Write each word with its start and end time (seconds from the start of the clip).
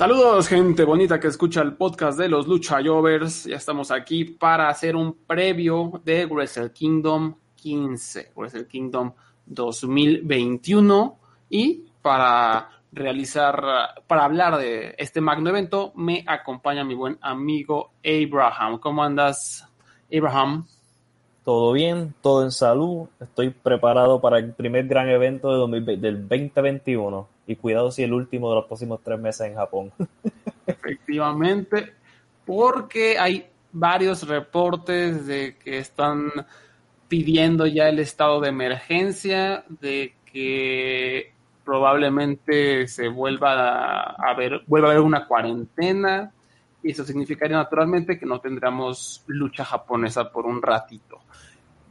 Saludos, 0.00 0.48
gente 0.48 0.82
bonita 0.84 1.20
que 1.20 1.26
escucha 1.26 1.60
el 1.60 1.74
podcast 1.74 2.18
de 2.18 2.26
los 2.26 2.48
Lucha 2.48 2.78
Jovers. 2.82 3.44
Ya 3.44 3.56
estamos 3.56 3.90
aquí 3.90 4.24
para 4.24 4.70
hacer 4.70 4.96
un 4.96 5.12
previo 5.12 6.00
de 6.02 6.24
Wrestle 6.24 6.72
Kingdom 6.72 7.34
15, 7.56 8.32
Wrestle 8.34 8.66
Kingdom 8.66 9.12
2021. 9.44 11.18
Y 11.50 11.84
para 12.00 12.70
realizar, 12.90 13.62
para 14.06 14.24
hablar 14.24 14.56
de 14.56 14.94
este 14.96 15.20
magno 15.20 15.50
evento, 15.50 15.92
me 15.94 16.24
acompaña 16.26 16.82
mi 16.82 16.94
buen 16.94 17.18
amigo 17.20 17.90
Abraham. 18.02 18.78
¿Cómo 18.78 19.02
andas, 19.04 19.68
Abraham? 20.10 20.66
Todo 21.44 21.72
bien, 21.72 22.14
todo 22.22 22.42
en 22.42 22.52
salud. 22.52 23.06
Estoy 23.20 23.50
preparado 23.50 24.18
para 24.18 24.38
el 24.38 24.54
primer 24.54 24.86
gran 24.86 25.10
evento 25.10 25.68
de 25.68 25.96
del 25.98 26.26
2021 26.26 27.39
y 27.52 27.56
cuidado 27.56 27.90
si 27.90 28.02
el 28.02 28.12
último 28.12 28.48
de 28.50 28.56
los 28.56 28.66
próximos 28.66 29.00
tres 29.02 29.18
meses 29.18 29.48
en 29.48 29.54
Japón. 29.54 29.92
Efectivamente, 30.66 31.94
porque 32.44 33.18
hay 33.18 33.46
varios 33.72 34.26
reportes 34.26 35.26
de 35.26 35.56
que 35.56 35.78
están 35.78 36.30
pidiendo 37.08 37.66
ya 37.66 37.88
el 37.88 37.98
estado 37.98 38.40
de 38.40 38.48
emergencia, 38.48 39.64
de 39.68 40.14
que 40.32 41.32
probablemente 41.64 42.86
se 42.88 43.08
vuelva 43.08 44.12
a 44.12 44.34
ver, 44.34 44.62
vuelva 44.66 44.88
a 44.88 44.90
haber 44.92 45.02
una 45.02 45.26
cuarentena, 45.26 46.32
y 46.82 46.92
eso 46.92 47.04
significaría 47.04 47.56
naturalmente 47.56 48.18
que 48.18 48.26
no 48.26 48.40
tendríamos 48.40 49.24
lucha 49.26 49.64
japonesa 49.64 50.30
por 50.30 50.46
un 50.46 50.62
ratito. 50.62 51.20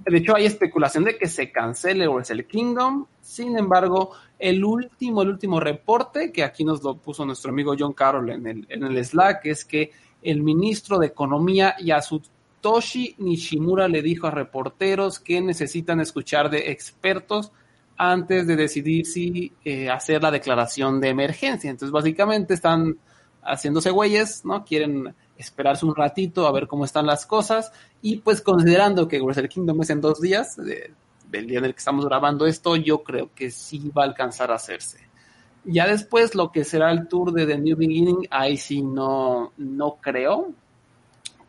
De 0.06 0.18
hecho, 0.18 0.36
hay 0.36 0.46
especulación 0.46 1.04
de 1.04 1.18
que 1.18 1.28
se 1.28 1.52
cancele 1.52 2.08
Wrestle 2.08 2.46
Kingdom. 2.46 3.06
Sin 3.22 3.58
embargo, 3.58 4.12
el 4.38 4.64
último, 4.64 5.22
el 5.22 5.30
último 5.30 5.60
reporte 5.60 6.32
que 6.32 6.44
aquí 6.44 6.64
nos 6.64 6.82
lo 6.84 6.98
puso 6.98 7.26
nuestro 7.26 7.52
amigo 7.52 7.76
John 7.78 7.94
Carroll 7.94 8.30
en 8.30 8.48
el, 8.48 8.66
en 8.70 8.84
el 8.84 9.04
Slack 9.04 9.46
es 9.46 9.66
que 9.66 9.92
el 10.22 10.42
ministro 10.42 10.98
de 10.98 11.08
Economía 11.08 11.76
Yasutoshi 11.80 13.16
Nishimura 13.20 13.88
le 13.88 14.02
dijo 14.02 14.28
a 14.28 14.32
reporteros 14.32 15.20
que 15.20 15.42
necesitan 15.42 16.00
escuchar 16.00 16.50
de 16.50 16.72
expertos 16.72 17.52
antes 17.98 18.48
de 18.48 18.56
decidir 18.56 19.06
si 19.06 19.52
eh, 19.66 19.90
hacer 19.90 20.24
la 20.24 20.32
declaración 20.32 21.02
de 21.02 21.10
emergencia. 21.10 21.70
Entonces, 21.70 21.92
básicamente 21.92 22.54
están 22.54 22.98
haciéndose 23.44 23.92
güeyes, 23.92 24.46
¿no? 24.46 24.64
Quieren 24.64 25.14
esperarse 25.40 25.86
un 25.86 25.96
ratito 25.96 26.46
a 26.46 26.52
ver 26.52 26.68
cómo 26.68 26.84
están 26.86 27.08
las 27.08 27.26
cosas 27.26 27.72
y 28.02 28.18
pues 28.18 28.42
considerando 28.42 29.08
que 29.08 29.22
Wrestle 29.22 29.48
Kingdom 29.48 29.82
es 29.82 29.90
en 29.90 30.02
dos 30.02 30.20
días, 30.20 30.58
del 30.58 31.48
día 31.48 31.60
en 31.60 31.66
el 31.66 31.74
que 31.74 31.80
estamos 31.80 32.06
grabando 32.06 32.46
esto, 32.46 32.76
yo 32.76 33.04
creo 33.04 33.30
que 33.34 33.50
sí 33.50 33.90
va 33.98 34.04
a 34.04 34.08
alcanzar 34.08 34.52
a 34.52 34.56
hacerse. 34.56 35.00
Ya 35.64 35.88
después 35.88 36.36
lo 36.36 36.52
que 36.52 36.66
será 36.66 36.92
el 36.92 37.08
tour 37.08 37.32
de 37.32 37.46
The 37.46 37.58
New 37.58 37.78
Beginning, 37.78 38.28
ahí 38.30 38.58
sí 38.58 38.82
no, 38.82 39.54
no 39.58 39.98
creo, 40.02 40.52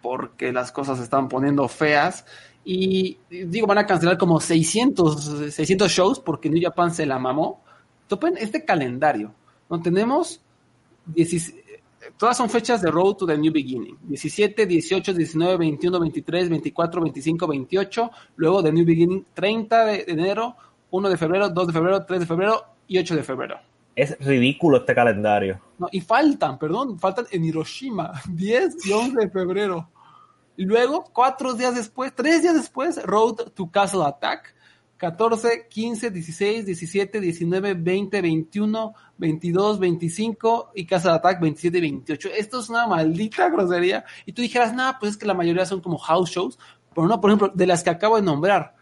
porque 0.02 0.52
las 0.52 0.70
cosas 0.70 0.98
se 0.98 1.04
están 1.04 1.28
poniendo 1.28 1.66
feas. 1.68 2.24
Y 2.64 3.18
digo, 3.28 3.66
van 3.66 3.78
a 3.78 3.86
cancelar 3.86 4.18
como 4.18 4.38
600, 4.38 5.52
600 5.52 5.90
shows 5.90 6.20
porque 6.20 6.48
New 6.48 6.62
Japan 6.62 6.92
se 6.92 7.06
la 7.06 7.18
mamó. 7.18 7.60
Topen 8.06 8.36
este 8.36 8.64
calendario. 8.64 9.32
No 9.68 9.80
tenemos 9.80 10.40
16, 11.06 11.56
Todas 12.16 12.36
son 12.36 12.48
fechas 12.48 12.80
de 12.80 12.90
Road 12.90 13.14
to 13.14 13.26
the 13.26 13.36
New 13.36 13.52
Beginning. 13.52 13.96
17, 14.02 14.66
18, 14.66 15.12
19, 15.12 15.56
21, 15.56 16.00
23, 16.00 16.48
24, 16.48 17.02
25, 17.02 17.46
28. 17.46 18.10
Luego 18.36 18.62
de 18.62 18.72
New 18.72 18.86
Beginning, 18.86 19.26
30 19.34 19.84
de 19.84 20.04
enero, 20.08 20.56
1 20.90 21.08
de 21.08 21.16
febrero, 21.16 21.48
2 21.48 21.66
de 21.66 21.72
febrero, 21.72 22.04
3 22.04 22.20
de 22.20 22.26
febrero 22.26 22.64
y 22.88 22.98
8 22.98 23.16
de 23.16 23.22
febrero. 23.22 23.60
Es 23.94 24.16
ridículo 24.20 24.78
este 24.78 24.94
calendario. 24.94 25.60
No, 25.78 25.88
y 25.92 26.00
faltan, 26.00 26.58
perdón, 26.58 26.98
faltan 26.98 27.26
en 27.30 27.44
Hiroshima, 27.44 28.12
10 28.28 28.86
y 28.86 28.92
11 28.92 29.16
de 29.20 29.30
febrero. 29.30 29.88
Luego, 30.56 31.04
cuatro 31.12 31.54
días 31.54 31.74
después, 31.74 32.12
tres 32.14 32.42
días 32.42 32.54
después, 32.54 33.02
Road 33.02 33.52
to 33.54 33.70
Castle 33.70 34.04
Attack. 34.04 34.54
14, 35.00 35.66
15, 35.70 36.10
16, 36.10 36.66
17, 36.66 37.20
19, 37.20 37.72
20, 37.72 38.20
21, 38.20 38.94
22, 39.16 39.78
25 39.78 40.72
y 40.74 40.84
Casa 40.84 41.08
de 41.08 41.14
Attack 41.14 41.40
27 41.40 41.78
y 41.78 41.80
28. 41.80 42.28
Esto 42.36 42.60
es 42.60 42.68
una 42.68 42.86
maldita 42.86 43.48
grosería. 43.48 44.04
Y 44.26 44.32
tú 44.32 44.42
dijeras, 44.42 44.74
nada, 44.74 44.98
pues 45.00 45.12
es 45.12 45.16
que 45.16 45.24
la 45.24 45.32
mayoría 45.32 45.64
son 45.64 45.80
como 45.80 45.96
house 45.96 46.30
shows. 46.30 46.58
Pero 46.94 47.08
no, 47.08 47.18
por 47.18 47.30
ejemplo, 47.30 47.50
de 47.54 47.66
las 47.66 47.82
que 47.82 47.88
acabo 47.88 48.16
de 48.16 48.22
nombrar, 48.22 48.74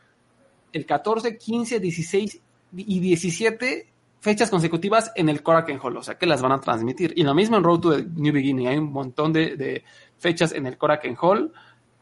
el 0.72 0.84
14, 0.86 1.38
15, 1.38 1.78
16 1.78 2.40
y 2.76 2.98
17 2.98 3.92
fechas 4.18 4.50
consecutivas 4.50 5.12
en 5.14 5.28
el 5.28 5.44
Korakuen 5.44 5.78
Hall, 5.80 5.98
o 5.98 6.02
sea 6.02 6.18
que 6.18 6.26
las 6.26 6.42
van 6.42 6.50
a 6.50 6.60
transmitir. 6.60 7.12
Y 7.14 7.22
lo 7.22 7.32
mismo 7.32 7.56
en 7.56 7.62
Road 7.62 7.78
to 7.78 7.96
the 7.96 8.04
New 8.16 8.34
Beginning, 8.34 8.66
hay 8.66 8.78
un 8.78 8.90
montón 8.90 9.32
de, 9.32 9.54
de 9.54 9.84
fechas 10.18 10.50
en 10.50 10.66
el 10.66 10.76
Korakuen 10.76 11.16
Hall 11.20 11.52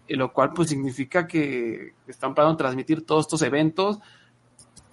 lo 0.09 0.33
cual 0.33 0.53
pues 0.53 0.69
significa 0.69 1.27
que 1.27 1.93
están 2.06 2.34
para 2.34 2.56
transmitir 2.56 3.05
todos 3.05 3.27
estos 3.27 3.43
eventos 3.43 3.99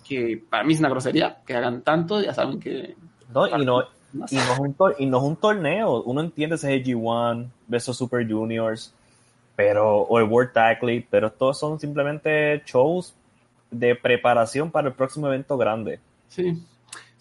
que 0.04 0.44
para 0.50 0.64
mí 0.64 0.74
es 0.74 0.80
una 0.80 0.90
grosería 0.90 1.38
que 1.46 1.56
hagan 1.56 1.82
tanto, 1.82 2.22
ya 2.22 2.34
saben 2.34 2.60
que... 2.60 2.96
No, 3.34 3.48
y 3.48 3.66
no, 3.66 3.82
y, 3.82 3.86
no 4.14 4.26
es 4.26 4.60
un 4.60 4.76
y 5.00 5.06
no 5.06 5.18
es 5.18 5.24
un 5.24 5.36
torneo, 5.36 6.04
uno 6.04 6.22
entiende 6.22 6.56
ese 6.56 6.84
G1 6.84 7.50
versus 7.68 7.98
Super 7.98 8.30
Juniors, 8.30 8.94
pero, 9.56 10.02
o 10.02 10.20
el 10.20 10.26
World 10.26 10.52
Tag 10.54 10.84
League, 10.84 11.08
pero 11.10 11.32
todos 11.32 11.58
son 11.58 11.80
simplemente 11.80 12.62
shows 12.66 13.16
de 13.72 13.96
preparación 13.96 14.70
para 14.70 14.90
el 14.90 14.94
próximo 14.94 15.28
evento 15.28 15.58
grande. 15.58 16.00
Sí, 16.28 16.64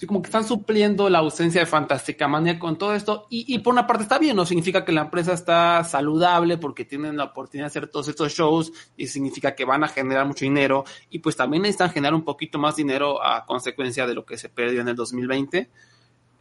como 0.07 0.23
que 0.23 0.29
están 0.29 0.45
supliendo 0.45 1.09
la 1.09 1.19
ausencia 1.19 1.61
de 1.61 1.67
Fantástica 1.67 2.29
Manía 2.29 2.59
con 2.59 2.77
todo 2.77 2.95
esto. 2.95 3.27
Y, 3.31 3.59
por 3.61 3.73
una 3.73 3.87
parte 3.87 4.05
está 4.05 4.19
bien, 4.19 4.37
no 4.37 4.47
significa 4.47 4.85
que 4.85 4.93
la 4.93 5.03
empresa 5.03 5.33
está 5.33 5.85
saludable 5.85 6.59
porque 6.59 6.85
tienen 6.85 7.17
la 7.17 7.25
oportunidad 7.25 7.65
de 7.65 7.69
hacer 7.69 7.89
todos 7.89 8.09
estos 8.09 8.33
shows 8.33 8.73
y 8.97 9.07
significa 9.07 9.55
que 9.55 9.65
van 9.65 9.85
a 9.85 9.89
generar 9.89 10.27
mucho 10.27 10.45
dinero. 10.45 10.85
Y 11.11 11.21
pues 11.21 11.37
también 11.37 11.63
necesitan 11.63 11.91
generar 11.91 12.15
un 12.15 12.25
poquito 12.25 12.59
más 12.59 12.77
dinero 12.77 13.25
a 13.25 13.45
consecuencia 13.45 14.07
de 14.07 14.15
lo 14.15 14.25
que 14.25 14.37
se 14.39 14.49
perdió 14.49 14.81
en 14.81 14.89
el 14.89 14.97
2020. 14.97 15.71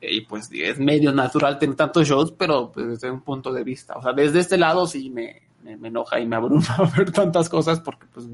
Y 0.01 0.21
pues 0.21 0.49
es 0.51 0.79
medio 0.79 1.11
natural 1.11 1.59
tener 1.59 1.75
tantos 1.75 2.07
shows, 2.07 2.31
pero 2.31 2.71
pues, 2.71 2.87
desde 2.87 3.11
un 3.11 3.21
punto 3.21 3.53
de 3.53 3.63
vista, 3.63 3.93
o 3.95 4.01
sea, 4.01 4.13
desde 4.13 4.39
este 4.39 4.57
lado 4.57 4.87
sí 4.87 5.11
me, 5.11 5.43
me 5.63 5.87
enoja 5.89 6.19
y 6.19 6.25
me 6.25 6.35
abruma 6.35 6.65
ver 6.97 7.11
tantas 7.11 7.49
cosas 7.49 7.79
porque 7.79 8.07
pues 8.07 8.25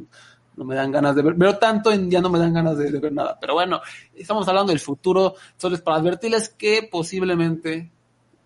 no 0.58 0.66
me 0.66 0.76
dan 0.76 0.92
ganas 0.92 1.16
de 1.16 1.22
ver, 1.22 1.36
pero 1.38 1.58
tanto 1.58 1.92
en 1.92 2.10
día 2.10 2.20
no 2.20 2.30
me 2.30 2.40
dan 2.40 2.54
ganas 2.54 2.78
de, 2.78 2.92
ver 3.00 3.14
nada. 3.14 3.38
Pero 3.40 3.54
bueno, 3.54 3.80
estamos 4.16 4.48
hablando 4.48 4.72
del 4.72 4.80
futuro, 4.80 5.36
solo 5.56 5.76
es 5.76 5.82
para 5.82 5.98
advertirles 5.98 6.50
que 6.50 6.90
posiblemente 6.92 7.92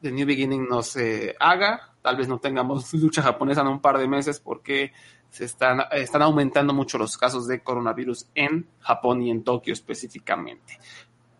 The 0.02 0.12
New 0.12 0.28
Beginning 0.28 0.68
no 0.68 0.84
se 0.84 1.36
haga, 1.40 1.94
tal 2.02 2.18
vez 2.18 2.28
no 2.28 2.40
tengamos 2.40 2.94
lucha 2.96 3.22
japonesa 3.22 3.62
en 3.62 3.68
un 3.68 3.80
par 3.80 3.98
de 3.98 4.08
meses 4.08 4.40
porque 4.40 4.92
se 5.30 5.46
están, 5.46 5.84
están 5.92 6.22
aumentando 6.22 6.74
mucho 6.74 6.98
los 6.98 7.18
casos 7.18 7.48
de 7.48 7.63
coronavirus 7.63 8.28
en 8.36 8.68
Japón 8.81 9.22
y 9.22 9.31
en 9.31 9.44
Tokio 9.44 9.74
específicamente. 9.74 10.78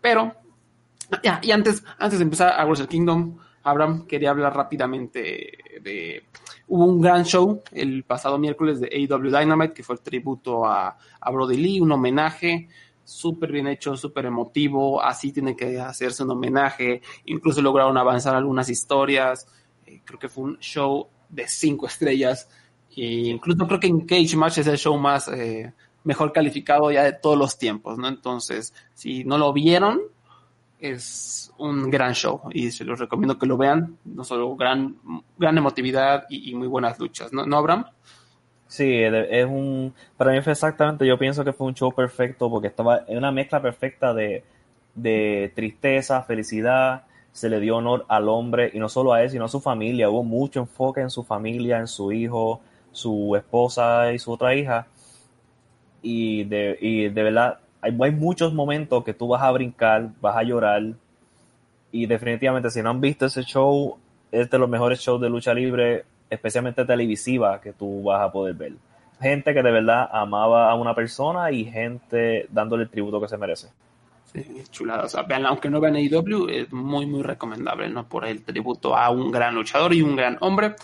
Pero 0.00 0.34
Ya, 1.22 1.40
y 1.42 1.50
antes, 1.50 1.84
antes 1.98 2.18
de 2.18 2.24
empezar 2.24 2.58
a 2.58 2.64
Wrestle 2.64 2.88
Kingdom, 2.88 3.36
Abraham 3.62 4.06
quería 4.06 4.30
hablar 4.30 4.54
rápidamente 4.54 5.58
de... 5.80 6.24
Hubo 6.68 6.86
un 6.86 7.00
gran 7.00 7.24
show 7.24 7.62
el 7.72 8.04
pasado 8.04 8.38
miércoles 8.38 8.80
de 8.80 8.88
AEW 8.88 9.30
Dynamite, 9.30 9.74
que 9.74 9.82
fue 9.82 9.96
el 9.96 10.00
tributo 10.00 10.64
a, 10.64 10.96
a 11.20 11.30
Brody 11.30 11.56
Lee, 11.56 11.80
un 11.80 11.92
homenaje 11.92 12.68
súper 13.04 13.52
bien 13.52 13.66
hecho, 13.66 13.96
súper 13.96 14.26
emotivo, 14.26 15.02
así 15.02 15.32
tiene 15.32 15.56
que 15.56 15.78
hacerse 15.80 16.22
un 16.22 16.30
homenaje, 16.30 17.02
incluso 17.26 17.60
lograron 17.60 17.96
avanzar 17.96 18.34
algunas 18.34 18.68
historias, 18.68 19.46
eh, 19.86 20.00
creo 20.04 20.18
que 20.18 20.28
fue 20.28 20.44
un 20.44 20.58
show 20.58 21.08
de 21.28 21.48
cinco 21.48 21.86
estrellas, 21.86 22.48
e 22.94 23.28
incluso 23.28 23.66
creo 23.66 23.80
que 23.80 23.86
en 23.86 24.06
Cage 24.06 24.36
Match 24.36 24.58
es 24.58 24.66
el 24.66 24.78
show 24.78 24.96
más 24.98 25.28
eh, 25.28 25.72
mejor 26.04 26.32
calificado 26.32 26.90
ya 26.90 27.04
de 27.04 27.12
todos 27.12 27.38
los 27.38 27.58
tiempos, 27.58 27.98
¿no? 27.98 28.08
Entonces, 28.08 28.74
si 28.94 29.24
no 29.24 29.38
lo 29.38 29.52
vieron, 29.52 30.00
es 30.82 31.52
un 31.58 31.90
gran 31.90 32.12
show 32.12 32.42
y 32.50 32.70
se 32.70 32.84
los 32.84 32.98
recomiendo 32.98 33.38
que 33.38 33.46
lo 33.46 33.56
vean, 33.56 33.96
no 34.04 34.24
solo 34.24 34.54
gran, 34.56 34.96
gran 35.38 35.56
emotividad 35.56 36.24
y, 36.28 36.50
y 36.50 36.54
muy 36.54 36.66
buenas 36.66 36.98
luchas, 36.98 37.32
¿no, 37.32 37.46
¿No 37.46 37.56
Abraham? 37.56 37.86
Sí, 38.72 38.90
es 39.02 39.44
un. 39.44 39.92
Para 40.16 40.32
mí 40.32 40.40
fue 40.40 40.52
exactamente. 40.52 41.06
Yo 41.06 41.18
pienso 41.18 41.44
que 41.44 41.52
fue 41.52 41.66
un 41.66 41.74
show 41.74 41.92
perfecto 41.92 42.48
porque 42.48 42.68
estaba 42.68 43.04
en 43.06 43.18
una 43.18 43.30
mezcla 43.30 43.60
perfecta 43.60 44.14
de, 44.14 44.44
de 44.94 45.52
tristeza, 45.54 46.22
felicidad. 46.22 47.04
Se 47.32 47.50
le 47.50 47.60
dio 47.60 47.76
honor 47.76 48.06
al 48.08 48.30
hombre 48.30 48.70
y 48.72 48.78
no 48.78 48.88
solo 48.88 49.12
a 49.12 49.22
él, 49.22 49.28
sino 49.28 49.44
a 49.44 49.48
su 49.48 49.60
familia. 49.60 50.08
Hubo 50.08 50.24
mucho 50.24 50.60
enfoque 50.60 51.02
en 51.02 51.10
su 51.10 51.22
familia, 51.22 51.80
en 51.80 51.86
su 51.86 52.12
hijo, 52.12 52.62
su 52.92 53.36
esposa 53.36 54.10
y 54.10 54.18
su 54.18 54.32
otra 54.32 54.54
hija. 54.54 54.86
Y 56.00 56.44
de, 56.44 56.78
y 56.80 57.08
de 57.10 57.22
verdad, 57.22 57.58
hay, 57.82 58.12
muchos 58.12 58.54
momentos 58.54 59.02
que 59.02 59.12
tú 59.12 59.28
vas 59.28 59.42
a 59.42 59.50
brincar, 59.50 60.10
vas 60.20 60.36
a 60.36 60.44
llorar. 60.44 60.84
Y 61.90 62.06
definitivamente, 62.06 62.70
si 62.70 62.80
no 62.80 62.90
han 62.90 63.00
visto 63.00 63.26
ese 63.26 63.42
show, 63.42 63.98
es 64.30 64.48
de 64.48 64.58
los 64.58 64.68
mejores 64.68 65.00
shows 65.00 65.20
de 65.20 65.28
lucha 65.28 65.52
libre 65.52 66.04
especialmente 66.30 66.84
televisiva, 66.84 67.60
que 67.60 67.72
tú 67.72 68.04
vas 68.04 68.22
a 68.22 68.32
poder 68.32 68.54
ver. 68.54 68.72
Gente 69.20 69.52
que 69.52 69.62
de 69.62 69.70
verdad 69.70 70.08
amaba 70.10 70.70
a 70.70 70.74
una 70.74 70.94
persona 70.94 71.50
y 71.50 71.64
gente 71.64 72.46
dándole 72.50 72.84
el 72.84 72.88
tributo 72.88 73.20
que 73.20 73.28
se 73.28 73.36
merece. 73.36 73.68
Sí, 74.32 74.62
chulada. 74.70 75.04
O 75.04 75.08
sea, 75.08 75.24
vean, 75.24 75.44
aunque 75.44 75.68
no 75.68 75.80
vean 75.80 75.96
AEW, 75.96 76.48
es 76.48 76.72
muy, 76.72 77.04
muy 77.04 77.22
recomendable, 77.22 77.90
¿no? 77.90 78.08
Por 78.08 78.24
el 78.24 78.42
tributo 78.42 78.96
a 78.96 79.10
un 79.10 79.30
gran 79.30 79.54
luchador 79.54 79.92
y 79.92 80.00
un 80.00 80.16
gran 80.16 80.38
hombre. 80.40 80.76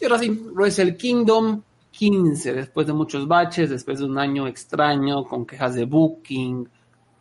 Y 0.00 0.04
ahora 0.04 0.18
sí, 0.18 0.30
Wrestle 0.30 0.96
Kingdom 0.96 1.60
15, 1.96 2.52
después 2.52 2.86
de 2.86 2.92
muchos 2.92 3.26
baches, 3.26 3.70
después 3.70 4.00
de 4.00 4.04
un 4.04 4.18
año 4.18 4.46
extraño, 4.46 5.24
con 5.24 5.46
quejas 5.46 5.74
de 5.74 5.86
booking, 5.86 6.68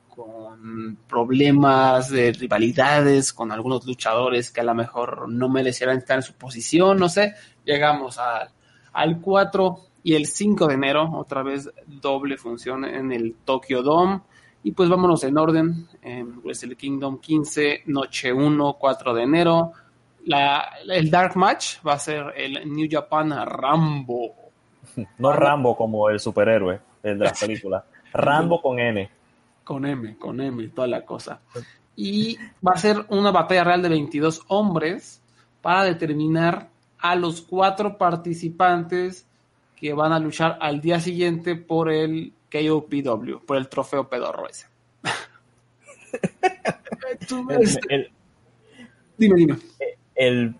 con 0.10 0.98
problemas 1.07 2.10
de 2.10 2.33
rivalidades 2.33 3.31
con 3.31 3.51
algunos 3.51 3.86
luchadores 3.86 4.51
que 4.51 4.62
a 4.62 4.66
lo 4.66 4.74
mejor 4.74 5.30
no 5.30 5.48
merecieran 5.48 5.98
estar 5.98 6.18
en 6.18 6.24
su 6.24 6.33
posición, 6.33 6.98
no 6.98 7.07
sé. 7.07 7.36
Llegamos 7.63 8.18
a, 8.19 8.50
al 8.92 9.22
4 9.22 9.80
y 10.04 10.16
el 10.16 10.25
5 10.25 10.68
de 10.68 10.74
enero, 10.74 11.10
otra 11.13 11.42
vez 11.42 11.69
doble 11.88 12.38
función 12.38 12.83
en 12.86 13.12
el 13.12 13.36
Tokyo 13.45 13.81
Dome. 13.81 14.22
Y 14.63 14.72
pues 14.72 14.89
vámonos 14.89 15.24
en 15.24 15.38
orden. 15.38 15.88
En 16.01 16.42
Wrestle 16.44 16.75
Kingdom 16.75 17.19
15, 17.19 17.83
noche 17.86 18.33
1, 18.33 18.77
4 18.80 19.13
de 19.13 19.24
enero. 19.24 19.72
La, 20.25 20.69
el 20.89 21.10
Dark 21.10 21.38
Match 21.38 21.77
va 21.86 21.94
a 21.94 22.00
ser 22.00 22.33
el 22.36 22.72
New 22.74 22.88
Japan 22.89 23.31
Rambo. 23.45 24.44
No 25.18 25.31
Rambo 25.31 25.75
como 25.75 26.09
el 26.09 26.19
superhéroe, 26.19 26.80
el 27.03 27.19
de 27.19 27.25
las 27.25 27.39
películas. 27.39 27.83
Rambo 28.13 28.62
con 28.62 28.80
N 28.80 29.09
con 29.65 29.86
M, 29.86 30.15
con 30.18 30.39
M, 30.39 30.69
toda 30.69 30.88
la 30.88 31.03
cosa. 31.03 31.42
Y 31.97 32.38
va 32.65 32.74
a 32.74 32.77
ser 32.77 33.06
una 33.09 33.31
batalla 33.31 33.65
real 33.65 33.81
de 33.81 33.89
22 33.89 34.44
hombres 34.47 35.21
para 35.62 35.83
determinar 35.83 36.69
a 37.00 37.15
los 37.15 37.42
cuatro 37.42 37.97
participantes 37.97 39.27
que 39.75 39.94
van 39.94 40.13
a 40.13 40.19
luchar 40.19 40.57
al 40.62 40.80
día 40.80 41.01
siguiente 41.01 41.56
por 41.56 41.91
el 41.91 42.31
KOPW, 42.50 43.44
por 43.45 43.57
el 43.57 43.68
trofeo 43.68 44.07
pedorro 44.07 44.48
ese. 44.48 44.68
dime, 49.18 49.36
dime. 49.36 49.57
El, 50.13 50.56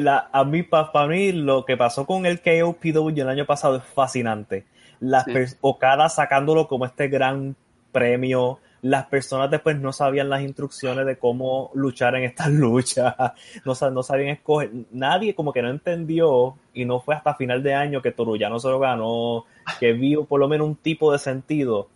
la, 0.00 0.28
a 0.32 0.44
mí, 0.44 0.62
para 0.62 1.06
mí, 1.06 1.32
lo 1.32 1.64
que 1.64 1.76
pasó 1.76 2.06
con 2.06 2.26
el 2.26 2.40
KOPW 2.40 3.08
el 3.08 3.28
año 3.28 3.46
pasado 3.46 3.76
es 3.76 3.84
fascinante. 3.84 4.66
Las 5.00 5.24
sí. 5.24 5.56
Okada 5.60 6.08
sacándolo 6.08 6.66
como 6.68 6.86
este 6.86 7.08
gran 7.08 7.54
premio. 7.92 8.58
Las 8.82 9.06
personas 9.06 9.50
después 9.50 9.78
no 9.78 9.92
sabían 9.92 10.28
las 10.28 10.42
instrucciones 10.42 11.06
de 11.06 11.18
cómo 11.18 11.70
luchar 11.74 12.14
en 12.16 12.24
estas 12.24 12.48
luchas, 12.52 13.14
no, 13.64 13.90
no 13.90 14.02
sabían 14.02 14.28
escoger. 14.30 14.70
Nadie 14.92 15.34
como 15.34 15.52
que 15.52 15.62
no 15.62 15.70
entendió 15.70 16.56
y 16.74 16.84
no 16.84 17.00
fue 17.00 17.14
hasta 17.14 17.34
final 17.34 17.62
de 17.62 17.74
año 17.74 18.02
que 18.02 18.14
no 18.16 18.58
se 18.60 18.68
lo 18.68 18.78
ganó, 18.78 19.44
que 19.80 19.92
vio 19.92 20.24
por 20.24 20.40
lo 20.40 20.48
menos 20.48 20.68
un 20.68 20.76
tipo 20.76 21.10
de 21.10 21.18
sentido. 21.18 21.88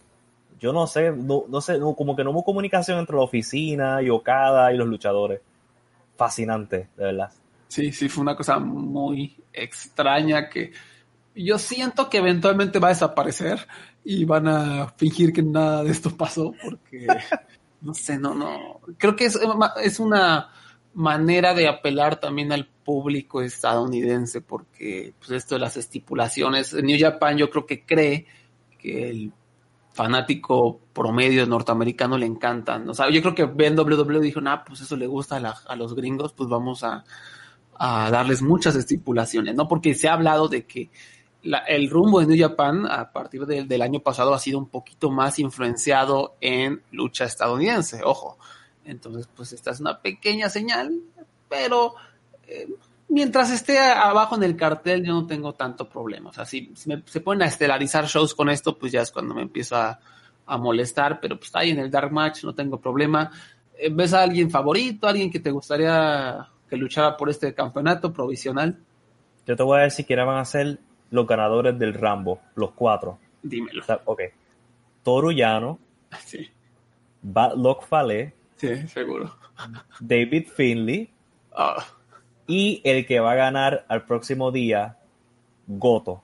Yo 0.58 0.73
no 0.73 0.87
sé, 0.87 1.12
no, 1.12 1.44
no 1.49 1.61
sé, 1.61 1.79
no, 1.79 1.94
como 1.94 2.17
que 2.17 2.25
no 2.25 2.31
hubo 2.31 2.44
comunicación 2.44 2.99
entre 2.99 3.17
la 3.17 3.23
oficina 3.23 4.03
y 4.03 4.11
Okada 4.11 4.73
y 4.73 4.76
los 4.76 4.88
luchadores. 4.88 5.41
Fascinante, 6.17 6.88
de 6.96 7.05
verdad. 7.05 7.31
Sí, 7.70 7.93
sí, 7.93 8.08
fue 8.08 8.22
una 8.22 8.34
cosa 8.34 8.58
muy 8.58 9.37
extraña 9.52 10.49
que 10.49 10.72
yo 11.37 11.56
siento 11.56 12.11
que 12.11 12.19
eventualmente 12.19 12.81
va 12.81 12.88
a 12.88 12.90
desaparecer 12.90 13.64
y 14.02 14.25
van 14.25 14.49
a 14.49 14.88
fingir 14.96 15.32
que 15.32 15.44
nada 15.44 15.84
de 15.84 15.93
esto 15.93 16.11
pasó 16.17 16.52
porque 16.64 17.06
no 17.81 17.94
sé, 17.94 18.19
no, 18.19 18.34
no. 18.34 18.81
Creo 18.99 19.14
que 19.14 19.26
es, 19.26 19.38
es 19.84 20.00
una 20.00 20.50
manera 20.94 21.55
de 21.55 21.69
apelar 21.69 22.19
también 22.19 22.50
al 22.50 22.67
público 22.67 23.40
estadounidense 23.40 24.40
porque 24.40 25.14
pues 25.20 25.31
esto 25.31 25.55
de 25.55 25.61
las 25.61 25.76
estipulaciones, 25.76 26.75
New 26.75 26.99
Japan 26.99 27.38
yo 27.38 27.50
creo 27.50 27.67
que 27.67 27.87
cree 27.87 28.26
que 28.81 29.11
el 29.11 29.32
fanático 29.93 30.81
promedio 30.93 31.46
norteamericano 31.46 32.19
le 32.19 32.26
encantan. 32.26 32.88
O 32.88 32.94
sea, 32.94 33.08
yo 33.11 33.22
creo 33.22 33.34
que 33.37 33.44
Ben 33.44 33.78
WWE 33.78 34.19
dijo, 34.19 34.40
nah, 34.40 34.64
pues 34.64 34.81
eso 34.81 34.96
le 34.96 35.06
gusta 35.06 35.37
a, 35.37 35.40
la, 35.40 35.55
a 35.69 35.76
los 35.76 35.94
gringos, 35.94 36.32
pues 36.32 36.49
vamos 36.49 36.82
a, 36.82 37.05
a 37.82 38.11
darles 38.11 38.43
muchas 38.43 38.77
estipulaciones, 38.77 39.55
¿no? 39.55 39.67
Porque 39.67 39.94
se 39.94 40.06
ha 40.06 40.12
hablado 40.12 40.49
de 40.49 40.67
que 40.67 40.91
el 41.67 41.88
rumbo 41.88 42.21
de 42.21 42.27
New 42.27 42.38
Japan 42.38 42.85
a 42.87 43.11
partir 43.11 43.47
de, 43.47 43.65
del 43.65 43.81
año 43.81 44.00
pasado 44.00 44.35
ha 44.35 44.38
sido 44.38 44.59
un 44.59 44.69
poquito 44.69 45.11
más 45.11 45.38
influenciado 45.38 46.37
en 46.43 46.82
lucha 46.93 47.25
estadounidense, 47.25 48.03
ojo. 48.05 48.37
Entonces, 48.85 49.31
pues 49.35 49.55
esta 49.55 49.71
es 49.71 49.81
una 49.81 49.99
pequeña 49.99 50.50
señal, 50.50 50.94
pero 51.49 51.94
eh, 52.47 52.69
mientras 53.09 53.51
esté 53.51 53.79
abajo 53.79 54.37
en 54.37 54.43
el 54.43 54.56
cartel 54.56 55.03
yo 55.03 55.15
no 55.15 55.27
tengo 55.27 55.55
tanto 55.55 55.89
problema. 55.89 56.29
O 56.29 56.32
sea, 56.34 56.44
si, 56.44 56.70
si 56.77 56.87
me, 56.87 57.03
se 57.06 57.22
ponen 57.22 57.44
a 57.44 57.46
estelarizar 57.46 58.05
shows 58.05 58.34
con 58.34 58.51
esto, 58.51 58.77
pues 58.77 58.93
ya 58.93 59.01
es 59.01 59.10
cuando 59.10 59.34
me 59.34 59.41
empiezo 59.41 59.77
a, 59.77 59.99
a 60.44 60.58
molestar, 60.58 61.19
pero 61.19 61.37
pues 61.37 61.46
está 61.46 61.60
ahí 61.60 61.70
en 61.70 61.79
el 61.79 61.91
Dark 61.91 62.13
Match, 62.13 62.44
no 62.44 62.55
tengo 62.55 62.79
problema. 62.79 63.31
Eh, 63.79 63.89
¿Ves 63.91 64.13
a 64.13 64.22
alguien 64.22 64.51
favorito, 64.51 65.08
alguien 65.08 65.31
que 65.31 65.41
te 65.41 65.51
gustaría 65.51 66.46
que 66.70 66.77
luchara 66.77 67.17
por 67.17 67.29
este 67.29 67.53
campeonato 67.53 68.12
provisional? 68.12 68.79
Yo 69.46 69.56
te 69.56 69.62
voy 69.62 69.81
a 69.81 69.82
decir 69.82 70.06
que 70.06 70.17
van 70.17 70.39
a 70.39 70.44
ser 70.44 70.79
los 71.10 71.27
ganadores 71.27 71.79
del 71.79 71.93
Rambo, 71.93 72.41
los 72.55 72.70
cuatro. 72.70 73.19
Dímelo. 73.43 73.82
O 73.82 73.84
sea, 73.84 74.00
ok. 74.05 74.20
Toru 75.03 75.32
Llano. 75.32 75.79
Sí. 76.24 76.48
Bad 77.22 77.55
Luck 77.56 77.84
Fale. 77.84 78.34
Sí, 78.56 78.89
seguro. 78.89 79.36
David 80.00 80.48
Finley. 80.48 81.10
Oh. 81.53 81.77
Y 82.46 82.81
el 82.84 83.06
que 83.06 83.20
va 83.20 83.32
a 83.32 83.36
ganar 83.36 83.84
al 83.89 84.05
próximo 84.05 84.50
día, 84.50 84.96
Goto. 85.67 86.22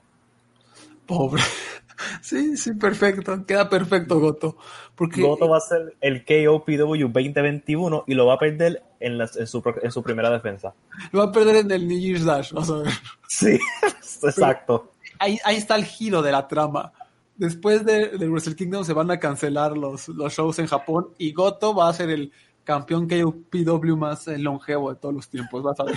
Pobre. 1.05 1.41
Sí, 2.21 2.57
sí, 2.57 2.73
perfecto. 2.73 3.45
Queda 3.45 3.69
perfecto 3.69 4.19
Goto. 4.19 4.57
Porque... 4.95 5.21
Goto 5.21 5.49
va 5.49 5.57
a 5.57 5.61
ser 5.61 5.95
el 6.01 6.25
KOPW 6.25 7.07
2021 7.07 8.03
y 8.07 8.13
lo 8.13 8.25
va 8.25 8.35
a 8.35 8.37
perder 8.39 8.83
en, 8.99 9.17
la, 9.17 9.29
en, 9.35 9.47
su, 9.47 9.63
en 9.81 9.91
su 9.91 10.03
primera 10.03 10.29
defensa. 10.29 10.73
Lo 11.11 11.19
va 11.19 11.25
a 11.25 11.31
perder 11.31 11.57
en 11.57 11.71
el 11.71 11.87
New 11.87 11.99
Year's 11.99 12.25
Dash, 12.25 12.51
vas 12.53 12.69
a 12.69 12.77
ver. 12.77 12.93
Sí, 13.27 13.59
exacto. 14.23 14.91
Ahí, 15.19 15.39
ahí, 15.43 15.57
está 15.57 15.75
el 15.75 15.85
giro 15.85 16.21
de 16.21 16.31
la 16.31 16.47
trama. 16.47 16.93
Después 17.35 17.85
de, 17.85 18.17
de, 18.17 18.27
Wrestle 18.29 18.55
Kingdom 18.55 18.83
se 18.83 18.93
van 18.93 19.11
a 19.11 19.19
cancelar 19.19 19.77
los, 19.77 20.07
los 20.09 20.33
shows 20.33 20.57
en 20.59 20.67
Japón 20.67 21.09
y 21.17 21.33
Goto 21.33 21.75
va 21.75 21.89
a 21.89 21.93
ser 21.93 22.09
el 22.09 22.31
campeón 22.63 23.07
KOPW 23.07 23.95
más 23.95 24.27
longevo 24.27 24.89
de 24.91 24.99
todos 24.99 25.15
los 25.15 25.29
tiempos, 25.29 25.63
vas 25.63 25.79
a 25.79 25.83
ver. 25.83 25.95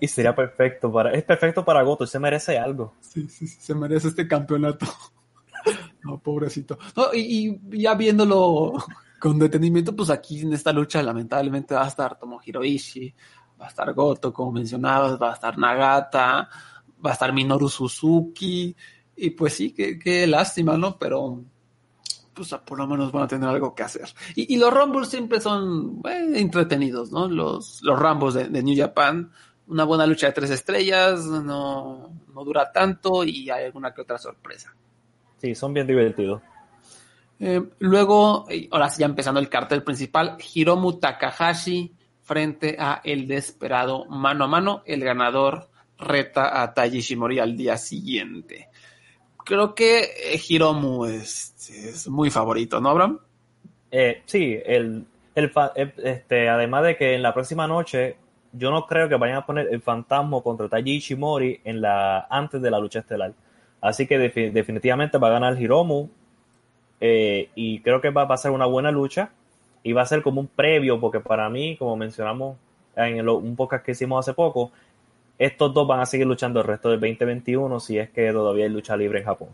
Y 0.00 0.08
sería 0.08 0.34
perfecto 0.34 0.92
para, 0.92 1.12
es 1.12 1.24
perfecto 1.24 1.64
para 1.64 1.82
Goto, 1.82 2.06
se 2.06 2.18
merece 2.18 2.58
algo. 2.58 2.94
Sí, 3.00 3.28
sí, 3.28 3.46
sí 3.46 3.60
se 3.60 3.74
merece 3.74 4.08
este 4.08 4.26
campeonato. 4.26 4.86
No, 6.02 6.18
pobrecito. 6.18 6.78
No, 6.96 7.12
y, 7.12 7.60
y, 7.70 7.82
ya 7.82 7.94
viéndolo 7.94 8.72
con 9.20 9.38
detenimiento, 9.38 9.94
pues 9.94 10.08
aquí 10.08 10.40
en 10.40 10.54
esta 10.54 10.72
lucha 10.72 11.02
lamentablemente 11.02 11.74
va 11.74 11.84
a 11.84 11.88
estar 11.88 12.18
Tomohiro 12.18 12.64
Ishii, 12.64 13.14
va 13.60 13.66
a 13.66 13.68
estar 13.68 13.92
Goto, 13.92 14.32
como 14.32 14.52
mencionabas, 14.52 15.20
va 15.20 15.32
a 15.32 15.34
estar 15.34 15.58
Nagata, 15.58 16.48
va 17.04 17.10
a 17.10 17.12
estar 17.12 17.34
Minoru 17.34 17.68
Suzuki, 17.68 18.74
y 19.14 19.30
pues 19.30 19.52
sí, 19.52 19.72
qué, 19.72 19.98
qué 19.98 20.26
lástima, 20.26 20.78
¿no? 20.78 20.96
Pero 20.96 21.44
pues 22.40 22.62
por 22.62 22.78
lo 22.78 22.86
menos 22.86 23.12
van 23.12 23.24
a 23.24 23.28
tener 23.28 23.48
algo 23.48 23.74
que 23.74 23.82
hacer. 23.82 24.08
Y, 24.34 24.56
los 24.56 24.72
Rumbles 24.72 25.08
siempre 25.08 25.40
son 25.40 26.00
eh, 26.08 26.32
entretenidos, 26.36 27.12
¿no? 27.12 27.28
Los, 27.28 27.82
los 27.82 27.98
Rambos 27.98 28.32
de, 28.32 28.62
New 28.62 28.74
Japan, 28.74 29.30
una 29.66 29.84
buena 29.84 30.06
lucha 30.06 30.28
de 30.28 30.32
tres 30.32 30.50
estrellas, 30.50 31.26
no, 31.26 32.10
no 32.34 32.44
dura 32.44 32.72
tanto 32.72 33.24
y 33.24 33.50
hay 33.50 33.66
alguna 33.66 33.92
que 33.92 34.00
otra 34.00 34.16
sorpresa. 34.16 34.74
Sí, 35.36 35.54
son 35.54 35.74
bien 35.74 35.86
divertidos. 35.86 36.40
Eh, 37.38 37.62
luego, 37.80 38.46
ahora 38.70 38.88
sí, 38.88 39.00
ya 39.00 39.06
empezando 39.06 39.38
el 39.38 39.50
cartel 39.50 39.82
principal, 39.82 40.38
Hiromu 40.54 40.94
Takahashi 40.94 41.94
frente 42.22 42.76
a 42.78 43.02
el 43.04 43.28
desesperado 43.28 44.06
mano 44.06 44.44
a 44.44 44.48
mano. 44.48 44.82
El 44.86 45.04
ganador 45.04 45.68
reta 45.98 46.62
a 46.62 46.72
Taiji 46.72 47.00
Shimori 47.00 47.38
al 47.38 47.54
día 47.54 47.76
siguiente. 47.76 48.69
Creo 49.50 49.74
que 49.74 49.98
eh, 50.02 50.40
Hiromu 50.48 51.06
es, 51.06 52.06
muy 52.08 52.30
favorito, 52.30 52.80
¿no, 52.80 52.90
Abraham? 52.90 53.18
Eh, 53.90 54.22
sí, 54.24 54.56
el, 54.64 55.04
el, 55.34 55.52
este, 56.04 56.48
además 56.48 56.84
de 56.84 56.96
que 56.96 57.16
en 57.16 57.22
la 57.22 57.34
próxima 57.34 57.66
noche 57.66 58.14
yo 58.52 58.70
no 58.70 58.86
creo 58.86 59.08
que 59.08 59.16
vayan 59.16 59.38
a 59.38 59.46
poner 59.46 59.66
el 59.72 59.82
fantasma 59.82 60.40
contra 60.40 60.68
Taiji 60.68 60.98
Ishimori 60.98 61.62
en 61.64 61.80
la, 61.80 62.28
antes 62.30 62.62
de 62.62 62.70
la 62.70 62.78
lucha 62.78 63.00
estelar. 63.00 63.32
Así 63.80 64.06
que 64.06 64.20
definitivamente 64.20 65.18
va 65.18 65.26
a 65.26 65.32
ganar 65.32 65.60
Hiromu 65.60 66.08
eh, 67.00 67.50
y 67.56 67.80
creo 67.80 68.00
que 68.00 68.10
va, 68.10 68.22
a 68.22 68.36
ser 68.36 68.52
una 68.52 68.66
buena 68.66 68.92
lucha 68.92 69.32
y 69.82 69.92
va 69.92 70.02
a 70.02 70.06
ser 70.06 70.22
como 70.22 70.42
un 70.42 70.46
previo, 70.46 71.00
porque 71.00 71.18
para 71.18 71.50
mí, 71.50 71.76
como 71.76 71.96
mencionamos 71.96 72.56
en 72.94 73.28
un 73.28 73.56
podcast 73.56 73.84
que 73.84 73.92
hicimos 73.92 74.24
hace 74.24 74.32
poco, 74.32 74.70
estos 75.40 75.72
dos 75.72 75.88
van 75.88 76.00
a 76.00 76.06
seguir 76.06 76.26
luchando 76.26 76.60
el 76.60 76.66
resto 76.66 76.90
del 76.90 77.00
2021 77.00 77.80
si 77.80 77.98
es 77.98 78.10
que 78.10 78.30
todavía 78.30 78.66
hay 78.66 78.70
lucha 78.70 78.96
libre 78.96 79.20
en 79.20 79.24
Japón. 79.24 79.48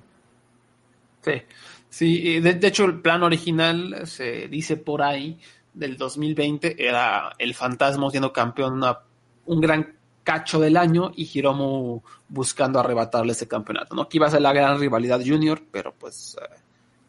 Sí, 1.23 1.43
sí 1.89 2.41
de, 2.41 2.59
hecho 2.67 2.85
el 2.85 3.01
plan 3.01 3.23
original 3.23 4.07
se 4.07 4.49
dice 4.49 4.77
por 4.77 5.03
ahí 5.03 5.39
del 5.73 5.97
2020 5.97 6.85
era 6.85 7.33
el 7.39 7.55
fantasma 7.55 8.11
siendo 8.11 8.33
campeón 8.33 8.83
un 9.47 9.61
gran 9.61 9.97
cacho 10.27 10.59
del 10.59 10.77
año 10.77 11.13
y 11.15 11.31
Hiromu 11.33 12.03
buscando 12.29 12.81
arrebatarle 12.81 13.31
ese 13.31 13.47
campeonato, 13.47 13.95
¿no? 13.95 14.09
Que 14.09 14.19
iba 14.19 14.27
a 14.27 14.31
ser 14.31 14.43
la 14.43 14.53
gran 14.53 14.81
rivalidad 14.81 15.21
junior, 15.25 15.63
pero 15.71 15.95
pues 15.95 16.37
eh, 16.43 16.57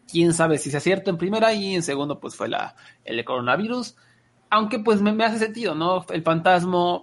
quién 0.07 0.35
sabe 0.35 0.59
si 0.59 0.69
se 0.69 0.77
acierta 0.77 1.09
en 1.09 1.17
primera 1.17 1.51
y 1.51 1.73
en 1.73 1.81
segundo 1.81 2.19
pues 2.19 2.35
fue 2.35 2.47
la, 2.47 2.75
el 3.03 3.25
coronavirus. 3.25 3.95
Aunque 4.51 4.77
pues 4.77 5.01
me, 5.01 5.11
hace 5.25 5.39
sentido, 5.39 5.73
¿no? 5.73 6.05
El 6.09 6.21
fantasma, 6.21 7.01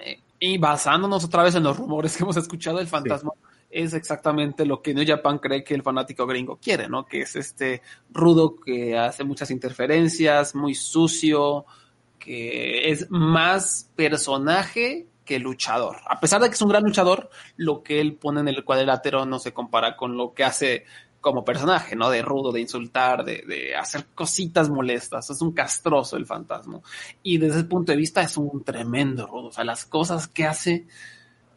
eh, 0.00 0.20
y 0.44 0.58
basándonos 0.58 1.24
otra 1.24 1.44
vez 1.44 1.54
en 1.54 1.62
los 1.62 1.76
rumores 1.76 2.16
que 2.16 2.24
hemos 2.24 2.36
escuchado, 2.36 2.80
el 2.80 2.88
fantasma 2.88 3.30
es 3.70 3.94
exactamente 3.94 4.66
lo 4.66 4.82
que 4.82 4.92
New 4.92 5.06
Japan 5.06 5.38
cree 5.38 5.62
que 5.62 5.72
el 5.72 5.84
fanático 5.84 6.26
gringo 6.26 6.58
quiere, 6.60 6.88
¿no? 6.88 7.06
Que 7.06 7.20
es 7.20 7.36
este 7.36 7.80
rudo 8.10 8.56
que 8.56 8.98
hace 8.98 9.22
muchas 9.22 9.52
interferencias, 9.52 10.56
muy 10.56 10.74
sucio, 10.74 11.64
que 12.18 12.90
es 12.90 13.08
más 13.08 13.88
personaje 13.94 15.06
que 15.24 15.38
luchador. 15.38 15.98
A 16.08 16.18
pesar 16.18 16.42
de 16.42 16.48
que 16.48 16.54
es 16.54 16.62
un 16.62 16.70
gran 16.70 16.82
luchador, 16.82 17.30
lo 17.56 17.84
que 17.84 18.00
él 18.00 18.14
pone 18.16 18.40
en 18.40 18.48
el 18.48 18.64
cuadrilátero 18.64 19.24
no 19.24 19.38
se 19.38 19.52
compara 19.52 19.96
con 19.96 20.16
lo 20.16 20.34
que 20.34 20.42
hace 20.42 20.86
como 21.22 21.44
personaje, 21.44 21.96
¿no? 21.96 22.10
De 22.10 22.20
rudo, 22.20 22.50
de 22.52 22.60
insultar, 22.60 23.24
de, 23.24 23.74
hacer 23.76 24.06
cositas 24.14 24.68
molestas. 24.68 25.30
Es 25.30 25.40
un 25.40 25.52
castroso 25.52 26.16
el 26.16 26.26
fantasma. 26.26 26.80
Y 27.22 27.38
desde 27.38 27.60
ese 27.60 27.68
punto 27.68 27.92
de 27.92 27.98
vista 27.98 28.20
es 28.20 28.36
un 28.36 28.62
tremendo 28.64 29.26
rudo. 29.26 29.46
O 29.46 29.52
sea, 29.52 29.64
las 29.64 29.86
cosas 29.86 30.26
que 30.26 30.44
hace, 30.44 30.84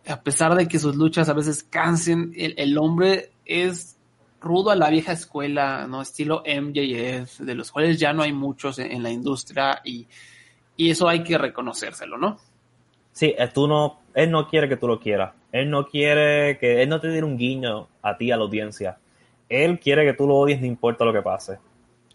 a 0.08 0.22
pesar 0.22 0.56
de 0.56 0.68
que 0.68 0.80
sus 0.80 0.96
luchas 0.96 1.28
a 1.30 1.34
veces 1.34 1.64
cansen, 1.64 2.32
el, 2.38 2.78
hombre 2.78 3.32
es 3.44 3.98
rudo 4.40 4.70
a 4.70 4.76
la 4.76 4.90
vieja 4.92 5.14
escuela, 5.14 5.88
¿no? 5.88 6.04
Estilo 6.04 6.44
MJF, 6.46 7.40
de 7.40 7.56
los 7.56 7.72
cuales 7.72 8.00
ya 8.00 8.14
no 8.14 8.22
hay 8.22 8.34
muchos 8.34 8.78
en, 8.78 9.02
la 9.02 9.10
industria 9.10 9.82
y, 9.84 10.06
y, 10.78 10.92
eso 10.92 11.10
hay 11.10 11.24
que 11.24 11.40
reconocérselo, 11.40 12.20
¿no? 12.20 12.38
Sí, 13.14 13.34
eh, 13.36 13.50
tú 13.52 13.68
no, 13.68 14.02
él 14.14 14.30
no 14.30 14.48
quiere 14.48 14.70
que 14.70 14.78
tú 14.78 14.88
lo 14.88 15.00
quieras. 15.00 15.34
Él 15.52 15.72
no 15.72 15.88
quiere 15.88 16.60
que, 16.60 16.84
él 16.84 16.90
no 16.90 17.00
te 17.00 17.08
dé 17.08 17.24
un 17.24 17.36
guiño 17.36 17.88
a 18.04 18.16
ti, 18.16 18.32
a 18.32 18.38
la 18.38 18.44
audiencia 18.44 19.00
él 19.50 19.80
quiere 19.80 20.06
que 20.06 20.14
tú 20.14 20.28
lo 20.28 20.36
odies, 20.36 20.60
no 20.60 20.68
importa 20.68 21.06
lo 21.06 21.14
que 21.14 21.22
pase. 21.22 21.58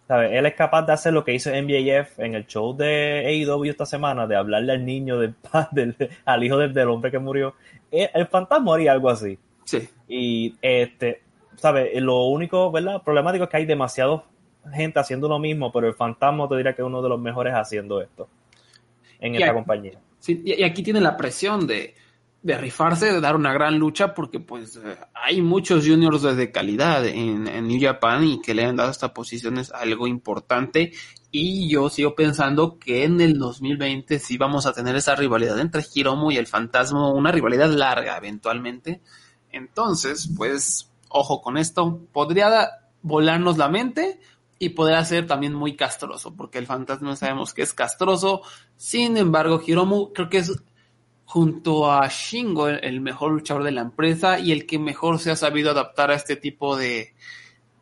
¿Sabes? 0.06 0.32
Él 0.32 0.44
es 0.46 0.54
capaz 0.54 0.82
de 0.82 0.92
hacer 0.92 1.12
lo 1.12 1.24
que 1.24 1.32
hizo 1.32 1.50
MJF 1.50 2.18
en 2.18 2.34
el 2.34 2.46
show 2.46 2.76
de 2.76 3.24
AEW 3.26 3.70
esta 3.70 3.86
semana, 3.86 4.26
de 4.26 4.34
hablarle 4.34 4.72
al 4.72 4.84
niño, 4.84 5.18
del, 5.18 5.34
del 5.72 5.96
al 6.24 6.44
hijo 6.44 6.58
del, 6.58 6.88
hombre 6.88 7.10
que 7.10 7.18
murió. 7.18 7.54
Eh, 7.92 8.10
el, 8.12 8.26
fantasma 8.26 8.74
haría 8.74 8.92
algo 8.92 9.08
así. 9.08 9.38
Sí. 9.64 9.88
Y, 10.08 10.56
este, 10.60 11.22
¿sabes? 11.56 11.90
Lo 12.02 12.24
único, 12.24 12.72
¿verdad? 12.72 13.02
Problemático 13.02 13.44
es 13.44 13.50
que 13.50 13.58
hay 13.58 13.66
demasiada 13.66 14.24
gente 14.72 14.98
haciendo 14.98 15.28
lo 15.28 15.38
mismo, 15.38 15.70
pero 15.72 15.86
el 15.86 15.94
fantasma 15.94 16.48
te 16.48 16.56
diría 16.56 16.74
que 16.74 16.82
es 16.82 16.86
uno 16.86 17.00
de 17.02 17.08
los 17.08 17.20
mejores 17.20 17.54
haciendo 17.54 18.00
esto 18.02 18.28
en 19.20 19.34
esta 19.34 19.54
compañía. 19.54 19.98
Sí, 20.18 20.42
y 20.44 20.62
aquí 20.62 20.82
tiene 20.82 21.00
la 21.00 21.16
presión 21.16 21.66
de 21.66 21.94
de 22.42 22.56
rifarse, 22.56 23.12
de 23.12 23.20
dar 23.20 23.36
una 23.36 23.52
gran 23.52 23.78
lucha, 23.78 24.14
porque 24.14 24.40
pues 24.40 24.76
eh, 24.76 24.96
hay 25.14 25.42
muchos 25.42 25.86
juniors 25.86 26.22
de 26.22 26.50
calidad 26.50 27.04
en, 27.06 27.44
New 27.66 27.78
Japan 27.80 28.24
y 28.24 28.40
que 28.40 28.54
le 28.54 28.64
han 28.64 28.76
dado 28.76 28.90
esta 28.90 29.12
posición 29.12 29.58
es 29.58 29.70
algo 29.72 30.06
importante. 30.06 30.92
Y 31.30 31.68
yo 31.68 31.90
sigo 31.90 32.14
pensando 32.14 32.78
que 32.78 33.04
en 33.04 33.20
el 33.20 33.38
2020 33.38 34.18
sí 34.18 34.38
vamos 34.38 34.66
a 34.66 34.72
tener 34.72 34.96
esa 34.96 35.14
rivalidad 35.14 35.58
entre 35.60 35.84
Hiromu 35.94 36.30
y 36.30 36.38
el 36.38 36.46
Fantasma, 36.46 37.12
una 37.12 37.30
rivalidad 37.30 37.70
larga 37.70 38.16
eventualmente. 38.16 39.00
Entonces, 39.52 40.30
pues, 40.36 40.90
ojo 41.08 41.42
con 41.42 41.56
esto, 41.56 42.00
podría 42.12 42.70
volarnos 43.02 43.58
la 43.58 43.68
mente 43.68 44.18
y 44.58 44.70
podría 44.70 45.04
ser 45.04 45.26
también 45.26 45.54
muy 45.54 45.76
castroso, 45.76 46.34
porque 46.34 46.58
el 46.58 46.66
Fantasma 46.66 47.16
sabemos 47.16 47.54
que 47.54 47.62
es 47.62 47.74
castroso. 47.74 48.42
Sin 48.76 49.16
embargo, 49.16 49.62
Hiromu 49.64 50.12
creo 50.12 50.28
que 50.28 50.38
es 50.38 50.62
junto 51.30 51.88
a 51.92 52.08
Shingo, 52.08 52.66
el 52.66 53.00
mejor 53.00 53.30
luchador 53.30 53.62
de 53.62 53.70
la 53.70 53.82
empresa 53.82 54.40
y 54.40 54.50
el 54.50 54.66
que 54.66 54.80
mejor 54.80 55.20
se 55.20 55.30
ha 55.30 55.36
sabido 55.36 55.70
adaptar 55.70 56.10
a 56.10 56.16
este 56.16 56.34
tipo 56.34 56.76
de, 56.76 57.14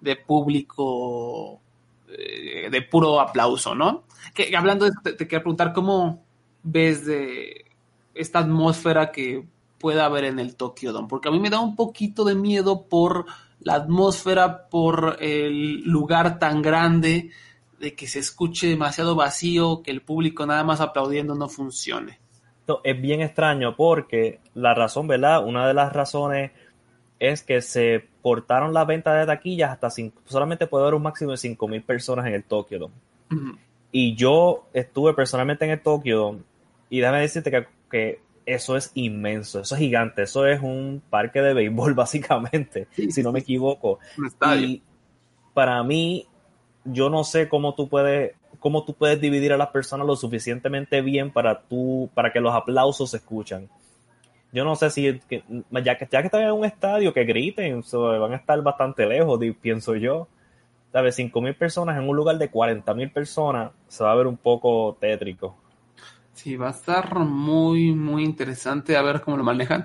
de 0.02 0.16
público 0.16 1.58
eh, 2.08 2.68
de 2.70 2.82
puro 2.82 3.18
aplauso, 3.18 3.74
¿no? 3.74 4.04
Que, 4.34 4.54
hablando 4.54 4.84
de 4.84 4.90
esto, 4.90 5.16
te, 5.16 5.26
quiero 5.26 5.44
preguntar 5.44 5.72
cómo 5.72 6.22
ves 6.62 7.06
de 7.06 7.64
esta 8.14 8.40
atmósfera 8.40 9.12
que 9.12 9.46
pueda 9.78 10.04
haber 10.04 10.24
en 10.24 10.40
el 10.40 10.54
Tokyo 10.54 10.92
Dome, 10.92 11.08
porque 11.08 11.30
a 11.30 11.32
mí 11.32 11.40
me 11.40 11.48
da 11.48 11.58
un 11.58 11.74
poquito 11.74 12.24
de 12.24 12.34
miedo 12.34 12.82
por 12.82 13.24
la 13.60 13.76
atmósfera, 13.76 14.68
por 14.68 15.16
el 15.20 15.84
lugar 15.84 16.38
tan 16.38 16.60
grande, 16.60 17.30
de 17.80 17.94
que 17.94 18.08
se 18.08 18.18
escuche 18.18 18.66
demasiado 18.66 19.14
vacío, 19.14 19.80
que 19.82 19.90
el 19.90 20.02
público 20.02 20.44
nada 20.44 20.64
más 20.64 20.82
aplaudiendo 20.82 21.34
no 21.34 21.48
funcione 21.48 22.20
es 22.84 23.00
bien 23.00 23.20
extraño 23.20 23.76
porque 23.76 24.40
la 24.54 24.74
razón, 24.74 25.06
¿verdad? 25.06 25.44
Una 25.44 25.66
de 25.66 25.74
las 25.74 25.92
razones 25.92 26.52
es 27.18 27.42
que 27.42 27.60
se 27.62 28.06
cortaron 28.22 28.72
las 28.72 28.86
ventas 28.86 29.18
de 29.18 29.26
taquillas 29.26 29.72
hasta 29.72 29.90
cinco, 29.90 30.22
solamente 30.26 30.66
puede 30.66 30.84
haber 30.84 30.94
un 30.94 31.02
máximo 31.02 31.32
de 31.32 31.36
5.000 31.36 31.84
personas 31.84 32.26
en 32.26 32.34
el 32.34 32.44
Tokyo 32.44 32.78
Dome. 32.78 32.94
Y 33.90 34.14
yo 34.14 34.66
estuve 34.72 35.14
personalmente 35.14 35.64
en 35.64 35.72
el 35.72 35.80
Tokyo 35.80 36.18
Dome 36.18 36.40
y 36.90 37.00
déjame 37.00 37.20
decirte 37.20 37.50
que, 37.50 37.66
que, 37.90 38.28
eso 38.46 38.78
es 38.78 38.92
inmenso, 38.94 39.60
eso 39.60 39.74
es 39.74 39.78
gigante, 39.78 40.22
eso 40.22 40.46
es 40.46 40.62
un 40.62 41.02
parque 41.10 41.42
de 41.42 41.52
béisbol 41.52 41.92
básicamente, 41.94 42.88
si 43.10 43.22
no 43.22 43.30
me 43.30 43.40
equivoco. 43.40 43.98
Y 44.56 44.82
para 45.52 45.82
mí, 45.82 46.26
yo 46.84 47.10
no 47.10 47.24
sé 47.24 47.50
cómo 47.50 47.74
tú 47.74 47.90
puedes 47.90 48.37
cómo 48.58 48.84
tú 48.84 48.94
puedes 48.94 49.20
dividir 49.20 49.52
a 49.52 49.56
las 49.56 49.68
personas 49.68 50.06
lo 50.06 50.16
suficientemente 50.16 51.00
bien 51.00 51.30
para 51.30 51.62
tú, 51.62 52.10
para 52.14 52.32
que 52.32 52.40
los 52.40 52.54
aplausos 52.54 53.10
se 53.10 53.18
escuchan. 53.18 53.68
Yo 54.52 54.64
no 54.64 54.76
sé 54.76 54.90
si, 54.90 55.04
ya 55.04 55.18
que, 55.28 55.44
ya 55.72 55.96
que 55.96 56.26
están 56.26 56.42
en 56.42 56.52
un 56.52 56.64
estadio, 56.64 57.12
que 57.12 57.24
griten, 57.24 57.82
van 57.92 58.32
a 58.32 58.36
estar 58.36 58.60
bastante 58.62 59.06
lejos, 59.06 59.38
pienso 59.60 59.94
yo. 59.94 60.28
¿Sabes? 60.92 61.18
5.000 61.18 61.54
personas 61.54 61.98
en 61.98 62.08
un 62.08 62.16
lugar 62.16 62.38
de 62.38 62.50
40.000 62.50 63.12
personas 63.12 63.72
se 63.88 64.02
va 64.02 64.12
a 64.12 64.14
ver 64.14 64.26
un 64.26 64.38
poco 64.38 64.96
tétrico. 64.98 65.54
Sí, 66.32 66.56
va 66.56 66.68
a 66.68 66.70
estar 66.70 67.18
muy, 67.18 67.92
muy 67.92 68.24
interesante 68.24 68.96
a 68.96 69.02
ver 69.02 69.20
cómo 69.20 69.36
lo 69.36 69.44
manejan. 69.44 69.84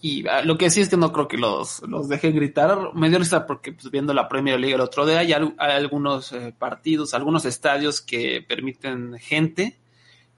Y 0.00 0.26
ah, 0.28 0.42
lo 0.42 0.56
que 0.56 0.70
sí 0.70 0.80
es 0.80 0.88
que 0.88 0.96
no 0.96 1.12
creo 1.12 1.26
que 1.26 1.38
los, 1.38 1.82
los 1.82 2.08
dejen 2.08 2.34
gritar. 2.34 2.94
Me 2.94 3.08
dio 3.08 3.18
risa 3.18 3.46
porque 3.46 3.72
pues, 3.72 3.90
viendo 3.90 4.14
la 4.14 4.28
Premier 4.28 4.58
League 4.58 4.74
el 4.74 4.80
otro 4.80 5.04
día 5.04 5.18
hay, 5.18 5.32
hay 5.32 5.52
algunos 5.58 6.32
eh, 6.32 6.54
partidos, 6.56 7.14
algunos 7.14 7.44
estadios 7.44 8.00
que 8.00 8.44
permiten 8.46 9.18
gente. 9.18 9.78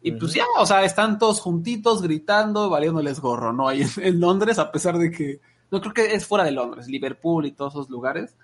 Y 0.02 0.12
pues 0.12 0.32
ya, 0.32 0.44
o 0.58 0.64
sea, 0.64 0.82
están 0.84 1.18
todos 1.18 1.40
juntitos 1.40 2.00
gritando, 2.00 2.70
valiéndoles 2.70 3.20
gorro, 3.20 3.52
¿no? 3.52 3.68
Ahí 3.68 3.82
en, 3.98 4.18
Londres, 4.18 4.58
a 4.58 4.72
pesar 4.72 4.96
de 4.96 5.10
que, 5.10 5.40
no 5.70 5.80
creo 5.82 5.92
que 5.92 6.14
es 6.14 6.26
fuera 6.26 6.44
de 6.44 6.52
Londres, 6.52 6.88
Liverpool 6.88 7.44
y 7.44 7.52
todos 7.52 7.74
esos 7.74 7.90
lugares. 7.90 8.34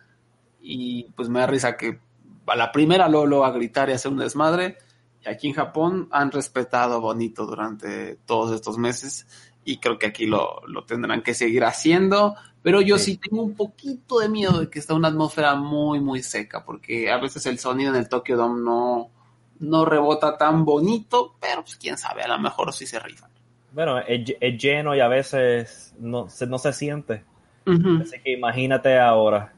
Y 0.60 1.04
pues 1.16 1.30
me 1.30 1.40
da 1.40 1.46
risa 1.46 1.78
que 1.78 1.98
a 2.46 2.56
la 2.56 2.72
primera 2.72 3.08
lo, 3.08 3.24
lo 3.24 3.44
a 3.44 3.52
gritar 3.52 3.88
y 3.88 3.92
hacer 3.92 4.12
un 4.12 4.18
desmadre. 4.18 4.76
Y 5.24 5.30
aquí 5.30 5.48
en 5.48 5.54
Japón 5.54 6.08
han 6.10 6.30
respetado 6.30 7.00
bonito 7.00 7.46
durante 7.46 8.16
todos 8.26 8.52
estos 8.52 8.76
meses 8.76 9.26
y 9.66 9.78
creo 9.78 9.98
que 9.98 10.06
aquí 10.06 10.26
lo, 10.26 10.62
lo 10.68 10.84
tendrán 10.84 11.22
que 11.22 11.34
seguir 11.34 11.64
haciendo, 11.64 12.36
pero 12.62 12.80
yo 12.80 12.98
sí. 12.98 13.18
tengo 13.18 13.42
un 13.42 13.54
poquito 13.54 14.20
de 14.20 14.28
miedo 14.28 14.60
de 14.60 14.70
que 14.70 14.78
está 14.78 14.94
una 14.94 15.08
atmósfera 15.08 15.56
muy, 15.56 16.00
muy 16.00 16.22
seca, 16.22 16.64
porque 16.64 17.10
a 17.10 17.18
veces 17.18 17.44
el 17.46 17.58
sonido 17.58 17.92
en 17.92 18.00
el 18.00 18.08
Tokyo 18.08 18.36
Dome 18.36 18.62
no, 18.62 19.10
no 19.58 19.84
rebota 19.84 20.38
tan 20.38 20.64
bonito, 20.64 21.34
pero 21.40 21.62
pues 21.62 21.76
quién 21.76 21.98
sabe, 21.98 22.22
a 22.22 22.28
lo 22.28 22.38
mejor 22.38 22.72
sí 22.72 22.86
se 22.86 23.00
rifan. 23.00 23.28
Bueno, 23.72 23.98
es, 23.98 24.34
es 24.40 24.56
lleno 24.62 24.94
y 24.94 25.00
a 25.00 25.08
veces 25.08 25.94
no 25.98 26.30
se, 26.30 26.46
no 26.46 26.58
se 26.58 26.72
siente. 26.72 27.24
Así 27.66 28.20
que 28.22 28.32
imagínate 28.32 28.96
ahora. 28.96 29.52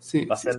Sí, 0.00 0.24
Va 0.26 0.34
a 0.34 0.36
ser, 0.36 0.58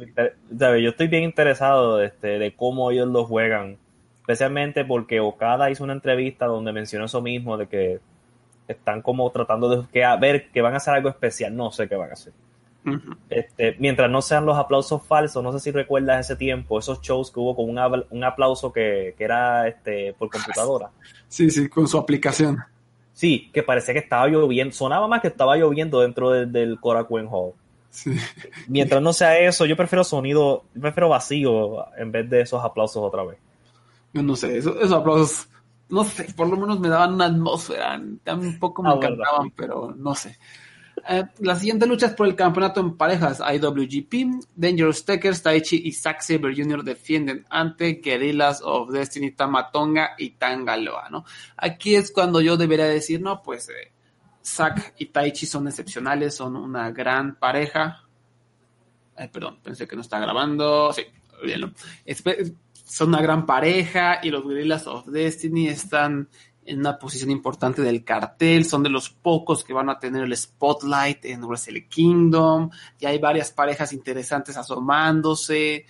Yo 0.50 0.90
estoy 0.90 1.08
bien 1.10 1.24
interesado 1.24 2.02
este, 2.02 2.40
de 2.40 2.56
cómo 2.56 2.92
ellos 2.92 3.10
lo 3.10 3.26
juegan, 3.26 3.78
especialmente 4.22 4.86
porque 4.86 5.20
Okada 5.20 5.70
hizo 5.70 5.84
una 5.84 5.92
entrevista 5.92 6.46
donde 6.46 6.72
mencionó 6.72 7.06
eso 7.06 7.22
mismo, 7.22 7.58
de 7.58 7.68
que 7.68 8.00
están 8.68 9.02
como 9.02 9.30
tratando 9.32 9.70
de 9.70 9.88
que, 9.92 10.04
a 10.04 10.16
ver 10.16 10.50
que 10.52 10.62
van 10.62 10.74
a 10.74 10.78
hacer 10.78 10.94
algo 10.94 11.10
especial, 11.10 11.56
no 11.56 11.72
sé 11.72 11.88
qué 11.88 11.96
van 11.96 12.10
a 12.10 12.14
hacer. 12.14 12.34
este, 13.30 13.76
mientras 13.80 14.10
no 14.12 14.22
sean 14.22 14.46
los 14.46 14.58
aplausos 14.58 15.02
falsos, 15.06 15.44
no 15.44 15.52
sé 15.54 15.60
si 15.60 15.72
recuerdas 15.72 16.26
ese 16.26 16.36
tiempo, 16.36 16.80
esos 16.80 17.02
shows 17.02 17.32
que 17.32 17.40
hubo 17.40 17.56
con 17.56 17.70
un, 17.70 18.06
un 18.10 18.24
aplauso 18.24 18.74
que, 18.74 19.16
que, 19.18 19.24
era 19.24 19.68
este, 19.68 20.14
por 20.14 20.30
computadora. 20.30 20.90
Sí, 21.28 21.50
sí, 21.50 21.70
con 21.70 21.88
su 21.88 21.98
aplicación. 21.98 22.60
Sí, 23.14 23.50
que 23.54 23.64
parecía 23.64 23.94
que 23.94 24.00
estaba 24.00 24.28
lloviendo, 24.28 24.74
sonaba 24.74 25.08
más 25.08 25.22
que 25.22 25.28
estaba 25.28 25.56
lloviendo 25.56 26.02
dentro 26.02 26.32
del, 26.32 26.52
del 26.52 26.80
Korakuen 26.80 27.28
Hall. 27.30 27.54
Sí. 27.90 28.16
Mientras 28.68 29.02
no 29.02 29.14
sea 29.14 29.38
eso, 29.38 29.66
yo 29.66 29.78
prefiero 29.78 30.04
sonido, 30.04 30.64
yo 30.74 30.82
prefiero 30.82 31.10
vacío 31.10 31.86
en 31.96 32.12
vez 32.12 32.28
de 32.28 32.42
esos 32.42 32.64
aplausos 32.64 33.04
otra 33.04 33.24
vez. 33.24 33.38
Yo 34.14 34.24
no 34.24 34.36
sé, 34.36 34.58
esos, 34.58 34.76
esos 34.78 34.94
aplausos, 34.94 35.48
no 35.94 36.04
sé, 36.04 36.34
por 36.36 36.50
lo 36.50 36.58
menos 36.58 36.80
me 36.80 36.90
daban 36.90 37.14
una 37.14 37.26
atmósfera, 37.26 37.98
un 38.00 38.58
poco 38.60 38.82
me 38.82 38.90
ah, 38.90 38.94
encantaban, 38.96 39.50
verdad. 39.50 39.54
pero 39.56 39.94
no 39.96 40.16
sé. 40.16 40.40
Eh, 41.08 41.24
la 41.40 41.56
siguiente 41.56 41.86
lucha 41.86 42.08
es 42.08 42.14
por 42.14 42.28
el 42.28 42.36
campeonato 42.36 42.80
en 42.80 42.98
parejas 42.98 43.40
IWGP. 43.40 44.44
Dangerous 44.56 45.06
Takers, 45.06 45.44
Taichi 45.44 45.82
y 45.86 45.92
Zack 45.92 46.22
Saber 46.22 46.56
Jr. 46.56 46.84
defienden 46.84 47.46
ante 47.48 48.02
Guerrillas 48.04 48.62
of 48.64 48.92
Destiny, 48.92 49.32
Tamatonga 49.32 50.16
y 50.18 50.32
Tangaloa, 50.32 51.10
¿no? 51.10 51.26
Aquí 51.58 51.94
es 51.94 52.12
cuando 52.12 52.42
yo 52.42 52.58
debería 52.58 52.86
decir, 52.86 53.22
no, 53.22 53.44
pues 53.44 53.70
eh, 53.70 53.92
Zack 54.44 54.96
y 54.98 55.08
Taichi 55.08 55.46
son 55.46 55.68
excepcionales, 55.68 56.34
son 56.36 56.56
una 56.56 56.90
gran 56.92 57.36
pareja. 57.36 58.04
Ay, 59.16 59.28
perdón, 59.28 59.60
pensé 59.62 59.88
que 59.88 59.96
no 59.96 60.02
está 60.02 60.20
grabando. 60.20 60.92
Sí, 60.92 61.04
olvídenlo. 61.40 61.72
Son 62.84 63.10
una 63.10 63.22
gran 63.22 63.46
pareja 63.46 64.20
y 64.22 64.30
los 64.30 64.48
Guerrillas 64.48 64.88
of 64.88 65.08
Destiny 65.08 65.68
están 65.68 66.28
en 66.66 66.80
una 66.80 66.98
posición 66.98 67.32
importante 67.32 67.82
del 67.82 68.04
cartel, 68.04 68.66
son 68.66 68.84
de 68.84 68.90
los 68.90 69.10
pocos 69.10 69.64
que 69.64 69.74
van 69.74 69.90
a 69.90 70.00
tener 70.00 70.24
el 70.24 70.36
spotlight 70.36 71.26
en 71.26 71.44
Wrestle 71.44 71.88
Kingdom, 71.88 72.70
y 73.00 73.06
hay 73.06 73.20
varias 73.20 73.52
parejas 73.52 73.92
interesantes 73.92 74.56
asomándose, 74.56 75.86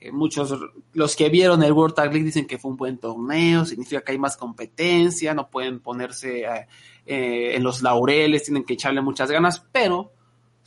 eh, 0.00 0.12
muchos, 0.12 0.56
los 0.92 1.16
que 1.16 1.28
vieron 1.28 1.62
el 1.62 1.72
World 1.72 1.94
Tag 1.94 2.12
League 2.12 2.24
dicen 2.24 2.46
que 2.46 2.58
fue 2.58 2.70
un 2.70 2.76
buen 2.76 2.98
torneo, 2.98 3.64
significa 3.64 4.02
que 4.02 4.12
hay 4.12 4.18
más 4.18 4.36
competencia, 4.36 5.34
no 5.34 5.50
pueden 5.50 5.80
ponerse 5.80 6.42
eh, 6.42 6.66
eh, 7.06 7.56
en 7.56 7.62
los 7.62 7.82
laureles, 7.82 8.44
tienen 8.44 8.64
que 8.64 8.74
echarle 8.74 9.00
muchas 9.00 9.30
ganas, 9.30 9.64
pero 9.72 10.12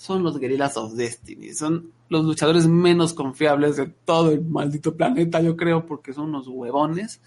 son 0.01 0.23
los 0.23 0.39
Guerrillas 0.39 0.77
of 0.77 0.93
Destiny, 0.93 1.53
son 1.53 1.91
los 2.09 2.25
luchadores 2.25 2.65
menos 2.65 3.13
confiables 3.13 3.77
de 3.77 3.85
todo 3.85 4.31
el 4.31 4.41
maldito 4.41 4.95
planeta, 4.95 5.41
yo 5.41 5.55
creo, 5.55 5.85
porque 5.85 6.11
son 6.11 6.29
unos 6.29 6.47
huevones 6.47 7.21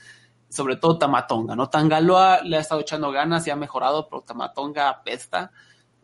sobre 0.48 0.76
todo 0.76 0.98
Tamatonga, 0.98 1.56
¿no? 1.56 1.68
Tangaloa 1.68 2.42
le 2.42 2.56
ha 2.56 2.60
estado 2.60 2.80
echando 2.80 3.10
ganas 3.10 3.44
y 3.46 3.50
ha 3.50 3.56
mejorado, 3.56 4.08
pero 4.08 4.22
Tamatonga 4.22 4.88
apesta. 4.88 5.50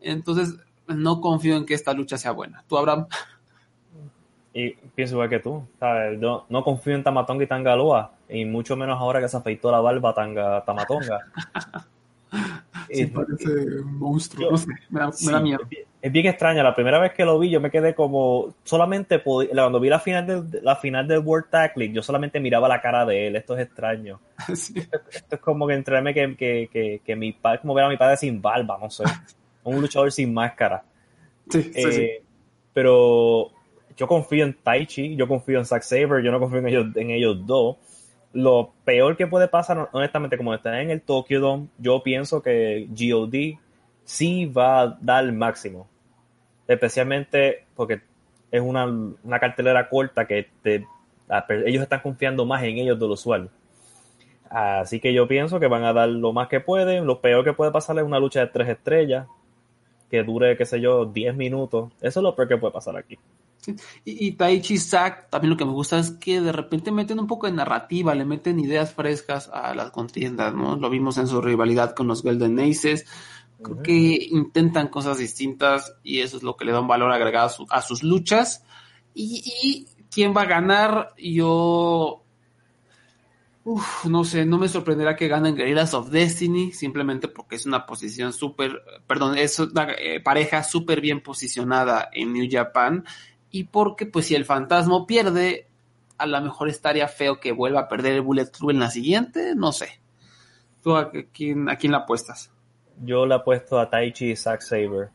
Entonces, 0.01 0.57
no 0.87 1.21
confío 1.21 1.55
en 1.55 1.65
que 1.65 1.73
esta 1.73 1.93
lucha 1.93 2.17
sea 2.17 2.31
buena. 2.31 2.61
¿Tú, 2.67 2.77
Abraham? 2.77 3.07
Y 4.53 4.71
pienso 4.71 5.15
igual 5.15 5.29
que 5.29 5.39
tú, 5.39 5.65
¿sabes? 5.79 6.19
No, 6.19 6.45
no 6.49 6.65
confío 6.65 6.95
en 6.95 7.03
Tamatonga 7.03 7.45
y 7.45 7.47
Tangaloa, 7.47 8.11
y 8.27 8.43
mucho 8.43 8.75
menos 8.75 8.99
ahora 8.99 9.21
que 9.21 9.29
se 9.29 9.37
afeitó 9.37 9.71
la 9.71 9.79
barba 9.79 10.13
Tanga, 10.13 10.65
Tamatonga. 10.65 11.19
sí, 12.91 13.05
parece 13.07 13.81
un 13.81 13.97
monstruo, 13.97 14.45
yo, 14.45 14.51
no 14.51 14.57
sé, 14.57 14.67
me 14.89 14.99
da, 14.99 15.11
sí, 15.11 15.25
me 15.25 15.31
da 15.31 15.39
miedo. 15.39 15.59
Es 16.01 16.11
bien 16.11 16.25
extraño, 16.25 16.63
la 16.63 16.73
primera 16.73 16.99
vez 16.99 17.13
que 17.13 17.23
lo 17.23 17.37
vi 17.37 17.49
yo 17.49 17.61
me 17.61 17.69
quedé 17.69 17.93
como, 17.93 18.55
solamente 18.63 19.19
podía, 19.19 19.51
cuando 19.51 19.79
vi 19.79 19.89
la 19.89 19.99
final, 19.99 20.49
de, 20.49 20.61
la 20.61 20.75
final 20.75 21.07
del 21.07 21.19
World 21.19 21.47
League, 21.75 21.93
yo 21.93 22.01
solamente 22.01 22.39
miraba 22.39 22.67
la 22.67 22.81
cara 22.81 23.05
de 23.05 23.27
él, 23.27 23.35
esto 23.35 23.55
es 23.55 23.65
extraño. 23.67 24.19
Sí. 24.55 24.73
Esto, 24.79 24.99
esto, 25.11 25.35
es 25.35 25.41
como 25.41 25.67
que 25.67 25.75
entrarme 25.75 26.13
que, 26.13 26.35
que, 26.35 26.69
que, 26.71 27.01
que 27.05 27.15
mi 27.15 27.31
padre, 27.31 27.59
como 27.59 27.75
ver 27.75 27.85
a 27.85 27.89
mi 27.89 27.97
padre 27.97 28.17
sin 28.17 28.41
barba, 28.41 28.77
no 28.81 28.89
sé, 28.89 29.03
un 29.63 29.79
luchador 29.79 30.11
sin 30.11 30.33
máscara. 30.33 30.83
Sí, 31.47 31.71
eh, 31.75 31.91
sí, 31.91 32.09
Pero 32.73 33.51
yo 33.95 34.07
confío 34.07 34.45
en 34.45 34.53
Taichi, 34.55 35.15
yo 35.15 35.27
confío 35.27 35.59
en 35.59 35.65
Zack 35.65 35.83
Saber, 35.83 36.23
yo 36.23 36.31
no 36.31 36.39
confío 36.39 36.59
en 36.59 36.67
ellos, 36.67 36.87
en 36.95 37.11
ellos 37.11 37.45
dos 37.45 37.77
lo 38.33 38.73
peor 38.85 39.17
que 39.17 39.27
puede 39.27 39.47
pasar, 39.47 39.89
honestamente, 39.91 40.37
como 40.37 40.53
está 40.53 40.81
en 40.81 40.91
el 40.91 41.01
Tokyo 41.01 41.39
Dome, 41.39 41.67
yo 41.77 42.01
pienso 42.03 42.41
que 42.41 42.87
GOD 42.89 43.59
sí 44.03 44.45
va 44.45 44.81
a 44.81 44.97
dar 45.01 45.23
el 45.23 45.33
máximo. 45.33 45.87
Especialmente 46.67 47.65
porque 47.75 48.01
es 48.51 48.61
una, 48.61 48.85
una 48.85 49.39
cartelera 49.39 49.89
corta 49.89 50.25
que 50.25 50.47
te, 50.61 50.85
ellos 51.65 51.83
están 51.83 52.01
confiando 52.01 52.45
más 52.45 52.63
en 52.63 52.77
ellos 52.77 52.99
de 52.99 53.07
lo 53.07 53.13
usual. 53.13 53.49
Así 54.49 54.99
que 54.99 55.13
yo 55.13 55.27
pienso 55.27 55.59
que 55.59 55.67
van 55.67 55.85
a 55.85 55.93
dar 55.93 56.09
lo 56.09 56.33
más 56.33 56.49
que 56.49 56.59
pueden. 56.59 57.05
Lo 57.05 57.21
peor 57.21 57.43
que 57.43 57.53
puede 57.53 57.71
pasar 57.71 57.97
es 57.97 58.03
una 58.03 58.19
lucha 58.19 58.41
de 58.41 58.47
tres 58.47 58.67
estrellas 58.67 59.27
que 60.09 60.23
dure, 60.23 60.57
qué 60.57 60.65
sé 60.65 60.81
yo, 60.81 61.05
10 61.05 61.35
minutos. 61.35 61.91
Eso 62.01 62.19
es 62.19 62.23
lo 62.23 62.35
peor 62.35 62.49
que 62.49 62.57
puede 62.57 62.73
pasar 62.73 62.97
aquí. 62.97 63.17
Sí. 63.61 63.75
Y, 64.05 64.27
y, 64.27 64.31
Taichi 64.31 64.77
Zack, 64.77 65.29
también 65.29 65.51
lo 65.51 65.57
que 65.57 65.65
me 65.65 65.71
gusta 65.71 65.99
es 65.99 66.11
que 66.11 66.41
de 66.41 66.51
repente 66.51 66.91
meten 66.91 67.19
un 67.19 67.27
poco 67.27 67.45
de 67.45 67.53
narrativa, 67.53 68.15
le 68.15 68.25
meten 68.25 68.59
ideas 68.59 68.93
frescas 68.93 69.49
a 69.53 69.75
las 69.75 69.91
contiendas, 69.91 70.53
¿no? 70.53 70.75
Lo 70.77 70.89
vimos 70.89 71.19
en 71.19 71.27
su 71.27 71.41
rivalidad 71.41 71.93
con 71.93 72.07
los 72.07 72.23
Golden 72.23 72.59
Aces. 72.59 73.05
Creo 73.61 73.75
uh 73.75 73.79
-huh. 73.79 73.83
que 73.83 74.27
intentan 74.31 74.87
cosas 74.87 75.19
distintas 75.19 75.93
y 76.03 76.21
eso 76.21 76.37
es 76.37 76.43
lo 76.43 76.57
que 76.57 76.65
le 76.65 76.71
da 76.71 76.79
un 76.79 76.87
valor 76.87 77.11
agregado 77.11 77.45
a, 77.45 77.49
su, 77.49 77.67
a 77.69 77.81
sus 77.83 78.01
luchas. 78.01 78.63
Y, 79.13 79.43
y, 79.63 79.85
quién 80.11 80.35
va 80.35 80.41
a 80.43 80.45
ganar, 80.45 81.13
yo. 81.17 82.23
Uf, 83.63 84.05
no 84.05 84.23
sé, 84.23 84.43
no 84.43 84.57
me 84.57 84.67
sorprenderá 84.67 85.15
que 85.15 85.27
ganen 85.27 85.55
Guerrillas 85.55 85.93
of 85.93 86.09
Destiny, 86.09 86.71
simplemente 86.71 87.27
porque 87.27 87.57
es 87.57 87.67
una 87.67 87.85
posición 87.85 88.33
súper, 88.33 88.81
perdón, 89.05 89.37
es 89.37 89.59
una 89.59 89.91
eh, 89.91 90.19
pareja 90.19 90.63
súper 90.63 90.99
bien 90.99 91.21
posicionada 91.21 92.09
en 92.11 92.33
New 92.33 92.47
Japan 92.49 93.05
y 93.51 93.65
porque 93.65 94.05
pues 94.05 94.27
si 94.27 94.35
el 94.35 94.45
fantasma 94.45 95.05
pierde, 95.05 95.67
a 96.17 96.25
lo 96.25 96.41
mejor 96.41 96.69
estaría 96.69 97.07
feo 97.07 97.39
que 97.39 97.51
vuelva 97.51 97.81
a 97.81 97.87
perder 97.87 98.13
el 98.13 98.21
Bullet 98.21 98.49
Club 98.51 98.71
en 98.71 98.79
la 98.79 98.89
siguiente, 98.89 99.53
no 99.55 99.71
sé. 99.71 99.99
¿Tú 100.81 100.95
a 100.95 101.11
quién, 101.33 101.69
a 101.69 101.75
quién 101.75 101.91
la 101.91 101.99
apuestas? 101.99 102.51
Yo 103.03 103.25
le 103.25 103.35
apuesto 103.35 103.79
a 103.79 103.89
Taichi 103.89 104.31
y 104.31 104.35
Zack 104.35 104.61
Saber. 104.61 105.09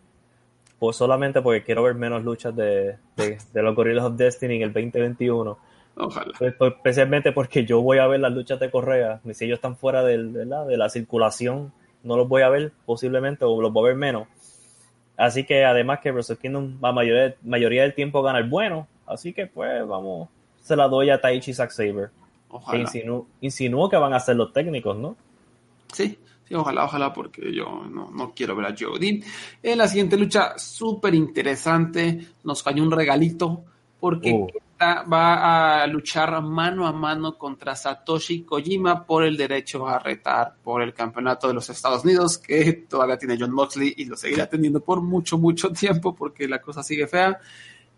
Pues 0.78 0.96
solamente 0.96 1.40
porque 1.40 1.64
quiero 1.64 1.84
ver 1.84 1.94
menos 1.94 2.22
luchas 2.22 2.54
de, 2.54 2.98
de, 3.16 3.38
de 3.52 3.62
los 3.62 3.74
Gorillas 3.74 4.04
of 4.04 4.16
Destiny 4.16 4.56
en 4.56 4.62
el 4.62 4.72
2021. 4.72 5.58
Ojalá. 5.96 6.32
Pues, 6.38 6.54
pues, 6.58 6.74
especialmente 6.74 7.32
porque 7.32 7.64
yo 7.64 7.80
voy 7.80 7.98
a 7.98 8.06
ver 8.06 8.20
las 8.20 8.32
luchas 8.32 8.60
de 8.60 8.70
Correa. 8.70 9.20
Si 9.32 9.46
ellos 9.46 9.56
están 9.56 9.76
fuera 9.76 10.02
de, 10.04 10.18
la, 10.18 10.64
de 10.64 10.76
la 10.76 10.90
circulación, 10.90 11.72
no 12.02 12.16
los 12.16 12.28
voy 12.28 12.42
a 12.42 12.50
ver 12.50 12.72
posiblemente 12.84 13.44
o 13.44 13.60
los 13.60 13.72
voy 13.72 13.84
a 13.84 13.88
ver 13.88 13.96
menos. 13.96 14.28
Así 15.16 15.44
que 15.44 15.64
además 15.64 16.00
que 16.02 16.12
Wrestle 16.12 16.36
Kingdom 16.36 16.78
la 16.80 16.92
mayoría, 16.92 17.34
mayoría 17.42 17.82
del 17.82 17.94
tiempo 17.94 18.22
gana 18.22 18.38
el 18.38 18.48
bueno. 18.48 18.86
Así 19.06 19.32
que 19.32 19.46
pues 19.46 19.86
vamos, 19.86 20.28
se 20.60 20.76
la 20.76 20.88
doy 20.88 21.10
a 21.10 21.20
Taichi 21.20 21.54
Zack 21.54 21.70
Saber. 21.70 22.10
Ojalá. 22.48 22.80
Insinúo, 22.80 23.26
insinúo 23.40 23.88
que 23.88 23.96
van 23.96 24.12
a 24.12 24.20
ser 24.20 24.36
los 24.36 24.52
técnicos, 24.52 24.96
¿no? 24.96 25.16
Sí, 25.92 26.18
sí, 26.44 26.54
ojalá, 26.54 26.84
ojalá, 26.84 27.12
porque 27.12 27.52
yo 27.52 27.84
no, 27.90 28.10
no 28.10 28.32
quiero 28.34 28.56
ver 28.56 28.66
a 28.66 28.74
Jody. 28.78 29.22
En 29.62 29.78
la 29.78 29.88
siguiente 29.88 30.16
lucha, 30.16 30.58
súper 30.58 31.14
interesante, 31.14 32.26
nos 32.44 32.62
cayó 32.62 32.82
un 32.82 32.90
regalito, 32.90 33.64
porque 34.00 34.32
uh. 34.32 34.48
Va 34.80 35.82
a 35.82 35.86
luchar 35.86 36.42
mano 36.42 36.86
a 36.86 36.92
mano 36.92 37.36
contra 37.38 37.74
Satoshi 37.74 38.42
Kojima 38.42 39.04
por 39.04 39.24
el 39.24 39.36
derecho 39.36 39.86
a 39.86 39.98
retar 39.98 40.56
por 40.62 40.82
el 40.82 40.92
campeonato 40.92 41.48
de 41.48 41.54
los 41.54 41.68
Estados 41.70 42.04
Unidos, 42.04 42.38
que 42.38 42.72
todavía 42.88 43.16
tiene 43.16 43.36
John 43.38 43.52
Moxley 43.52 43.94
y 43.96 44.04
lo 44.04 44.16
seguirá 44.16 44.46
teniendo 44.48 44.80
por 44.80 45.00
mucho, 45.00 45.38
mucho 45.38 45.70
tiempo, 45.70 46.14
porque 46.14 46.46
la 46.46 46.60
cosa 46.60 46.82
sigue 46.82 47.06
fea. 47.06 47.38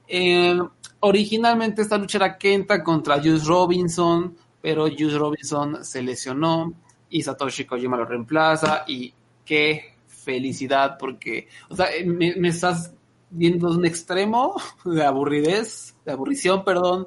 Eh, 0.06 0.58
originalmente 1.00 1.82
esta 1.82 1.98
lucha 1.98 2.18
era 2.18 2.38
Kenta 2.38 2.82
contra 2.82 3.20
Juice 3.20 3.44
Robinson, 3.44 4.36
pero 4.60 4.88
Juice 4.88 5.18
Robinson 5.18 5.84
se 5.84 6.02
lesionó 6.02 6.72
y 7.10 7.22
Satoshi 7.22 7.64
Kojima 7.64 7.96
lo 7.96 8.04
reemplaza 8.04 8.84
y 8.86 9.12
qué 9.44 9.96
felicidad 10.06 10.96
porque, 10.98 11.48
o 11.68 11.76
sea, 11.76 11.88
me, 12.04 12.36
me 12.36 12.48
estás 12.48 12.92
viendo 13.30 13.70
un 13.70 13.84
extremo 13.84 14.56
de 14.84 15.04
aburridez, 15.04 15.94
de 16.04 16.12
aburrición, 16.12 16.64
perdón, 16.64 17.06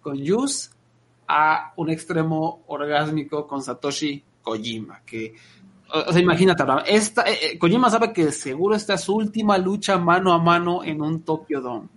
con 0.00 0.24
Juice 0.24 0.70
a 1.28 1.72
un 1.76 1.90
extremo 1.90 2.62
orgásmico 2.66 3.46
con 3.46 3.62
Satoshi 3.62 4.22
Kojima, 4.42 5.02
que 5.04 5.34
O 6.08 6.12
sea, 6.12 6.20
imagínate, 6.20 6.64
esta, 6.86 7.24
eh, 7.28 7.58
Kojima 7.58 7.90
sabe 7.90 8.12
que 8.12 8.32
seguro 8.32 8.74
esta 8.74 8.94
es 8.94 9.02
su 9.02 9.14
última 9.14 9.58
lucha 9.58 9.98
mano 9.98 10.32
a 10.32 10.38
mano 10.38 10.82
en 10.84 11.02
un 11.02 11.22
Tokyo 11.22 11.60
Dome. 11.60 11.88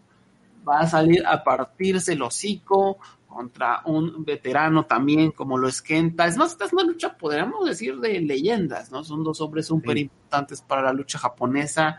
Va 0.68 0.80
a 0.80 0.88
salir 0.88 1.26
a 1.26 1.44
partirse 1.44 2.14
el 2.14 2.22
hocico 2.22 2.98
contra 3.28 3.82
un 3.86 4.24
veterano 4.24 4.86
también 4.86 5.32
como 5.32 5.58
lo 5.58 5.68
es 5.68 5.82
Kenta. 5.82 6.28
Es 6.28 6.38
más, 6.38 6.52
esta 6.52 6.66
es 6.66 6.74
una 6.74 6.84
lucha, 6.84 7.18
podríamos 7.18 7.66
decir, 7.66 8.00
de 8.00 8.20
leyendas, 8.22 8.92
¿no? 8.92 9.04
Son 9.04 9.24
dos 9.24 9.42
hombres 9.42 9.66
súper 9.66 9.98
importantes 9.98 10.62
para 10.62 10.84
la 10.84 10.94
lucha 10.94 11.18
japonesa 11.18 11.98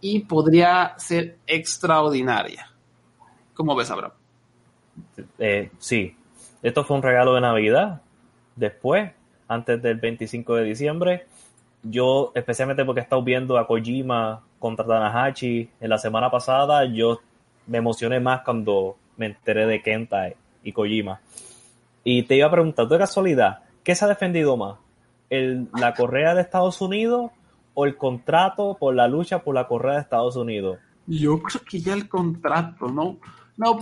y 0.00 0.20
podría 0.20 0.94
ser 0.98 1.38
extraordinaria. 1.46 2.70
¿Cómo 3.54 3.74
ves, 3.74 3.90
Abraham? 3.90 4.12
Eh, 5.38 5.70
sí, 5.78 6.16
esto 6.62 6.84
fue 6.84 6.96
un 6.96 7.02
regalo 7.02 7.34
de 7.34 7.40
Navidad. 7.40 8.02
Después, 8.56 9.12
antes 9.48 9.82
del 9.82 9.96
25 9.96 10.56
de 10.56 10.64
diciembre, 10.64 11.26
yo, 11.82 12.32
especialmente 12.34 12.84
porque 12.84 13.00
he 13.00 13.02
estado 13.02 13.22
viendo 13.22 13.58
a 13.58 13.66
Kojima 13.66 14.42
contra 14.58 14.86
Tanahashi 14.86 15.70
en 15.80 15.90
la 15.90 15.98
semana 15.98 16.30
pasada, 16.30 16.84
yo 16.84 17.20
me 17.66 17.78
emocioné 17.78 18.20
más 18.20 18.42
cuando 18.42 18.96
me 19.16 19.26
enteré 19.26 19.66
de 19.66 19.82
Kenta 19.82 20.32
y 20.62 20.72
Kojima. 20.72 21.20
Y 22.04 22.22
te 22.24 22.36
iba 22.36 22.46
a 22.46 22.50
preguntar, 22.50 22.88
de 22.88 22.98
casualidad, 22.98 23.60
¿qué 23.84 23.94
se 23.94 24.04
ha 24.04 24.08
defendido 24.08 24.56
más? 24.56 24.78
¿El, 25.28 25.68
¿La 25.78 25.94
correa 25.94 26.34
de 26.34 26.42
Estados 26.42 26.80
Unidos 26.80 27.30
o 27.74 27.86
el 27.86 27.96
contrato 27.96 28.76
por 28.78 28.94
la 28.94 29.08
lucha 29.08 29.42
por 29.42 29.54
la 29.54 29.66
correa 29.66 29.94
de 29.94 30.00
Estados 30.00 30.36
Unidos? 30.36 30.78
Yo 31.06 31.40
creo 31.42 31.62
que 31.68 31.80
ya 31.80 31.94
el 31.94 32.08
contrato, 32.08 32.88
¿no? 32.88 33.18
No, 33.56 33.80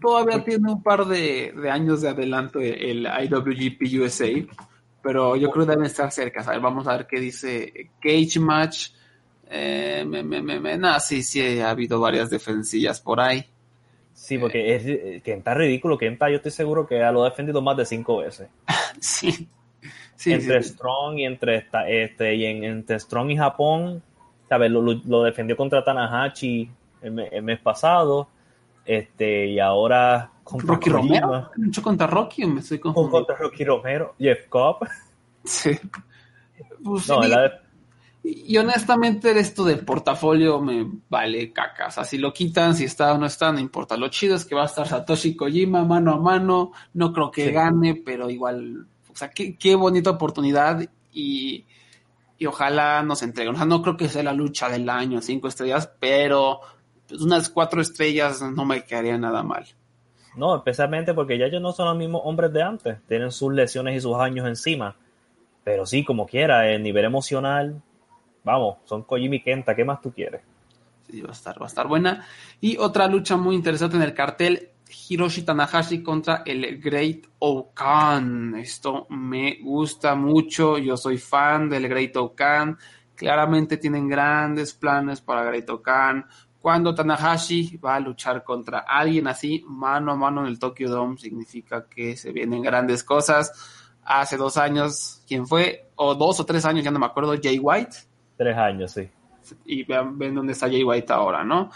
todavía 0.00 0.44
tiene 0.44 0.70
un 0.70 0.82
par 0.82 1.06
de, 1.06 1.54
años 1.70 2.02
de 2.02 2.08
adelanto 2.08 2.60
el, 2.60 3.06
IWGP 3.06 4.00
USA, 4.00 4.28
pero 5.02 5.36
yo 5.36 5.50
creo 5.50 5.64
que 5.64 5.70
deben 5.70 5.86
estar 5.86 6.10
cerca. 6.10 6.42
vamos 6.58 6.86
a 6.86 6.96
ver 6.96 7.06
qué 7.06 7.20
dice 7.20 7.90
Cage 8.00 8.40
Match. 8.40 8.90
Eh, 9.54 10.04
me, 10.06 10.22
me, 10.22 10.40
me, 10.40 10.78
nada, 10.78 10.98
sí, 10.98 11.22
sí, 11.22 11.60
ha 11.60 11.70
habido 11.70 12.00
varias 12.00 12.30
defensillas 12.30 13.00
por 13.00 13.20
ahí. 13.20 13.44
Sí, 14.14 14.38
porque 14.38 14.74
es 14.74 15.22
que 15.22 15.32
está 15.32 15.54
ridículo. 15.54 15.98
que 15.98 16.16
yo 16.18 16.36
estoy 16.36 16.50
seguro 16.50 16.86
que 16.86 16.98
lo 16.98 17.24
ha 17.24 17.30
defendido 17.30 17.60
más 17.60 17.76
de 17.76 17.86
cinco 17.86 18.18
veces. 18.18 18.48
sí. 19.00 19.48
Entre 20.26 20.62
Strong 20.62 21.18
y 21.18 21.24
entre 21.24 21.66
este 21.86 22.34
y 22.34 22.46
en, 22.46 22.64
entre 22.64 22.98
Strong 22.98 23.30
y 23.30 23.36
Japón, 23.36 24.02
¿sabes? 24.48 24.70
Lo, 24.70 25.22
defendió 25.22 25.56
contra 25.56 25.84
Tanahashi 25.84 26.70
el, 27.02 27.42
mes 27.42 27.58
pasado. 27.60 28.28
Este, 28.84 29.46
y 29.46 29.60
ahora 29.60 30.30
contra 30.42 30.74
Rocky 30.74 30.90
Romero. 30.90 31.50
Mucho 31.56 31.82
contra 31.82 32.06
Rocky, 32.06 32.44
me 32.46 32.60
estoy 32.60 32.78
confundiendo. 32.78 33.18
Contra 33.18 33.36
Rocky 33.36 33.64
Romero, 33.64 34.14
Jeff 34.18 34.46
Cobb. 34.48 34.86
Sí. 35.44 35.70
Pues, 36.84 37.08
no, 37.08 37.22
la, 37.22 37.62
y 38.24 38.56
honestamente 38.56 39.36
esto 39.36 39.64
del 39.64 39.80
portafolio 39.80 40.60
me 40.60 40.86
vale 41.08 41.52
caca. 41.52 41.88
O 41.88 41.90
sea, 41.90 42.04
si 42.04 42.18
lo 42.18 42.32
quitan, 42.32 42.76
si 42.76 42.84
está 42.84 43.12
o 43.12 43.18
no 43.18 43.26
está, 43.26 43.50
no 43.50 43.58
importa. 43.58 43.96
Lo 43.96 44.08
chido 44.08 44.36
es 44.36 44.44
que 44.44 44.54
va 44.54 44.62
a 44.62 44.66
estar 44.66 44.86
Satoshi 44.86 45.34
Kojima 45.34 45.84
mano 45.84 46.14
a 46.14 46.18
mano. 46.18 46.70
No 46.94 47.12
creo 47.12 47.32
que 47.32 47.50
gane, 47.50 47.96
pero 47.96 48.30
igual, 48.30 48.86
o 49.12 49.16
sea, 49.16 49.30
qué, 49.30 49.56
qué 49.56 49.74
bonita 49.74 50.10
oportunidad 50.10 50.80
y, 51.12 51.64
y, 52.38 52.46
ojalá 52.46 53.02
nos 53.02 53.22
entreguen. 53.22 53.54
O 53.54 53.56
sea, 53.56 53.66
no 53.66 53.82
creo 53.82 53.96
que 53.96 54.08
sea 54.08 54.22
la 54.22 54.32
lucha 54.32 54.68
del 54.68 54.88
año, 54.88 55.20
cinco 55.20 55.48
estrellas, 55.48 55.90
pero 56.00 56.60
pues, 57.08 57.20
unas 57.20 57.48
cuatro 57.48 57.80
estrellas 57.80 58.42
no 58.42 58.64
me 58.64 58.84
quedaría 58.84 59.18
nada 59.18 59.42
mal. 59.42 59.66
No, 60.36 60.56
especialmente 60.56 61.12
porque 61.12 61.38
ya 61.38 61.46
ellos 61.46 61.60
no 61.60 61.72
son 61.72 61.86
los 61.86 61.96
mismos 61.96 62.22
hombres 62.24 62.52
de 62.52 62.62
antes. 62.62 62.98
Tienen 63.06 63.30
sus 63.30 63.52
lesiones 63.52 63.96
y 63.96 64.00
sus 64.00 64.16
años 64.16 64.46
encima. 64.46 64.96
Pero 65.62 65.86
sí, 65.86 66.04
como 66.04 66.26
quiera, 66.26 66.68
el 66.70 66.82
nivel 66.82 67.04
emocional, 67.04 67.82
vamos, 68.42 68.78
son 68.84 69.02
Kojima 69.02 69.36
y 69.36 69.42
Kenta, 69.42 69.76
¿qué 69.76 69.84
más 69.84 70.00
tú 70.00 70.12
quieres? 70.12 70.40
Sí, 71.08 71.20
va 71.20 71.30
a 71.30 71.32
estar, 71.32 71.60
va 71.60 71.66
a 71.66 71.68
estar 71.68 71.86
buena. 71.86 72.26
Y 72.60 72.78
otra 72.78 73.06
lucha 73.06 73.36
muy 73.36 73.54
interesante 73.54 73.96
en 73.96 74.02
el 74.02 74.14
cartel, 74.14 74.70
Hiroshi 74.92 75.42
Tanahashi 75.42 76.02
contra 76.02 76.42
el 76.44 76.80
Great 76.80 77.26
Okan. 77.38 78.56
Esto 78.56 79.06
me 79.10 79.58
gusta 79.62 80.14
mucho, 80.14 80.78
yo 80.78 80.96
soy 80.96 81.18
fan 81.18 81.68
del 81.68 81.88
Great 81.88 82.16
Okan. 82.16 82.78
Claramente 83.14 83.76
tienen 83.76 84.08
grandes 84.08 84.74
planes 84.74 85.20
para 85.20 85.44
Great 85.44 85.68
Okan. 85.70 86.26
Cuando 86.60 86.94
Tanahashi 86.94 87.76
va 87.78 87.96
a 87.96 88.00
luchar 88.00 88.44
contra 88.44 88.80
alguien 88.80 89.26
así, 89.26 89.64
mano 89.66 90.12
a 90.12 90.16
mano 90.16 90.42
en 90.42 90.46
el 90.46 90.60
Tokyo 90.60 90.88
Dome, 90.88 91.18
significa 91.18 91.88
que 91.88 92.16
se 92.16 92.30
vienen 92.30 92.62
grandes 92.62 93.02
cosas. 93.02 93.50
Hace 94.04 94.36
dos 94.36 94.56
años, 94.56 95.22
¿quién 95.26 95.46
fue? 95.46 95.90
O 95.96 96.14
dos 96.14 96.38
o 96.38 96.46
tres 96.46 96.64
años, 96.64 96.84
ya 96.84 96.92
no 96.92 97.00
me 97.00 97.06
acuerdo, 97.06 97.34
Jay 97.42 97.58
White 97.58 97.96
Tres 98.36 98.56
años, 98.56 98.92
sí. 98.92 99.08
Y 99.64 99.82
vean, 99.84 100.16
ven 100.18 100.34
dónde 100.34 100.52
está 100.52 100.68
Jay 100.68 100.84
White 100.84 101.12
ahora, 101.12 101.44
¿no? 101.44 101.70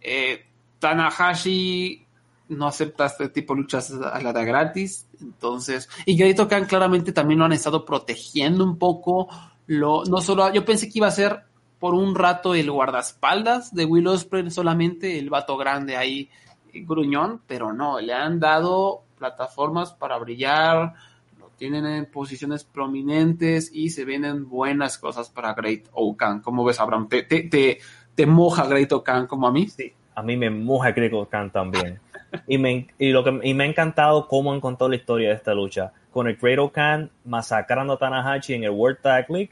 Eh, 0.00 0.46
Tanahashi 0.78 2.06
no 2.50 2.66
acepta 2.66 3.06
este 3.06 3.28
tipo 3.28 3.54
de 3.54 3.62
luchas 3.62 3.92
a 3.92 4.20
la 4.20 4.32
de 4.32 4.44
gratis. 4.44 5.06
Entonces, 5.20 5.88
y 6.04 6.16
Great 6.16 6.48
Khan 6.48 6.66
claramente 6.66 7.12
también 7.12 7.38
lo 7.38 7.46
han 7.46 7.52
estado 7.52 7.84
protegiendo 7.84 8.64
un 8.64 8.78
poco. 8.78 9.28
Lo, 9.66 10.04
no 10.04 10.20
solo, 10.20 10.52
yo 10.52 10.64
pensé 10.64 10.88
que 10.88 10.98
iba 10.98 11.06
a 11.06 11.12
ser 11.12 11.44
por 11.78 11.94
un 11.94 12.14
rato 12.14 12.54
el 12.54 12.70
guardaespaldas 12.70 13.74
de 13.74 13.86
Will 13.86 14.06
Ospreay 14.06 14.50
solamente, 14.50 15.18
el 15.18 15.30
vato 15.30 15.56
grande 15.56 15.96
ahí, 15.96 16.28
gruñón, 16.72 17.40
pero 17.46 17.72
no, 17.72 18.00
le 18.00 18.12
han 18.12 18.38
dado 18.38 19.02
plataformas 19.16 19.92
para 19.92 20.18
brillar, 20.18 20.94
tienen 21.60 21.84
en 21.84 22.06
posiciones 22.06 22.64
prominentes 22.64 23.70
y 23.70 23.90
se 23.90 24.06
vienen 24.06 24.48
buenas 24.48 24.96
cosas 24.96 25.28
para 25.28 25.52
Great 25.52 25.88
Okan. 25.92 26.40
¿Cómo 26.40 26.64
ves, 26.64 26.80
Abraham? 26.80 27.06
¿Te, 27.06 27.24
te, 27.24 27.78
te, 28.14 28.26
moja 28.26 28.66
Great 28.66 28.90
Okan 28.90 29.26
como 29.26 29.46
a 29.46 29.52
mí? 29.52 29.68
Sí, 29.68 29.92
a 30.14 30.22
mí 30.22 30.38
me 30.38 30.48
moja 30.48 30.92
Great 30.92 31.12
Okan 31.12 31.50
también. 31.50 32.00
Y, 32.46 32.58
me, 32.58 32.88
y, 32.98 33.10
lo 33.10 33.24
que, 33.24 33.40
y 33.42 33.54
me 33.54 33.64
ha 33.64 33.66
encantado 33.66 34.28
cómo 34.28 34.52
han 34.52 34.60
contado 34.60 34.88
la 34.88 34.96
historia 34.96 35.28
de 35.28 35.34
esta 35.34 35.54
lucha. 35.54 35.92
Con 36.10 36.28
el 36.28 36.36
Great 36.36 36.58
Okan 36.58 37.10
masacrando 37.24 37.94
a 37.94 37.98
Tanahashi 37.98 38.54
en 38.54 38.64
el 38.64 38.70
World 38.70 39.00
Tag 39.00 39.30
League 39.30 39.50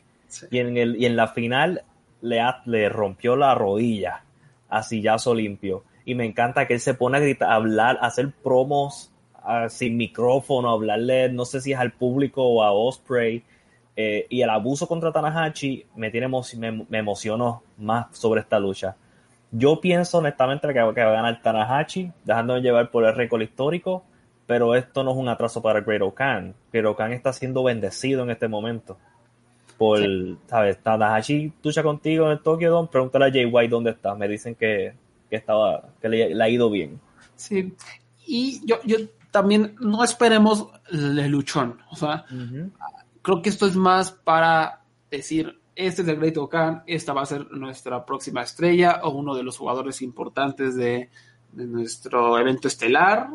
y, 0.51 0.59
en 0.59 0.77
el, 0.77 0.97
y 0.97 1.07
en 1.07 1.17
la 1.17 1.29
final 1.29 1.83
le, 2.21 2.41
le 2.67 2.89
rompió 2.89 3.37
la 3.37 3.55
rodilla 3.55 4.25
a 4.69 4.83
Sillazo 4.83 5.35
limpio. 5.35 5.85
Y 6.05 6.15
me 6.15 6.25
encanta 6.25 6.67
que 6.67 6.75
él 6.75 6.81
se 6.81 6.95
pone 6.95 7.19
a 7.19 7.21
gritar, 7.21 7.51
a 7.51 7.55
hablar, 7.55 7.99
a 8.01 8.07
hacer 8.07 8.33
promos 8.43 9.13
sin 9.69 9.97
micrófono, 9.97 10.71
hablarle, 10.71 11.31
no 11.31 11.45
sé 11.45 11.61
si 11.61 11.73
es 11.73 11.79
al 11.79 11.93
público 11.93 12.43
o 12.45 12.63
a 12.63 12.73
Osprey. 12.73 13.43
Eh, 13.97 14.27
y 14.29 14.43
el 14.43 14.51
abuso 14.51 14.87
contra 14.87 15.11
Tanahashi 15.11 15.87
me, 15.97 16.11
tiene 16.11 16.29
me, 16.29 16.99
emocionó 16.99 17.63
más 17.79 18.17
sobre 18.17 18.43
esta 18.43 18.59
lucha. 18.59 18.97
Yo 19.51 19.81
pienso 19.81 20.19
honestamente 20.19 20.69
que, 20.69 20.75
que 20.75 20.81
va 20.81 20.91
a 20.91 20.95
ganar 20.95 21.41
Tanahashi, 21.43 22.13
dejándome 22.25 22.61
llevar 22.61 22.91
por 22.91 23.05
el 23.05 23.15
récord 23.15 23.41
histórico, 23.41 24.05
pero 24.47 24.75
esto 24.75 25.03
no 25.03 25.13
es 25.13 25.17
un 25.17 25.29
atraso 25.29 25.63
para 25.63 25.81
Great 25.81 26.03
Okan. 26.03 26.55
Great 26.73 26.87
Okan 26.87 27.13
está 27.13 27.33
siendo 27.33 27.63
bendecido 27.63 28.23
en 28.23 28.31
este 28.31 28.49
momento. 28.49 28.99
Por, 29.77 30.01
¿sabes? 30.47 30.79
Tanahashi 30.83 31.53
lucha 31.63 31.83
contigo 31.83 32.27
en 32.27 32.33
el 32.33 32.41
Tokyo 32.41 32.71
Dome, 32.71 32.89
pregúntale 32.91 33.27
a 33.27 33.31
Jay 33.31 33.45
White 33.47 33.71
dónde 33.71 33.91
está. 33.91 34.15
Me 34.15 34.29
dicen 34.29 34.55
que, 34.55 34.93
estaba, 35.31 35.85
que 36.01 36.09
le, 36.09 36.43
ha 36.43 36.49
ido 36.49 36.69
bien. 36.71 37.01
Sí, 37.37 37.75
y 38.27 38.61
yo, 38.67 38.77
yo 38.85 38.97
también 39.31 39.75
no 39.81 40.03
esperemos 40.03 40.67
el 40.91 41.29
luchón. 41.29 41.79
O 41.91 41.97
sea, 41.97 42.25
creo 43.23 43.43
que 43.43 43.51
esto 43.51 43.67
es 43.67 43.77
más 43.77 44.11
para 44.11 44.83
decir, 45.11 45.58
este 45.79 46.03
es 46.03 46.09
el 46.09 46.17
Great 46.17 46.37
Okan, 46.37 46.83
esta 46.89 47.13
va 47.13 47.23
a 47.23 47.27
ser 47.27 47.53
nuestra 47.53 48.05
próxima 48.05 48.43
estrella 48.43 48.99
o 49.05 49.11
uno 49.11 49.37
de 49.37 49.45
los 49.45 49.57
jugadores 49.57 50.03
importantes 50.03 50.75
de, 50.75 51.09
nuestro 51.53 52.37
evento 52.37 52.67
estelar. 52.67 53.29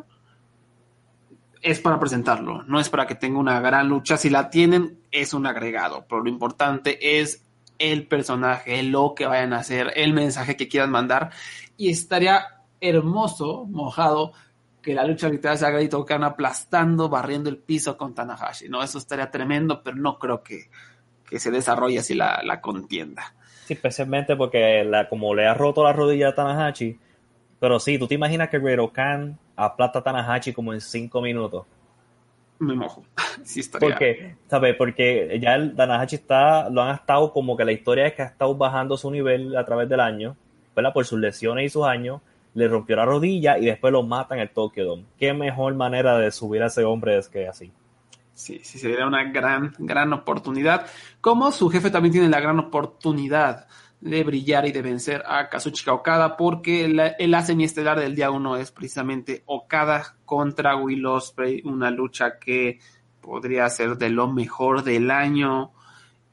Es 1.61 1.79
para 1.79 1.97
presentarlo, 2.01 2.63
no 2.63 2.81
es 2.81 2.89
para 2.89 3.07
que 3.07 3.15
tenga 3.15 3.39
una 3.39 3.61
gran 3.61 3.87
lucha. 3.87 4.17
Si 4.17 4.29
la 4.29 4.49
tienen, 4.49 4.99
es 5.09 5.33
un 5.33 5.47
agregado, 5.47 6.05
pero 6.09 6.21
lo 6.21 6.29
importante 6.29 7.21
es 7.21 7.45
el 7.79 8.07
personaje, 8.07 8.83
lo 8.83 9.13
que 9.15 9.25
vayan 9.25 9.53
a 9.53 9.59
hacer, 9.59 9.93
el 9.95 10.11
mensaje 10.11 10.57
que 10.57 10.67
quieran 10.67 10.91
mandar. 10.91 11.31
Y 11.77 11.91
estaría 11.91 12.65
hermoso, 12.81 13.65
mojado, 13.69 14.33
que 14.81 14.93
la 14.93 15.07
lucha 15.07 15.29
literal 15.29 15.57
se 15.57 15.65
haga 15.65 15.81
y 15.81 15.87
Khan 15.87 16.25
aplastando, 16.25 17.07
barriendo 17.07 17.49
el 17.49 17.57
piso 17.57 17.95
con 17.95 18.13
Tanahashi, 18.13 18.67
¿no? 18.67 18.83
Eso 18.83 18.97
estaría 18.97 19.31
tremendo, 19.31 19.81
pero 19.81 19.95
no 19.95 20.19
creo 20.19 20.43
que, 20.43 20.69
se 21.31 21.51
desarrolle 21.51 21.99
así 21.99 22.13
la, 22.13 22.59
contienda. 22.61 23.33
Sí, 23.65 23.73
especialmente 23.73 24.35
porque 24.35 24.83
la, 24.83 25.07
como 25.07 25.33
le 25.33 25.47
ha 25.47 25.53
roto 25.53 25.83
la 25.83 25.93
rodilla 25.93 26.29
a 26.29 26.35
Tanahashi, 26.35 26.97
pero 27.59 27.79
sí, 27.79 27.97
¿tú 27.97 28.07
te 28.07 28.15
imaginas 28.15 28.49
que 28.49 28.59
Great 28.59 28.91
Khan 28.91 29.37
aplasta 29.55 29.99
a 29.99 30.03
Tanahashi 30.03 30.53
como 30.53 30.73
en 30.73 30.81
cinco 30.81 31.21
minutos? 31.21 31.65
Me 32.59 32.73
mojo. 32.73 33.03
Sí 33.43 33.61
estaría. 33.61 33.89
Porque, 33.89 34.35
¿sabes? 34.47 34.75
Porque 34.75 35.39
ya 35.41 35.55
el 35.55 35.75
Tanahashi 35.75 36.15
está, 36.15 36.69
lo 36.69 36.81
han 36.81 36.95
estado 36.95 37.33
como 37.33 37.57
que 37.57 37.65
la 37.65 37.71
historia 37.71 38.05
es 38.05 38.13
que 38.13 38.21
ha 38.21 38.25
estado 38.25 38.55
bajando 38.55 38.95
su 38.95 39.09
nivel 39.09 39.57
a 39.57 39.65
través 39.65 39.89
del 39.89 39.99
año, 39.99 40.37
¿verdad? 40.75 40.93
Por 40.93 41.05
sus 41.05 41.19
lesiones 41.19 41.65
y 41.65 41.69
sus 41.69 41.83
años 41.83 42.21
le 42.53 42.67
rompió 42.67 42.95
la 42.95 43.05
rodilla 43.05 43.57
y 43.57 43.65
después 43.65 43.91
lo 43.91 44.03
matan 44.03 44.37
en 44.37 44.43
el 44.43 44.49
Tokyo 44.49 44.85
Dome. 44.85 45.05
Qué 45.17 45.33
mejor 45.33 45.73
manera 45.73 46.17
de 46.17 46.31
subir 46.31 46.61
a 46.63 46.67
ese 46.67 46.83
hombre 46.83 47.17
es 47.17 47.27
que 47.27 47.47
así. 47.47 47.71
Sí, 48.33 48.61
sí, 48.63 48.79
sería 48.79 49.05
una 49.05 49.23
gran, 49.31 49.75
gran 49.77 50.11
oportunidad. 50.11 50.87
Como 51.21 51.51
su 51.51 51.69
jefe 51.69 51.91
también 51.91 52.13
tiene 52.13 52.29
la 52.29 52.39
gran 52.39 52.59
oportunidad 52.59 53.67
de 54.01 54.23
brillar 54.23 54.65
y 54.65 54.71
de 54.71 54.81
vencer 54.81 55.23
a 55.25 55.47
Kazuchika 55.49 55.93
Okada, 55.93 56.35
porque 56.35 56.85
el, 56.85 56.99
el 56.99 57.33
estelar 57.33 57.99
del 57.99 58.15
día 58.15 58.31
uno 58.31 58.57
es 58.57 58.71
precisamente 58.71 59.43
Okada 59.45 60.17
contra 60.25 60.75
Will 60.75 61.05
Ospreay, 61.05 61.61
una 61.63 61.89
lucha 61.91 62.37
que 62.39 62.79
podría 63.21 63.69
ser 63.69 63.97
de 63.97 64.09
lo 64.09 64.27
mejor 64.27 64.83
del 64.83 65.11
año. 65.11 65.71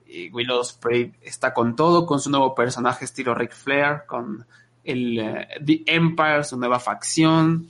Y 0.07 0.31
Will 0.31 0.51
Ospreay 0.51 1.13
está 1.21 1.55
con 1.55 1.77
todo, 1.77 2.07
con 2.07 2.19
su 2.19 2.31
nuevo 2.31 2.55
personaje 2.55 3.05
estilo 3.05 3.35
Ric 3.35 3.53
Flair, 3.53 4.03
con 4.07 4.47
el 4.83 5.19
eh, 5.19 5.49
The 5.65 5.85
Empire, 5.87 6.43
su 6.45 6.57
nueva 6.57 6.81
facción 6.81 7.69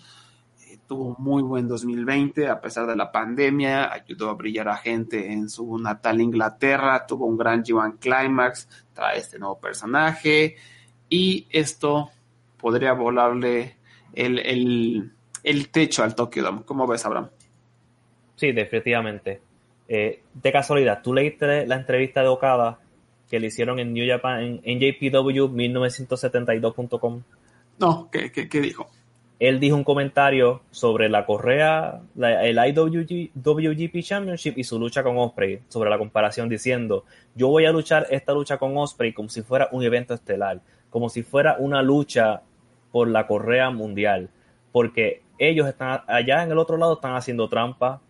tuvo 0.90 1.14
muy 1.20 1.42
buen 1.44 1.68
2020 1.68 2.48
a 2.48 2.61
pesar 2.61 2.88
de 2.88 2.96
la 2.96 3.12
pandemia, 3.12 3.92
ayudó 3.92 4.29
a 4.29 4.35
brillar 4.35 4.68
a 4.68 4.76
gente 4.76 5.31
en 5.31 5.48
su 5.48 5.79
natal 5.79 6.20
Inglaterra, 6.20 7.07
tuvo 7.07 7.26
un 7.26 7.37
gran 7.37 7.62
G1 7.62 8.00
Climax, 8.00 8.68
trae 8.92 9.18
este 9.18 9.38
nuevo 9.38 9.61
personaje 9.61 10.57
y 11.09 11.46
esto 11.50 12.11
podría 12.57 12.94
volarle 12.94 13.76
el, 14.14 15.12
techo 15.70 16.03
al 16.03 16.16
Tokyo 16.16 16.42
Dome. 16.42 16.62
¿Cómo 16.64 16.88
ves, 16.88 17.07
Abraham? 17.07 17.29
Sí, 18.35 18.50
definitivamente. 18.50 19.40
Eh, 19.87 20.24
de 20.35 20.53
casualidad, 20.53 21.03
¿tú 21.05 21.14
leíste 21.14 21.68
la 21.68 21.76
entrevista 21.76 22.20
de 22.20 22.26
Okada 22.26 22.81
que 23.29 23.38
le 23.38 23.46
hicieron 23.46 23.79
en 23.79 23.92
New 23.92 24.09
Japan, 24.09 24.40
en, 24.40 24.61
en 24.64 24.81
JPW1972.com? 24.81 27.22
No, 27.79 28.11
¿qué, 28.11 28.33
qué, 28.33 28.48
qué 28.48 28.61
dijo? 28.61 28.90
Él 29.40 29.59
dijo 29.59 29.74
un 29.74 29.85
comentario 29.85 30.61
sobre 30.70 31.09
la 31.09 31.24
correa, 31.24 32.03
el 32.14 32.59
IWGP 32.59 34.03
Championship 34.03 34.59
y 34.59 34.64
su 34.64 34.79
lucha 34.79 35.03
con 35.03 35.16
Osprey, 35.16 35.62
sobre 35.68 35.88
la 35.88 35.96
comparación 35.96 36.50
diciendo, 36.50 37.05
yo 37.35 37.48
voy 37.48 37.64
a 37.64 37.72
luchar 37.72 38.07
esta 38.11 38.35
lucha 38.35 38.59
con 38.59 38.76
Osprey 38.76 39.14
como 39.14 39.31
si 39.31 39.40
fuera 39.40 39.70
un 39.72 39.83
evento 39.83 40.12
estelar, 40.12 40.61
como 40.90 41.09
si 41.09 41.22
fuera 41.22 41.57
una 41.59 41.81
lucha 41.81 42.42
por 42.92 43.09
la 43.09 43.26
correa 43.26 43.70
mundial, 43.70 44.29
porque 44.72 45.22
ellos 45.38 45.66
están 45.66 46.03
allá 46.07 46.42
en 46.42 46.50
el 46.50 46.59
otro 46.59 46.76
lado, 46.76 46.94
están 46.94 47.16
haciendo 47.16 47.48
trampa, 47.48 48.03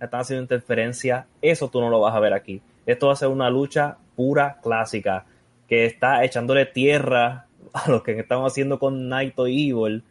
están 0.00 0.20
haciendo 0.20 0.44
interferencia, 0.44 1.26
eso 1.42 1.68
tú 1.68 1.82
no 1.82 1.90
lo 1.90 2.00
vas 2.00 2.14
a 2.14 2.20
ver 2.20 2.32
aquí. 2.32 2.62
Esto 2.86 3.08
va 3.08 3.12
a 3.12 3.16
ser 3.16 3.28
una 3.28 3.50
lucha 3.50 3.98
pura 4.16 4.58
clásica, 4.62 5.26
que 5.68 5.84
está 5.84 6.24
echándole 6.24 6.64
tierra 6.64 7.48
a 7.74 7.90
lo 7.90 8.02
que 8.02 8.18
estamos 8.18 8.50
haciendo 8.50 8.78
con 8.78 9.10
Naito 9.10 9.46
y 9.46 9.68
Evil, 9.68 10.04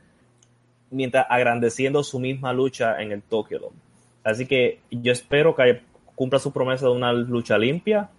mientras 0.92 1.26
agrandeciendo 1.30 2.04
su 2.04 2.20
misma 2.20 2.54
lucha 2.54 3.02
en 3.02 3.12
el 3.12 3.22
Tokyo 3.22 3.60
Dome. 3.60 3.78
Así 4.24 4.46
que 4.46 4.80
yo 4.92 5.12
espero 5.12 5.56
que 5.56 5.82
cumpla 6.16 6.40
su 6.40 6.52
promesa 6.52 6.86
de 6.86 6.92
una 6.92 7.14
lucha 7.14 7.58
limpia 7.58 8.10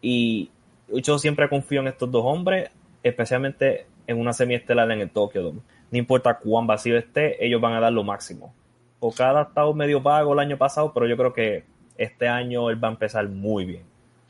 y 0.00 0.50
yo 0.88 1.18
siempre 1.18 1.48
confío 1.48 1.80
en 1.80 1.88
estos 1.88 2.10
dos 2.10 2.22
hombres, 2.24 2.70
especialmente 3.02 3.86
en 4.06 4.20
una 4.20 4.32
semiestelar 4.32 4.90
en 4.90 5.00
el 5.00 5.10
Tokyo 5.10 5.42
Dome. 5.42 5.60
No 5.90 5.98
importa 5.98 6.38
cuán 6.38 6.66
vacío 6.66 6.96
esté, 6.96 7.44
ellos 7.44 7.60
van 7.60 7.74
a 7.74 7.80
dar 7.80 7.92
lo 7.92 8.04
máximo. 8.04 8.54
Okada 9.00 9.40
ha 9.40 9.42
estado 9.44 9.74
medio 9.74 10.00
vago 10.00 10.32
el 10.32 10.38
año 10.38 10.56
pasado, 10.56 10.92
pero 10.92 11.06
yo 11.06 11.16
creo 11.16 11.32
que 11.32 11.64
este 11.96 12.28
año 12.28 12.70
él 12.70 12.82
va 12.82 12.88
a 12.88 12.92
empezar 12.92 13.28
muy 13.28 13.64
bien. 13.64 13.82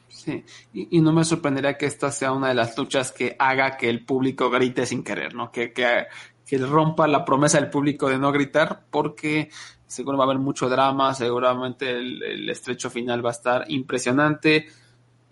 Sí, 0.08 0.44
y, 0.72 1.00
no 1.00 1.12
me 1.12 1.24
sorprendería 1.24 1.76
que 1.76 1.86
esta 1.86 2.10
sea 2.10 2.32
una 2.32 2.48
de 2.48 2.54
las 2.54 2.78
luchas 2.78 3.10
que 3.10 3.36
haga 3.38 3.76
que 3.76 3.90
el 3.90 4.04
público 4.04 4.50
grite 4.50 4.86
sin 4.86 5.02
querer, 5.02 5.34
¿no? 5.34 5.50
Que, 5.50 5.72
que, 5.72 6.04
que 6.46 6.58
rompa 6.58 7.08
la 7.08 7.24
promesa 7.24 7.58
del 7.58 7.70
público 7.70 8.08
de 8.08 8.18
no 8.18 8.30
gritar, 8.30 8.84
porque 8.90 9.50
seguro 9.86 10.16
va 10.16 10.24
a 10.24 10.26
haber 10.26 10.38
mucho 10.38 10.68
drama, 10.68 11.12
seguramente 11.14 11.90
el, 11.90 12.48
estrecho 12.48 12.88
final 12.88 13.24
va 13.24 13.30
a 13.30 13.32
estar 13.32 13.64
impresionante. 13.68 14.66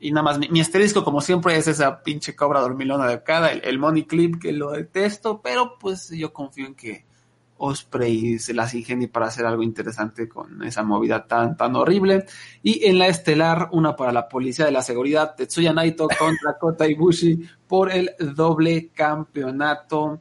Y 0.01 0.11
nada 0.11 0.25
más, 0.25 0.39
mi, 0.39 0.49
mi, 0.49 0.63
como 1.05 1.21
siempre, 1.21 1.57
es 1.57 1.69
esa 1.69 2.03
pinche 2.03 2.35
cobra 2.35 2.61
dormilona 2.61 3.07
de 3.07 3.23
cada, 3.23 3.53
el, 3.53 3.79
money 3.79 4.05
clip 4.05 4.41
que 4.41 4.53
lo 4.53 4.73
detesto, 4.73 5.41
pero 5.41 5.79
pues 5.79 6.11
yo 6.11 6.33
confío 6.33 6.67
en 6.67 6.75
que 6.75 7.07
Osprey 7.59 8.39
se 8.39 8.53
las 8.53 8.75
ingenie 8.75 9.09
para 9.09 9.27
hacer 9.27 9.47
algo 9.47 9.63
interesante 9.63 10.29
con 10.29 10.65
esa 10.65 10.83
movida 10.83 11.27
tan, 11.27 11.57
tan 11.57 11.77
horrible. 11.77 12.27
Y 12.63 12.87
en 12.87 12.99
la 12.99 13.07
estelar, 13.07 13.69
una 13.73 13.95
para 13.95 14.13
la 14.13 14.29
policía 14.29 14.65
de 14.65 14.73
la 14.73 14.83
seguridad, 14.83 15.37
Tetsuya 15.37 15.73
Naito 15.73 16.09
contra 16.19 16.59
Kota 16.61 16.89
Ibushi 16.89 17.49
por 17.69 17.93
el 17.93 18.11
doble 18.35 18.91
campeonato. 18.93 20.21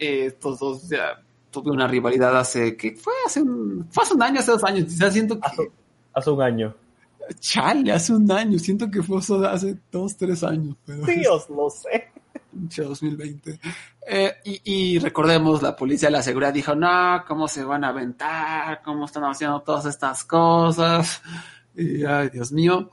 Eh, 0.00 0.26
estos 0.26 0.58
dos 0.58 0.88
ya 0.88 1.22
tuve 1.50 1.70
una 1.70 1.86
rivalidad 1.86 2.36
hace 2.38 2.74
que 2.76 2.96
fue 2.96 3.12
hace 3.26 3.42
un, 3.42 3.86
fue 3.90 4.02
hace 4.02 4.14
un 4.14 4.22
año, 4.22 4.40
hace 4.40 4.50
dos 4.52 4.64
años. 4.64 4.96
Ya 4.96 5.10
siento 5.10 5.38
que, 5.38 5.46
hace, 6.14 6.30
un 6.30 6.42
año. 6.42 6.74
Chale, 7.38 7.92
hace 7.92 8.14
un 8.14 8.30
año. 8.32 8.58
Siento 8.58 8.90
que 8.90 9.02
fue 9.02 9.18
hace 9.18 9.76
dos, 9.92 10.16
tres 10.16 10.42
años. 10.42 10.74
Pero 10.86 11.04
Dios, 11.04 11.50
lo 11.50 11.68
sé. 11.68 12.10
2020. 12.52 13.60
Eh, 14.06 14.32
y, 14.44 14.60
y, 14.64 14.98
recordemos, 14.98 15.62
la 15.62 15.76
policía 15.76 16.08
de 16.08 16.12
la 16.12 16.22
seguridad 16.22 16.52
dijo, 16.52 16.74
no, 16.74 17.22
¿cómo 17.28 17.46
se 17.46 17.62
van 17.62 17.84
a 17.84 17.88
aventar? 17.88 18.80
¿Cómo 18.82 19.04
están 19.04 19.24
haciendo 19.24 19.60
todas 19.60 19.84
estas 19.84 20.24
cosas? 20.24 21.22
Y, 21.76 22.04
ay, 22.04 22.30
Dios 22.30 22.50
mío 22.50 22.90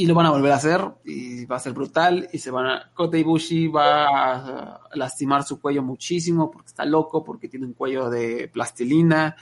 y 0.00 0.06
lo 0.06 0.14
van 0.14 0.24
a 0.24 0.30
volver 0.30 0.52
a 0.52 0.56
hacer 0.56 0.80
y 1.04 1.44
va 1.44 1.56
a 1.56 1.60
ser 1.60 1.74
brutal 1.74 2.26
y 2.32 2.38
se 2.38 2.50
van 2.50 2.66
a 2.66 2.90
Kota 2.94 3.18
Ibushi 3.18 3.68
va 3.68 4.06
a 4.06 4.80
lastimar 4.94 5.42
su 5.44 5.60
cuello 5.60 5.82
muchísimo 5.82 6.50
porque 6.50 6.68
está 6.68 6.86
loco 6.86 7.22
porque 7.22 7.48
tiene 7.48 7.66
un 7.66 7.74
cuello 7.74 8.08
de 8.08 8.48
plastilina. 8.48 9.36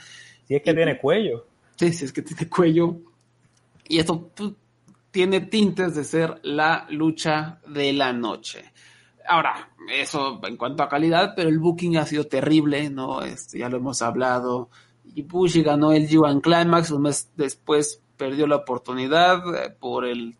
Si 0.45 0.55
es 0.55 0.61
que 0.61 0.73
tiene 0.73 0.99
cuello. 0.99 1.45
Sí 1.77 1.93
si 1.93 2.03
es 2.03 2.11
que 2.11 2.23
tiene 2.23 2.49
cuello. 2.49 2.97
Y 3.87 3.99
esto 3.99 4.31
tiene 5.11 5.39
tintes 5.39 5.95
de 5.95 6.03
ser 6.03 6.41
la 6.43 6.85
lucha 6.89 7.61
de 7.65 7.93
la 7.93 8.11
noche. 8.11 8.73
Ahora 9.29 9.69
eso 9.89 10.41
en 10.43 10.57
cuanto 10.57 10.83
a 10.83 10.89
calidad 10.89 11.35
pero 11.37 11.47
el 11.47 11.59
booking 11.59 11.95
ha 11.95 12.05
sido 12.05 12.25
terrible 12.25 12.89
no 12.89 13.21
este, 13.21 13.59
ya 13.59 13.69
lo 13.69 13.77
hemos 13.77 14.01
hablado. 14.01 14.69
Ibushi 15.15 15.63
ganó 15.63 15.93
el 15.93 16.09
G1 16.09 16.41
Climax 16.41 16.91
un 16.91 17.03
mes 17.03 17.31
después 17.37 18.01
perdió 18.17 18.45
la 18.45 18.57
oportunidad 18.57 19.41
eh, 19.55 19.69
por 19.69 20.05
el 20.05 20.35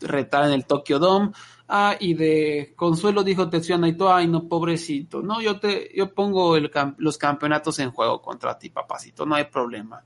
retar 0.00 0.44
en 0.46 0.52
el 0.52 0.66
Tokyo 0.66 0.98
Dome. 0.98 1.30
Ah, 1.68 1.96
y 1.98 2.14
de 2.14 2.74
consuelo 2.76 3.24
dijo 3.24 3.48
Tetsuya 3.48 3.76
Naito, 3.76 4.12
ay 4.12 4.28
no, 4.28 4.46
pobrecito, 4.46 5.20
no, 5.20 5.40
yo 5.40 5.58
te, 5.58 5.90
yo 5.96 6.14
pongo 6.14 6.56
los 6.98 7.18
campeonatos 7.18 7.80
en 7.80 7.90
juego 7.90 8.22
contra 8.22 8.56
ti, 8.56 8.70
papacito, 8.70 9.26
no 9.26 9.34
hay 9.34 9.44
problema. 9.44 10.04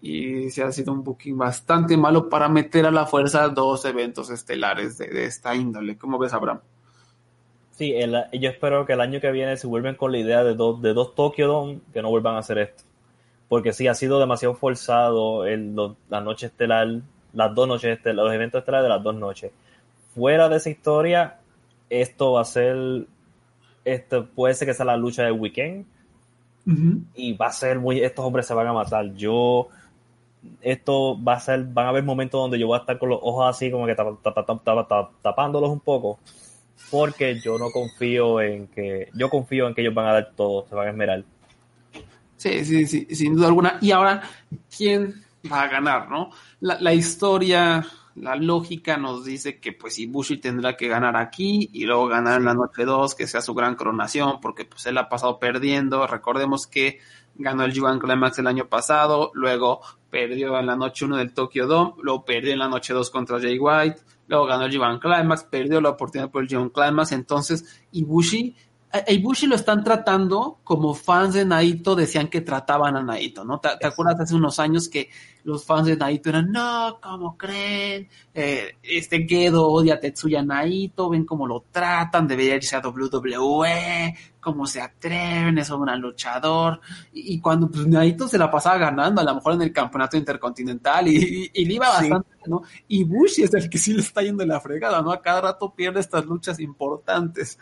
Y 0.00 0.50
se 0.50 0.62
ha 0.64 0.72
sido 0.72 0.92
un 0.92 1.04
booking 1.04 1.38
bastante 1.38 1.96
malo 1.96 2.28
para 2.28 2.48
meter 2.48 2.86
a 2.86 2.90
la 2.90 3.06
fuerza 3.06 3.48
dos 3.48 3.84
eventos 3.84 4.30
estelares 4.30 4.98
de, 4.98 5.24
esta 5.24 5.54
índole. 5.54 5.96
¿Cómo 5.96 6.18
ves, 6.18 6.32
Abraham? 6.32 6.60
Sí, 7.72 7.94
yo 8.32 8.50
espero 8.50 8.84
que 8.86 8.92
el 8.94 9.00
año 9.00 9.20
que 9.20 9.30
viene 9.30 9.56
se 9.56 9.66
vuelven 9.68 9.94
con 9.94 10.10
la 10.12 10.18
idea 10.18 10.42
de, 10.42 10.54
dos 10.54 10.82
de 10.82 10.94
dos 10.94 11.14
Tokyo 11.14 11.46
Dome, 11.46 11.80
que 11.92 12.02
no 12.02 12.10
vuelvan 12.10 12.36
a 12.36 12.38
hacer 12.38 12.58
esto. 12.58 12.84
Porque 13.48 13.72
sí, 13.72 13.86
ha 13.86 13.94
sido 13.94 14.18
demasiado 14.20 14.54
forzado 14.54 15.46
el, 15.46 15.74
la 16.08 16.20
noche 16.20 16.46
estelar 16.46 17.02
las 17.32 17.54
dos 17.54 17.68
noches, 17.68 17.96
este, 17.96 18.12
los 18.12 18.32
eventos 18.32 18.60
estelares 18.60 18.84
de 18.84 18.94
las 18.94 19.02
dos 19.02 19.14
noches. 19.14 19.52
Fuera 20.14 20.48
de 20.48 20.56
esa 20.56 20.70
historia, 20.70 21.38
esto 21.90 22.32
va 22.32 22.42
a 22.42 22.44
ser, 22.44 23.06
esto 23.84 24.26
puede 24.26 24.54
ser 24.54 24.68
que 24.68 24.74
sea 24.74 24.86
la 24.86 24.96
lucha 24.96 25.24
del 25.24 25.32
weekend 25.32 25.86
y 27.14 27.32
va 27.32 27.46
a 27.46 27.52
ser 27.52 27.78
muy, 27.78 28.00
estos 28.00 28.24
hombres 28.24 28.46
se 28.46 28.52
van 28.52 28.66
a 28.66 28.72
matar. 28.74 29.14
Yo, 29.14 29.68
esto 30.60 31.22
va 31.22 31.34
a 31.34 31.40
ser, 31.40 31.64
van 31.64 31.86
a 31.86 31.88
haber 31.90 32.04
momentos 32.04 32.38
donde 32.40 32.58
yo 32.58 32.66
voy 32.66 32.76
a 32.76 32.80
estar 32.80 32.98
con 32.98 33.08
los 33.08 33.18
ojos 33.22 33.48
así 33.48 33.70
como 33.70 33.86
que 33.86 33.94
tapándolos 33.94 35.70
un 35.70 35.80
poco 35.80 36.18
porque 36.90 37.40
yo 37.40 37.58
no 37.58 37.70
confío 37.70 38.40
en 38.40 38.66
que, 38.68 39.08
yo 39.14 39.28
confío 39.28 39.66
en 39.68 39.74
que 39.74 39.82
ellos 39.82 39.94
van 39.94 40.06
a 40.06 40.12
dar 40.12 40.32
todo, 40.34 40.66
se 40.66 40.74
van 40.74 40.88
a 40.88 40.90
esmerar. 40.90 41.24
Sí, 42.36 42.64
sí, 42.64 42.86
sí, 42.86 43.06
sin 43.14 43.34
duda 43.34 43.48
alguna. 43.48 43.78
Y 43.80 43.90
ahora, 43.90 44.22
¿quién 44.74 45.22
va 45.50 45.62
a 45.62 45.68
ganar, 45.68 46.10
¿no? 46.10 46.30
La, 46.60 46.80
la, 46.80 46.94
historia, 46.94 47.86
la 48.14 48.36
lógica 48.36 48.96
nos 48.96 49.24
dice 49.24 49.60
que 49.60 49.72
pues 49.72 49.98
Ibushi 49.98 50.38
tendrá 50.38 50.76
que 50.76 50.88
ganar 50.88 51.16
aquí 51.16 51.70
y 51.72 51.84
luego 51.84 52.06
ganar 52.06 52.38
en 52.38 52.46
la 52.46 52.54
noche 52.54 52.84
2, 52.84 53.14
que 53.14 53.26
sea 53.26 53.40
su 53.40 53.54
gran 53.54 53.74
coronación, 53.74 54.40
porque 54.40 54.64
pues 54.64 54.86
él 54.86 54.98
ha 54.98 55.08
pasado 55.08 55.38
perdiendo. 55.38 56.06
Recordemos 56.06 56.66
que 56.66 57.00
ganó 57.38 57.64
el 57.64 57.72
G1 57.72 58.00
Climax 58.00 58.38
el 58.38 58.46
año 58.46 58.66
pasado, 58.68 59.30
luego 59.34 59.80
perdió 60.10 60.58
en 60.58 60.66
la 60.66 60.76
noche 60.76 61.04
1 61.04 61.16
del 61.16 61.32
Tokyo 61.32 61.66
Dome, 61.66 61.94
luego 62.02 62.24
perdió 62.24 62.52
en 62.52 62.58
la 62.58 62.68
noche 62.68 62.92
2 62.92 63.10
contra 63.10 63.40
Jay 63.40 63.58
White, 63.58 64.00
luego 64.26 64.46
ganó 64.46 64.64
el 64.64 64.72
G1 64.72 64.98
Climax, 64.98 65.44
perdió 65.44 65.80
la 65.80 65.90
oportunidad 65.90 66.30
por 66.30 66.42
el 66.42 66.48
G1 66.48 66.72
Climax, 66.72 67.12
entonces 67.12 67.82
Ibushi 67.92 68.56
a 68.90 69.10
Ibushi 69.10 69.46
lo 69.46 69.54
están 69.54 69.84
tratando 69.84 70.60
como 70.64 70.94
fans 70.94 71.34
de 71.34 71.44
Naito 71.44 71.94
decían 71.94 72.28
que 72.28 72.40
trataban 72.40 72.96
a 72.96 73.02
Naito, 73.02 73.44
¿no? 73.44 73.60
¿Te, 73.60 73.86
acuerdas 73.86 74.20
hace 74.20 74.34
unos 74.34 74.58
años 74.58 74.88
que 74.88 75.10
los 75.44 75.64
fans 75.64 75.86
de 75.86 75.96
Naito 75.96 76.30
eran, 76.30 76.50
no, 76.50 76.98
¿cómo 77.02 77.36
creen? 77.36 78.08
Eh, 78.32 78.76
este 78.82 79.26
Gedo 79.28 79.68
odia 79.68 79.94
a 79.94 80.00
Tetsuya 80.00 80.42
Naito, 80.42 81.10
ven 81.10 81.26
cómo 81.26 81.46
lo 81.46 81.64
tratan, 81.70 82.26
debería 82.26 82.56
irse 82.56 82.76
a 82.76 82.80
WWE, 82.80 84.16
cómo 84.40 84.66
se 84.66 84.80
atreven, 84.80 85.58
es 85.58 85.68
un 85.68 85.82
gran 85.82 86.00
luchador. 86.00 86.80
Y, 87.12 87.40
cuando 87.40 87.70
pues, 87.70 87.86
Naito 87.86 88.26
se 88.26 88.38
la 88.38 88.50
pasaba 88.50 88.78
ganando, 88.78 89.20
a 89.20 89.24
lo 89.24 89.34
mejor 89.34 89.52
en 89.54 89.62
el 89.62 89.72
campeonato 89.72 90.16
intercontinental, 90.16 91.08
y, 91.08 91.50
y, 91.52 91.64
le 91.66 91.74
iba 91.74 91.90
bastante, 91.90 92.30
¿no? 92.46 92.62
Y 92.86 93.04
Bushi 93.04 93.42
es 93.42 93.52
el 93.52 93.68
que 93.68 93.76
sí 93.76 93.92
le 93.92 94.00
está 94.00 94.22
yendo 94.22 94.42
en 94.42 94.48
la 94.48 94.60
fregada, 94.60 95.02
¿no? 95.02 95.12
A 95.12 95.20
cada 95.20 95.42
rato 95.42 95.74
pierde 95.74 96.00
estas 96.00 96.24
luchas 96.24 96.58
importantes. 96.58 97.58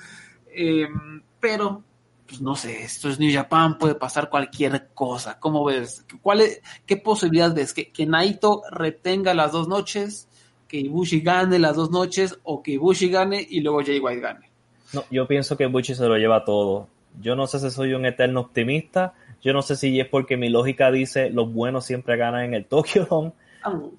Em, 0.59 1.21
pero, 1.39 1.85
pues 2.27 2.41
no 2.41 2.57
sé, 2.57 2.83
esto 2.83 3.11
es 3.11 3.21
New 3.21 3.31
Japan, 3.31 3.77
puede 3.77 3.95
pasar 3.95 4.31
cualquier 4.31 4.89
cosa. 4.95 5.39
¿Cómo 5.39 5.63
ves? 5.67 6.07
¿Cuál 6.23 6.43
¿Qué 6.87 6.97
posibilidad 6.97 7.55
ves? 7.55 7.75
¿Que, 7.75 7.93
¿Que 7.93 8.07
Naito 8.07 8.63
retenga 8.71 9.35
las 9.35 9.53
dos 9.53 9.69
noches? 9.69 10.29
¿Que 10.67 10.79
Ibushi 10.79 11.21
gane 11.21 11.59
las 11.59 11.77
dos 11.77 11.91
noches? 11.91 12.39
¿O 12.43 12.63
que 12.63 12.73
Ibushi 12.73 13.11
gane 13.11 13.47
y 13.49 13.61
luego 13.61 13.83
Jay 13.85 14.01
White 14.01 14.21
gane? 14.21 14.51
No, 14.95 15.05
yo 15.11 15.29
pienso 15.29 15.59
que 15.59 15.65
Ibushi 15.65 15.95
se 15.95 16.07
lo 16.07 16.17
lleva 16.17 16.43
todo. 16.43 16.89
Yo 17.21 17.37
no 17.37 17.47
sé 17.47 17.59
si 17.59 17.71
soy 17.71 17.93
un 17.93 18.07
eterno 18.07 18.41
optimista. 18.41 19.13
Yo 19.43 19.53
no 19.53 19.61
sé 19.61 19.77
si 19.77 20.01
es 20.01 20.09
porque 20.09 20.39
mi 20.39 20.49
lógica 20.49 20.91
dice 20.91 21.29
los 21.29 21.53
buenos 21.53 21.85
siempre 21.85 22.17
ganan 22.17 22.45
en 22.45 22.55
el 22.55 22.65
Tokyo 22.65 23.05
Dome. 23.05 23.33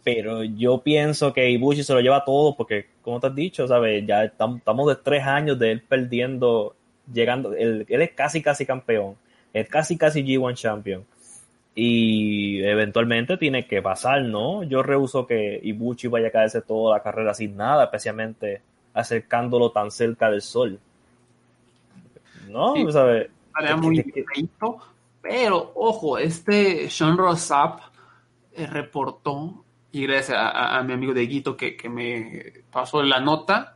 Pero 0.03 0.43
yo 0.43 0.80
pienso 0.80 1.34
que 1.34 1.49
Ibushi 1.49 1.84
se 1.84 1.93
lo 1.93 2.01
lleva 2.01 2.23
todo 2.23 2.56
porque, 2.56 2.88
como 3.01 3.19
te 3.19 3.27
has 3.27 3.36
dicho, 3.36 3.67
¿sabes? 3.67 4.06
Ya 4.06 4.23
estamos 4.23 4.88
de 4.88 4.95
tres 4.95 5.23
años 5.25 5.60
de 5.60 5.71
él 5.71 5.82
perdiendo, 5.82 6.75
llegando, 7.12 7.53
él, 7.53 7.86
es 7.88 8.12
casi 8.12 8.41
casi 8.41 8.65
campeón, 8.65 9.15
es 9.53 9.67
casi 9.69 9.97
casi 9.97 10.23
G1 10.23 10.53
champion. 10.56 11.06
Y 11.75 12.63
eventualmente 12.63 13.38
tiene 13.38 13.67
que 13.67 13.82
pasar, 13.82 14.23
¿no? 14.23 14.63
Yo 14.63 14.82
rehuso 14.82 15.27
que 15.27 15.60
Ibushi 15.62 16.08
vaya 16.08 16.30
a 16.30 16.32
caerse 16.32 16.62
toda 16.62 16.97
la 16.97 17.03
carrera 17.03 17.34
sin 17.34 17.56
nada, 17.56 17.84
especialmente 17.84 18.62
acercándolo 18.93 19.71
tan 19.71 19.91
cerca 19.91 20.32
del 20.32 20.41
sol. 20.41 20.80
¿No? 22.49 22.91
¿Sabes? 22.91 23.30
muy 23.80 24.03
pero 25.21 25.71
ojo, 25.75 26.17
este 26.17 26.89
Sean 26.89 27.17
Rossap 27.17 27.80
reportó, 28.65 29.63
y 29.91 30.04
gracias 30.04 30.38
a, 30.39 30.82
mi 30.84 30.93
amigo 30.93 31.13
de 31.13 31.28
Guito 31.28 31.56
que, 31.56 31.78
me 31.89 32.63
pasó 32.72 33.04
la 33.04 33.20
nota, 33.20 33.76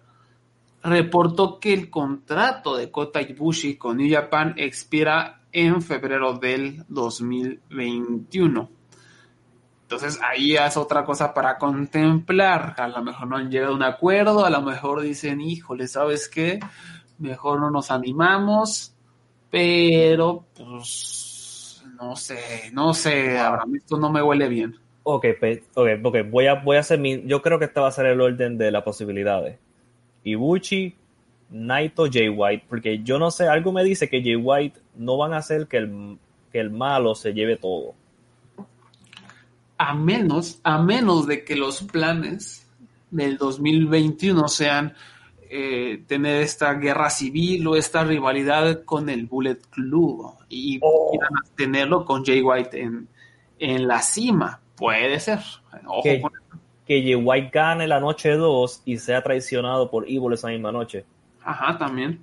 reportó 0.83 1.59
que 1.59 1.73
el 1.73 1.89
contrato 1.89 2.75
de 2.75 2.89
Kota 2.91 3.21
Ibushi 3.21 3.77
con 3.77 3.97
New 3.97 4.11
Japan 4.11 4.55
expira 4.57 5.41
en 5.51 5.81
febrero 5.81 6.33
del 6.33 6.83
2021. 6.87 8.69
Entonces 9.83 10.19
ahí 10.23 10.55
es 10.55 10.77
otra 10.77 11.03
cosa 11.03 11.33
para 11.33 11.57
contemplar. 11.57 12.75
A 12.77 12.87
lo 12.87 13.03
mejor 13.03 13.27
no 13.27 13.35
han 13.35 13.51
llegado 13.51 13.73
a 13.73 13.75
un 13.75 13.83
acuerdo, 13.83 14.45
a 14.45 14.49
lo 14.49 14.61
mejor 14.61 15.01
dicen, 15.01 15.41
híjole, 15.41 15.87
¿sabes 15.87 16.29
qué? 16.29 16.59
Mejor 17.17 17.59
no 17.59 17.69
nos 17.69 17.91
animamos, 17.91 18.95
pero 19.49 20.45
pues 20.55 21.20
no 22.01 22.15
sé, 22.15 22.71
no 22.73 22.93
sé, 22.95 23.37
Abraham, 23.37 23.75
esto 23.75 23.95
no 23.97 24.11
me 24.11 24.23
huele 24.23 24.49
bien. 24.49 24.75
Ok, 25.03 25.25
ok, 25.75 25.89
voy 26.29 26.47
a, 26.47 26.55
voy 26.55 26.77
a 26.77 26.79
hacer 26.79 26.99
mi, 26.99 27.21
yo 27.27 27.41
creo 27.43 27.59
que 27.59 27.65
este 27.65 27.79
va 27.79 27.89
a 27.89 27.91
ser 27.91 28.07
el 28.07 28.19
orden 28.19 28.57
de 28.57 28.71
las 28.71 28.81
posibilidades. 28.81 29.59
Ibuchi, 30.23 30.95
Naito, 31.51 32.07
Jay 32.11 32.29
White, 32.29 32.65
porque 32.67 33.03
yo 33.03 33.19
no 33.19 33.29
sé, 33.29 33.47
algo 33.47 33.71
me 33.71 33.83
dice 33.83 34.09
que 34.09 34.23
Jay 34.23 34.35
White 34.35 34.79
no 34.95 35.17
van 35.17 35.33
a 35.33 35.37
hacer 35.37 35.67
que 35.67 35.77
el, 35.77 36.17
que 36.51 36.59
el 36.59 36.71
malo 36.71 37.13
se 37.13 37.33
lleve 37.33 37.57
todo. 37.57 37.93
A 39.77 39.93
menos, 39.93 40.59
a 40.63 40.81
menos 40.81 41.27
de 41.27 41.43
que 41.43 41.55
los 41.55 41.83
planes 41.83 42.67
del 43.11 43.37
2021 43.37 44.47
sean 44.47 44.95
eh, 45.53 46.05
tener 46.07 46.43
esta 46.43 46.73
guerra 46.75 47.09
civil 47.09 47.67
o 47.67 47.75
esta 47.75 48.05
rivalidad 48.05 48.85
con 48.85 49.09
el 49.09 49.25
Bullet 49.25 49.59
Club 49.69 50.33
y 50.47 50.79
oh. 50.81 51.11
tenerlo 51.57 52.05
con 52.05 52.23
Jay 52.23 52.41
White 52.41 52.81
en, 52.81 53.09
en 53.59 53.85
la 53.85 54.01
cima. 54.01 54.61
Puede 54.77 55.19
ser. 55.19 55.39
que, 56.03 56.21
Jay 56.87 57.15
White 57.15 57.49
gane 57.51 57.85
la 57.85 57.99
noche 57.99 58.31
2 58.31 58.83
y 58.85 58.97
sea 58.97 59.21
traicionado 59.21 59.91
por 59.91 60.05
Evil 60.05 60.31
esa 60.31 60.47
misma 60.47 60.71
noche. 60.71 61.03
Ajá, 61.43 61.77
también. 61.77 62.21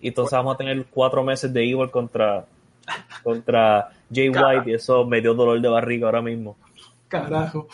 Y 0.00 0.08
entonces 0.08 0.36
vamos 0.36 0.56
a 0.56 0.58
tener 0.58 0.86
cuatro 0.86 1.22
meses 1.22 1.52
de 1.52 1.62
Evil 1.62 1.88
contra, 1.88 2.46
contra 3.22 3.90
Jay 4.12 4.28
White 4.28 4.68
y 4.70 4.74
eso 4.74 5.04
me 5.04 5.20
dio 5.20 5.34
dolor 5.34 5.60
de 5.60 5.68
barriga 5.68 6.06
ahora 6.06 6.22
mismo. 6.22 6.56
Carajo. 7.06 7.68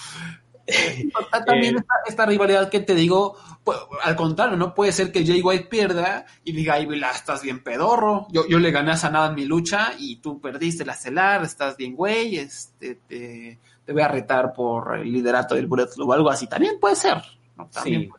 También 1.46 1.76
eh, 1.76 1.84
esta, 2.06 2.26
rivalidad 2.26 2.70
que 2.70 2.80
te 2.80 2.94
digo, 2.94 3.36
al 4.02 4.16
contrario, 4.16 4.56
no 4.56 4.74
puede 4.74 4.92
ser 4.92 5.10
que 5.10 5.24
Jay 5.24 5.40
White 5.40 5.66
pierda 5.66 6.26
y 6.44 6.52
diga, 6.52 6.74
ay, 6.74 6.86
la 6.86 7.10
estás 7.10 7.42
bien 7.42 7.62
pedorro, 7.62 8.26
yo, 8.30 8.46
yo 8.46 8.58
le 8.58 8.70
gané 8.70 8.92
a 8.92 8.96
Sanada 8.96 9.28
en 9.28 9.34
mi 9.34 9.44
lucha 9.44 9.92
y 9.98 10.16
tú 10.16 10.40
perdiste 10.40 10.84
la 10.84 10.94
celar, 10.94 11.42
estás 11.44 11.76
bien 11.76 11.94
güey, 11.94 12.36
este, 12.36 12.96
te, 13.06 13.58
voy 13.92 14.02
a 14.02 14.08
retar 14.08 14.52
por 14.52 14.98
el 14.98 15.10
liderato 15.10 15.54
del 15.54 15.66
Bullet 15.66 15.88
Club 15.94 16.10
o 16.10 16.12
algo 16.12 16.30
así, 16.30 16.46
también 16.46 16.78
puede 16.78 16.96
ser. 16.96 17.22
También 17.72 18.10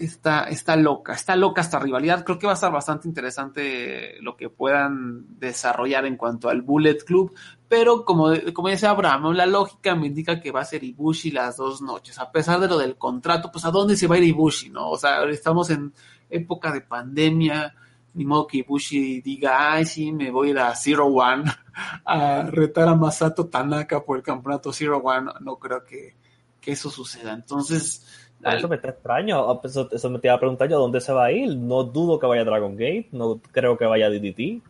Está, 0.00 0.44
está 0.44 0.76
loca, 0.76 1.12
está 1.12 1.36
loca 1.36 1.60
esta 1.60 1.78
rivalidad. 1.78 2.24
Creo 2.24 2.38
que 2.38 2.46
va 2.46 2.52
a 2.52 2.54
estar 2.54 2.72
bastante 2.72 3.08
interesante 3.08 4.20
lo 4.20 4.36
que 4.36 4.48
puedan 4.48 5.38
desarrollar 5.38 6.06
en 6.06 6.16
cuanto 6.16 6.48
al 6.48 6.62
Bullet 6.62 6.98
Club. 7.04 7.34
Pero 7.68 8.04
como, 8.04 8.30
como 8.54 8.68
dice 8.68 8.86
Abraham, 8.86 9.32
la 9.32 9.46
lógica 9.46 9.94
me 9.94 10.06
indica 10.06 10.40
que 10.40 10.52
va 10.52 10.60
a 10.60 10.64
ser 10.64 10.84
Ibushi 10.84 11.30
las 11.30 11.56
dos 11.56 11.82
noches. 11.82 12.18
A 12.18 12.32
pesar 12.32 12.60
de 12.60 12.68
lo 12.68 12.78
del 12.78 12.96
contrato, 12.96 13.50
pues 13.52 13.64
a 13.64 13.70
dónde 13.70 13.96
se 13.96 14.06
va 14.06 14.14
a 14.14 14.18
ir 14.18 14.24
Ibushi, 14.24 14.70
¿no? 14.70 14.90
O 14.90 14.96
sea, 14.96 15.24
estamos 15.24 15.70
en 15.70 15.92
época 16.30 16.72
de 16.72 16.80
pandemia. 16.80 17.74
Ni 18.14 18.24
modo 18.24 18.46
que 18.46 18.58
Ibushi 18.58 19.20
diga, 19.20 19.72
ay, 19.74 19.84
sí, 19.84 20.12
me 20.12 20.30
voy 20.30 20.48
a 20.48 20.50
ir 20.50 20.58
a 20.58 20.74
Zero 20.74 21.06
One 21.06 21.44
a 22.04 22.42
retar 22.42 22.88
a 22.88 22.94
Masato 22.94 23.46
Tanaka 23.46 24.04
por 24.04 24.16
el 24.16 24.22
campeonato 24.22 24.72
Zero 24.72 24.98
One. 24.98 25.30
No 25.40 25.56
creo 25.56 25.84
que, 25.84 26.16
que 26.60 26.72
eso 26.72 26.90
suceda. 26.90 27.34
Entonces, 27.34 28.27
eso 28.44 28.68
me 28.68 28.76
está 28.76 28.90
extraño. 28.90 29.50
Ah, 29.50 29.60
pues 29.60 29.76
eso, 29.76 30.10
me 30.10 30.18
te 30.18 30.28
iba 30.28 30.34
a 30.34 30.40
preguntar 30.40 30.68
yo 30.68 30.78
dónde 30.78 31.00
se 31.00 31.12
va 31.12 31.26
a 31.26 31.32
ir. 31.32 31.56
No 31.56 31.84
dudo 31.84 32.18
que 32.18 32.26
vaya 32.26 32.44
Dragon 32.44 32.72
Gate. 32.72 33.08
No 33.12 33.40
creo 33.52 33.76
que 33.76 33.84
vaya 33.84 34.10
DDT. 34.10 34.62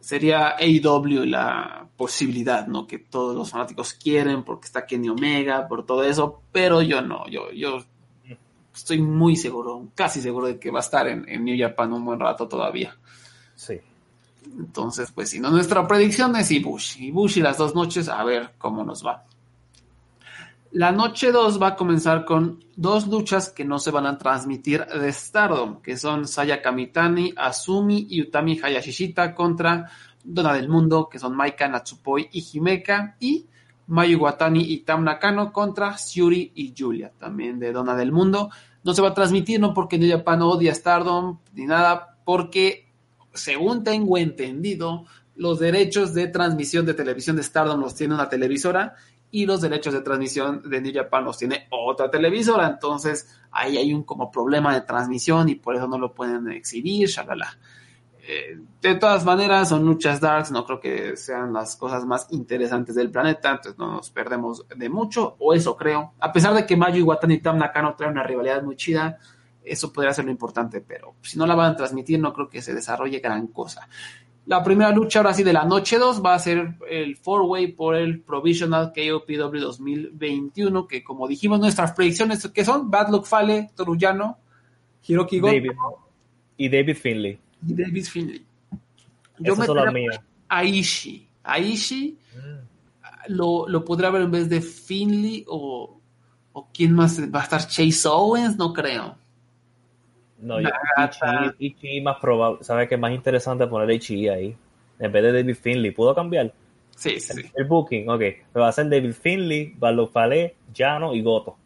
Sería 0.00 0.56
AEW 0.56 1.24
la 1.24 1.88
posibilidad, 1.96 2.66
¿no? 2.66 2.86
Que 2.86 2.98
todos 2.98 3.34
los 3.34 3.50
fanáticos 3.50 3.92
quieren 3.92 4.44
porque 4.44 4.66
está 4.66 4.86
Kenny 4.86 5.08
Omega, 5.08 5.66
por 5.68 5.84
todo 5.84 6.04
eso. 6.04 6.42
Pero 6.52 6.82
yo 6.82 7.02
no. 7.02 7.28
Yo, 7.28 7.50
yo 7.50 7.78
estoy 8.74 9.00
muy 9.00 9.36
seguro, 9.36 9.88
casi 9.94 10.20
seguro 10.20 10.46
de 10.46 10.58
que 10.58 10.70
va 10.70 10.78
a 10.78 10.82
estar 10.82 11.08
en, 11.08 11.28
en 11.28 11.44
New 11.44 11.56
Japan 11.58 11.92
un 11.92 12.04
buen 12.04 12.20
rato 12.20 12.46
todavía. 12.46 12.96
Sí. 13.54 13.80
Entonces, 14.58 15.10
pues 15.10 15.30
si 15.30 15.40
no, 15.40 15.50
nuestra 15.50 15.86
predicción 15.86 16.36
es 16.36 16.50
Ibushi. 16.50 17.08
Ibushi 17.08 17.40
las 17.40 17.58
dos 17.58 17.74
noches, 17.74 18.08
a 18.08 18.22
ver 18.22 18.50
cómo 18.58 18.84
nos 18.84 19.04
va. 19.04 19.24
La 20.76 20.92
noche 20.92 21.32
2 21.32 21.58
va 21.58 21.68
a 21.68 21.74
comenzar 21.74 22.26
con 22.26 22.62
dos 22.76 23.08
luchas 23.08 23.48
que 23.48 23.64
no 23.64 23.78
se 23.78 23.90
van 23.90 24.04
a 24.04 24.18
transmitir 24.18 24.84
de 24.84 25.10
Stardom, 25.10 25.80
que 25.80 25.96
son 25.96 26.28
Saya 26.28 26.60
Kamitani, 26.60 27.32
Asumi 27.34 28.06
y 28.10 28.20
Utami 28.20 28.60
Hayashishita 28.62 29.34
contra 29.34 29.90
Dona 30.22 30.52
del 30.52 30.68
Mundo, 30.68 31.08
que 31.08 31.18
son 31.18 31.34
Maika 31.34 31.66
Natsupoi 31.66 32.28
y 32.30 32.44
Himeka, 32.52 33.16
y 33.20 33.46
Mayu 33.86 34.18
Watani 34.18 34.70
y 34.70 34.80
Tam 34.80 35.02
Nakano 35.02 35.50
contra 35.50 35.96
Shuri 35.96 36.52
y 36.54 36.74
Julia, 36.76 37.10
también 37.18 37.58
de 37.58 37.72
Dona 37.72 37.96
del 37.96 38.12
Mundo. 38.12 38.50
No 38.84 38.92
se 38.92 39.00
va 39.00 39.08
a 39.08 39.14
transmitir, 39.14 39.58
no 39.58 39.72
porque 39.72 39.96
New 39.96 40.10
Japan 40.10 40.42
odia 40.42 40.74
Stardom 40.74 41.38
ni 41.54 41.64
nada, 41.64 42.18
porque 42.22 42.92
según 43.32 43.82
tengo 43.82 44.18
entendido, 44.18 45.06
los 45.36 45.58
derechos 45.58 46.12
de 46.12 46.28
transmisión 46.28 46.84
de 46.84 46.92
televisión 46.92 47.36
de 47.36 47.42
Stardom 47.42 47.80
los 47.80 47.94
tiene 47.94 48.14
una 48.14 48.28
televisora 48.28 48.94
y 49.30 49.46
los 49.46 49.60
derechos 49.60 49.92
de 49.92 50.00
transmisión 50.00 50.68
de 50.68 50.80
New 50.80 50.92
Japan 50.94 51.24
los 51.24 51.38
tiene 51.38 51.66
otra 51.70 52.10
televisora, 52.10 52.68
entonces 52.68 53.28
ahí 53.50 53.76
hay 53.76 53.92
un 53.92 54.04
como 54.04 54.30
problema 54.30 54.74
de 54.74 54.82
transmisión 54.82 55.48
y 55.48 55.56
por 55.56 55.76
eso 55.76 55.88
no 55.88 55.98
lo 55.98 56.14
pueden 56.14 56.50
exhibir, 56.50 57.08
shalala. 57.08 57.58
Eh, 58.28 58.58
de 58.80 58.94
todas 58.96 59.24
maneras, 59.24 59.68
son 59.68 59.84
luchas 59.84 60.20
darks, 60.20 60.50
no 60.50 60.64
creo 60.64 60.80
que 60.80 61.16
sean 61.16 61.52
las 61.52 61.76
cosas 61.76 62.04
más 62.04 62.26
interesantes 62.30 62.96
del 62.96 63.10
planeta, 63.10 63.50
entonces 63.50 63.78
no 63.78 63.92
nos 63.92 64.10
perdemos 64.10 64.66
de 64.74 64.88
mucho, 64.88 65.36
o 65.38 65.54
eso 65.54 65.76
creo. 65.76 66.14
A 66.18 66.32
pesar 66.32 66.52
de 66.54 66.66
que 66.66 66.76
Mayu 66.76 66.98
y 66.98 67.02
Watani 67.02 67.38
Tam 67.38 67.56
Nakano 67.56 67.94
traen 67.94 68.12
una 68.12 68.24
rivalidad 68.24 68.64
muy 68.64 68.74
chida, 68.74 69.18
eso 69.62 69.92
podría 69.92 70.12
ser 70.12 70.24
lo 70.24 70.32
importante, 70.32 70.80
pero 70.80 71.14
si 71.22 71.38
no 71.38 71.46
la 71.46 71.54
van 71.54 71.72
a 71.72 71.76
transmitir, 71.76 72.18
no 72.18 72.32
creo 72.32 72.48
que 72.48 72.62
se 72.62 72.74
desarrolle 72.74 73.20
gran 73.20 73.48
cosa. 73.48 73.88
La 74.46 74.62
primera 74.62 74.92
lucha 74.92 75.18
ahora 75.18 75.34
sí 75.34 75.42
de 75.42 75.52
la 75.52 75.64
noche 75.64 75.98
2 75.98 76.24
va 76.24 76.34
a 76.34 76.38
ser 76.38 76.76
el 76.88 77.16
four-way 77.16 77.72
por 77.72 77.96
el 77.96 78.20
Provisional 78.20 78.92
KOPW 78.94 79.58
2021, 79.58 80.86
que 80.86 81.02
como 81.02 81.26
dijimos 81.26 81.58
nuestras 81.58 81.92
predicciones 81.92 82.46
que 82.48 82.64
son 82.64 82.88
Bad 82.88 83.10
Luck 83.10 83.26
Fale, 83.26 83.70
Toruyano, 83.74 84.38
Hiroki 85.04 85.40
Goto 85.40 85.54
Y 86.56 86.68
David 86.68 86.96
Finley. 86.96 87.38
Y 87.66 87.74
David 87.74 88.04
Finley. 88.04 88.46
Yo 89.40 89.54
Esas 89.54 89.68
las 89.68 89.92
mías. 89.92 90.20
Aishi. 90.48 91.28
Aishi 91.42 92.16
mm. 92.34 93.32
lo, 93.34 93.68
lo 93.68 93.84
podría 93.84 94.10
ver 94.10 94.22
en 94.22 94.30
vez 94.30 94.48
de 94.48 94.60
Finley 94.60 95.44
o, 95.48 96.00
o 96.52 96.68
quién 96.72 96.92
más 96.94 97.20
va 97.34 97.40
a 97.40 97.42
estar 97.42 97.66
Chase 97.66 98.08
Owens, 98.08 98.56
no 98.56 98.72
creo. 98.72 99.18
No, 100.38 100.60
yo 100.60 100.68
Ichi, 101.58 102.00
más 102.00 102.18
probable, 102.20 102.62
¿sabes 102.62 102.88
qué? 102.88 102.96
Más 102.96 103.12
interesante 103.12 103.66
poner 103.66 103.90
Ichi 103.90 104.28
ahí, 104.28 104.56
en 104.98 105.12
vez 105.12 105.22
de 105.22 105.32
David 105.32 105.56
Finley. 105.56 105.90
¿Puedo 105.92 106.14
cambiar? 106.14 106.52
Sí, 106.94 107.20
sí. 107.20 107.42
El, 107.54 107.64
booking, 107.64 108.08
ok. 108.08 108.20
Me 108.54 108.60
va 108.60 108.68
a 108.68 108.72
ser 108.72 108.88
David 108.88 109.12
Finley, 109.12 109.74
Balofale, 109.76 110.56
Llano 110.74 111.14
y 111.14 111.22
Goto. 111.22 111.56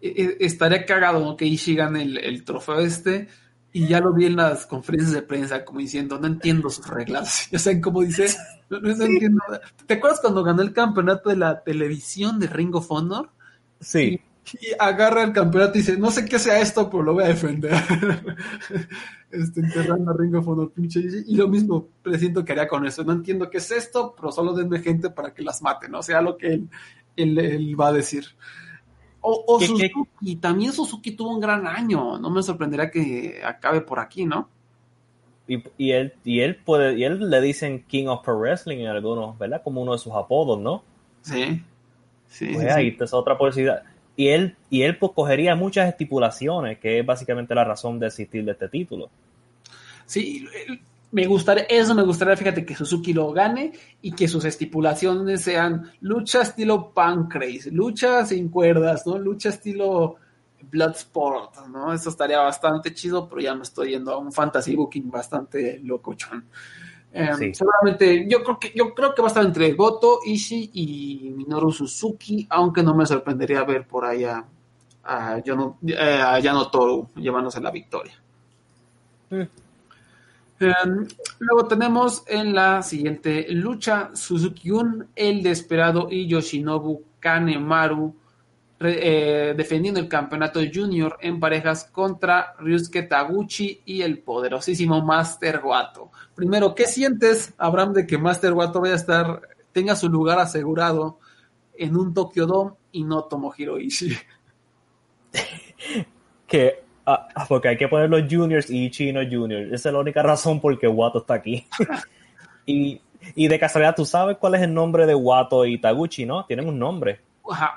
E, 0.00 0.08
e, 0.08 0.36
estaría 0.40 0.84
cagado 0.84 1.36
que 1.36 1.46
Ichi 1.46 1.74
gane 1.74 2.02
el, 2.02 2.44
trofeo 2.44 2.80
este 2.80 3.28
y 3.72 3.86
ya 3.86 4.00
lo 4.00 4.12
vi 4.12 4.26
en 4.26 4.36
las 4.36 4.66
conferencias 4.66 5.12
de 5.12 5.22
prensa 5.22 5.64
como 5.64 5.80
diciendo, 5.80 6.18
no 6.18 6.26
entiendo 6.26 6.70
sus 6.70 6.86
reglas. 6.86 7.48
Ya 7.50 7.58
saben 7.58 7.80
cómo 7.80 8.02
dice, 8.02 8.26
no, 8.70 8.78
entiendo. 8.78 9.42
¿Te 9.86 9.94
acuerdas 9.94 10.20
cuando 10.20 10.44
ganó 10.44 10.62
el 10.62 10.72
campeonato 10.72 11.30
de 11.30 11.36
la 11.36 11.62
televisión 11.62 12.38
de 12.38 12.46
Ring 12.46 12.74
of 12.74 12.90
Honor? 12.90 13.30
Sí 13.80 14.20
y 14.20 14.20
agarra 14.78 15.22
el 15.22 15.32
campeonato 15.32 15.78
y 15.78 15.80
dice, 15.80 15.96
no 15.96 16.10
sé 16.10 16.24
qué 16.24 16.38
sea 16.38 16.60
esto, 16.60 16.88
pero 16.90 17.02
lo 17.02 17.14
voy 17.14 17.24
a 17.24 17.28
defender. 17.28 17.72
este, 19.30 19.60
enterrando 19.60 20.10
a 20.10 20.16
Ringo 20.16 20.40
Honor, 20.40 20.72
pinche. 20.72 21.00
Y 21.26 21.36
lo 21.36 21.48
mismo 21.48 21.88
presiento 22.02 22.44
que 22.44 22.52
haría 22.52 22.68
con 22.68 22.86
eso. 22.86 23.04
No 23.04 23.12
entiendo 23.12 23.48
qué 23.50 23.58
es 23.58 23.70
esto, 23.70 24.14
pero 24.16 24.30
solo 24.32 24.52
denme 24.52 24.80
gente 24.80 25.10
para 25.10 25.32
que 25.32 25.42
las 25.42 25.62
maten, 25.62 25.92
¿no? 25.92 26.00
O 26.00 26.02
sea, 26.02 26.20
lo 26.20 26.36
que 26.36 26.60
él, 27.16 27.80
va 27.80 27.88
a 27.88 27.92
decir. 27.92 28.24
O, 29.20 29.58
Suzuki, 29.58 30.36
también 30.36 30.72
Suzuki 30.72 31.12
tuvo 31.12 31.30
un 31.30 31.40
gran 31.40 31.66
año. 31.66 32.18
No 32.18 32.30
me 32.30 32.42
sorprendería 32.42 32.90
que 32.90 33.40
acabe 33.42 33.80
por 33.80 33.98
aquí, 33.98 34.26
¿no? 34.26 34.50
Y, 35.46 35.90
él, 35.90 36.14
y 36.24 36.40
él 36.40 36.56
puede, 36.56 36.98
y 36.98 37.04
él 37.04 37.30
le 37.30 37.40
dicen 37.40 37.84
King 37.86 38.06
of 38.06 38.24
Pro 38.24 38.38
Wrestling 38.38 38.78
en 38.78 38.86
algunos, 38.86 39.38
¿verdad? 39.38 39.62
Como 39.62 39.82
uno 39.82 39.92
de 39.92 39.98
sus 39.98 40.12
apodos, 40.12 40.58
¿no? 40.58 40.82
Sí. 41.20 41.62
Sí, 42.26 42.50
pues 42.52 42.72
ahí 42.72 42.96
es 42.98 43.14
otra 43.14 43.38
posibilidad 43.38 43.84
y 44.16 44.28
él, 44.28 44.56
y 44.70 44.82
él 44.82 44.96
pues, 44.98 45.12
cogería 45.12 45.54
muchas 45.54 45.88
estipulaciones, 45.88 46.78
que 46.78 47.00
es 47.00 47.06
básicamente 47.06 47.54
la 47.54 47.64
razón 47.64 47.98
de 47.98 48.06
existir 48.06 48.44
de 48.44 48.52
este 48.52 48.68
título. 48.68 49.10
Sí, 50.06 50.46
me 51.10 51.26
gustaría, 51.26 51.64
eso 51.64 51.94
me 51.94 52.02
gustaría, 52.02 52.36
fíjate, 52.36 52.64
que 52.64 52.74
Suzuki 52.74 53.12
lo 53.12 53.32
gane 53.32 53.72
y 54.02 54.12
que 54.12 54.28
sus 54.28 54.44
estipulaciones 54.44 55.42
sean 55.42 55.90
lucha 56.00 56.42
estilo 56.42 56.90
Pancrase, 56.90 57.70
lucha 57.70 58.24
sin 58.26 58.48
cuerdas, 58.48 59.06
¿no? 59.06 59.18
Lucha 59.18 59.50
estilo 59.50 60.16
Bloodsport, 60.70 61.66
¿no? 61.68 61.92
Eso 61.92 62.10
estaría 62.10 62.40
bastante 62.40 62.92
chido, 62.94 63.28
pero 63.28 63.40
ya 63.40 63.54
me 63.54 63.62
estoy 63.62 63.90
yendo 63.90 64.12
a 64.12 64.18
un 64.18 64.32
fantasy 64.32 64.74
booking 64.74 65.10
bastante 65.10 65.80
locochón. 65.84 66.44
Em, 67.16 67.54
seguramente, 67.54 68.26
yo 68.28 68.42
creo 68.42 68.58
que 68.58 68.72
yo 68.74 68.92
creo 68.92 69.14
que 69.14 69.22
va 69.22 69.28
a 69.28 69.30
estar 69.30 69.44
entre 69.44 69.72
Goto, 69.74 70.18
Ishii 70.24 70.70
y 70.74 71.30
Minoru 71.30 71.70
Suzuki, 71.70 72.44
aunque 72.50 72.82
no 72.82 72.92
me 72.92 73.06
sorprendería 73.06 73.62
ver 73.62 73.86
por 73.86 74.04
ahí 74.04 74.24
a, 74.24 74.44
a, 75.04 75.38
Yano, 75.38 75.78
eh, 75.86 76.20
Toru 76.72 77.10
llevándose 77.14 77.60
la 77.60 77.70
victoria. 77.70 78.14
Mm. 79.30 79.42
Em, 80.60 81.08
luego 81.38 81.68
tenemos 81.68 82.24
en 82.26 82.52
la 82.52 82.82
siguiente 82.82 83.46
lucha 83.50 84.10
Suzuki-un, 84.14 85.06
el 85.14 85.40
desesperado 85.40 86.08
y 86.10 86.26
Yoshinobu 86.26 87.00
Kanemaru 87.20 88.12
eh, 88.86 89.54
defendiendo 89.56 90.00
el 90.00 90.08
campeonato 90.08 90.60
junior 90.72 91.16
en 91.20 91.40
parejas 91.40 91.84
contra 91.84 92.54
Ryusuke 92.58 93.02
Taguchi 93.02 93.82
y 93.84 94.02
el 94.02 94.18
poderosísimo 94.18 95.02
Master 95.02 95.60
Wato. 95.64 96.10
Primero, 96.34 96.74
¿qué 96.74 96.86
sientes, 96.86 97.54
Abraham, 97.58 97.92
de 97.92 98.06
que 98.06 98.18
Master 98.18 98.52
Wato 98.52 98.80
vaya 98.80 98.94
a 98.94 98.96
estar, 98.96 99.42
tenga 99.72 99.96
su 99.96 100.08
lugar 100.08 100.38
asegurado 100.38 101.18
en 101.76 101.96
un 101.96 102.14
Tokyo 102.14 102.46
Dome 102.46 102.72
y 102.92 103.04
no 103.04 103.24
Tomohiro 103.24 103.78
Ishii? 103.78 104.16
que 106.46 106.82
ah, 107.06 107.28
ah, 107.34 107.46
porque 107.48 107.68
hay 107.68 107.76
que 107.76 107.88
poner 107.88 108.08
los 108.08 108.22
juniors 108.30 108.70
y 108.70 108.86
Ishii 108.86 109.12
no 109.12 109.20
juniors. 109.20 109.72
Esa 109.72 109.88
es 109.88 109.92
la 109.92 110.00
única 110.00 110.22
razón 110.22 110.60
por 110.60 110.78
qué 110.78 110.88
Wato 110.88 111.18
está 111.18 111.34
aquí. 111.34 111.66
y, 112.66 113.00
y 113.34 113.48
de 113.48 113.58
casualidad, 113.58 113.94
¿tú 113.94 114.04
sabes 114.04 114.36
cuál 114.38 114.54
es 114.54 114.62
el 114.62 114.72
nombre 114.72 115.06
de 115.06 115.14
Wato 115.14 115.64
y 115.66 115.78
Taguchi, 115.78 116.26
no? 116.26 116.44
Tienen 116.44 116.68
un 116.68 116.78
nombre 116.78 117.20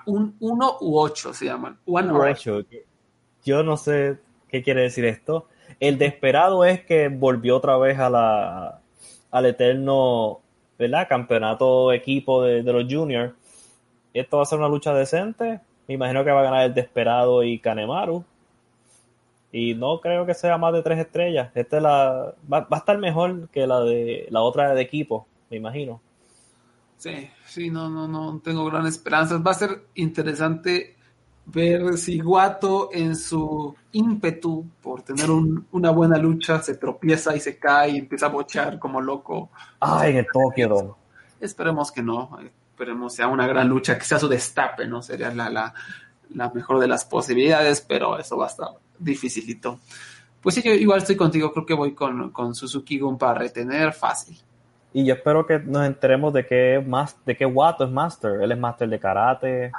un 0.05 0.35
1 0.39 0.77
u 0.81 0.97
8 0.99 1.33
se 1.33 1.45
llaman. 1.45 1.77
Yo 3.43 3.63
no 3.63 3.77
sé 3.77 4.17
qué 4.47 4.63
quiere 4.63 4.81
decir 4.81 5.05
esto. 5.05 5.47
El 5.79 5.97
desesperado 5.97 6.65
es 6.65 6.83
que 6.83 7.09
volvió 7.09 7.57
otra 7.57 7.77
vez 7.77 7.99
a 7.99 8.09
la, 8.09 8.81
al 9.31 9.45
eterno 9.45 10.39
¿verdad? 10.77 11.07
campeonato 11.07 11.91
equipo 11.91 12.43
de, 12.43 12.63
los 12.63 12.91
juniors. 12.91 13.33
Esto 14.13 14.37
va 14.37 14.43
a 14.43 14.45
ser 14.45 14.59
una 14.59 14.69
lucha 14.69 14.93
decente. 14.93 15.59
Me 15.87 15.95
imagino 15.95 16.23
que 16.23 16.31
va 16.31 16.41
a 16.41 16.43
ganar 16.43 16.65
el 16.65 16.73
desesperado 16.73 17.43
y 17.43 17.59
Kanemaru. 17.59 18.23
Y 19.51 19.75
no 19.75 20.01
creo 20.01 20.25
que 20.25 20.33
sea 20.33 20.57
más 20.57 20.73
de 20.73 20.83
tres 20.83 20.99
estrellas. 20.99 21.51
Esta 21.55 21.79
la, 21.79 22.33
va, 22.51 22.61
va 22.61 22.77
a 22.77 22.77
estar 22.77 22.97
mejor 22.97 23.49
que 23.49 23.65
la 23.65 23.81
de 23.81 24.27
la 24.29 24.41
otra 24.41 24.73
de 24.73 24.81
equipo, 24.81 25.25
me 25.49 25.57
imagino. 25.57 26.01
Sí, 26.97 27.29
sí, 27.45 27.69
no, 27.69 27.89
no, 27.89 28.07
no 28.07 28.39
tengo 28.43 28.65
gran 28.65 28.87
esperanzas. 28.87 29.41
Va 29.45 29.51
a 29.51 29.55
ser 29.55 29.87
interesante 29.95 30.95
ver 31.45 31.97
si 31.97 32.19
Guato 32.19 32.89
en 32.91 33.15
su 33.15 33.73
ímpetu 33.93 34.65
por 34.81 35.01
tener 35.03 35.29
una 35.71 35.91
buena 35.91 36.17
lucha 36.17 36.61
se 36.61 36.75
tropieza 36.75 37.35
y 37.35 37.39
se 37.39 37.57
cae 37.57 37.91
y 37.91 37.97
empieza 37.97 38.25
a 38.25 38.29
bochear 38.29 38.79
como 38.79 38.99
loco. 38.99 39.49
Ay, 39.79 40.17
el 40.17 40.27
Tokio. 40.31 40.97
Esperemos 41.39 41.91
que 41.91 42.01
no, 42.01 42.37
esperemos 42.71 43.13
sea 43.13 43.27
una 43.27 43.47
gran 43.47 43.69
lucha, 43.69 43.97
que 43.97 44.03
sea 44.03 44.19
su 44.19 44.27
destape, 44.27 44.87
¿no? 44.87 45.01
Sería 45.01 45.33
la, 45.33 45.49
la, 45.49 45.73
la 46.33 46.49
mejor 46.49 46.79
de 46.79 46.87
las 46.87 47.05
posibilidades, 47.05 47.81
pero 47.81 48.17
eso 48.17 48.37
va 48.37 48.45
a 48.45 48.49
estar 48.49 48.69
dificilito. 48.99 49.79
Pues 50.41 50.55
sí, 50.55 50.61
yo 50.63 50.73
igual 50.73 50.99
estoy 50.99 51.15
contigo, 51.15 51.51
creo 51.53 51.65
que 51.65 51.73
voy 51.73 51.93
con, 51.93 52.31
con 52.31 52.55
Suzuki 52.55 52.99
Gun 52.99 53.17
para 53.17 53.39
retener 53.39 53.93
fácil. 53.93 54.37
Y 54.97 55.05
yo 55.05 55.13
espero 55.13 55.45
que 55.45 55.59
nos 55.59 55.85
enteremos 55.85 56.33
de 56.33 56.43
qué 56.43 56.83
más, 56.83 57.15
de 57.23 57.37
qué 57.37 57.45
Wato 57.45 57.83
es 57.83 57.91
Master. 57.91 58.41
Él 58.41 58.51
es 58.51 58.57
Master 58.57 58.89
de 58.89 58.99
karate, 58.99 59.71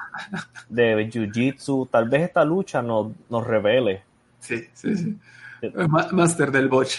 de 0.69 1.11
jiu-jitsu. 1.11 1.89
Tal 1.91 2.09
vez 2.09 2.23
esta 2.23 2.45
lucha 2.45 2.81
nos, 2.81 3.09
nos 3.29 3.45
revele. 3.45 4.05
Sí, 4.39 4.69
sí, 4.73 4.97
sí. 4.97 5.19
Master 6.13 6.53
del 6.53 6.69
Boch. 6.69 6.93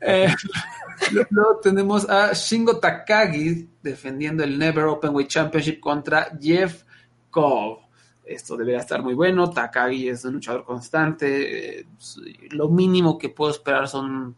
Eh, 0.00 0.26
luego 1.30 1.60
tenemos 1.62 2.10
a 2.10 2.32
Shingo 2.32 2.80
Takagi 2.80 3.68
defendiendo 3.80 4.42
el 4.42 4.58
Never 4.58 4.86
Openweight 4.86 5.28
Championship 5.28 5.78
contra 5.78 6.26
Jeff 6.40 6.82
Cobb. 7.30 7.82
Esto 8.24 8.56
debería 8.56 8.80
estar 8.80 9.00
muy 9.00 9.14
bueno. 9.14 9.48
Takagi 9.48 10.08
es 10.08 10.24
un 10.24 10.32
luchador 10.32 10.64
constante. 10.64 11.78
Eh, 11.78 11.86
lo 12.50 12.68
mínimo 12.68 13.16
que 13.16 13.28
puedo 13.28 13.52
esperar 13.52 13.86
son 13.86 14.34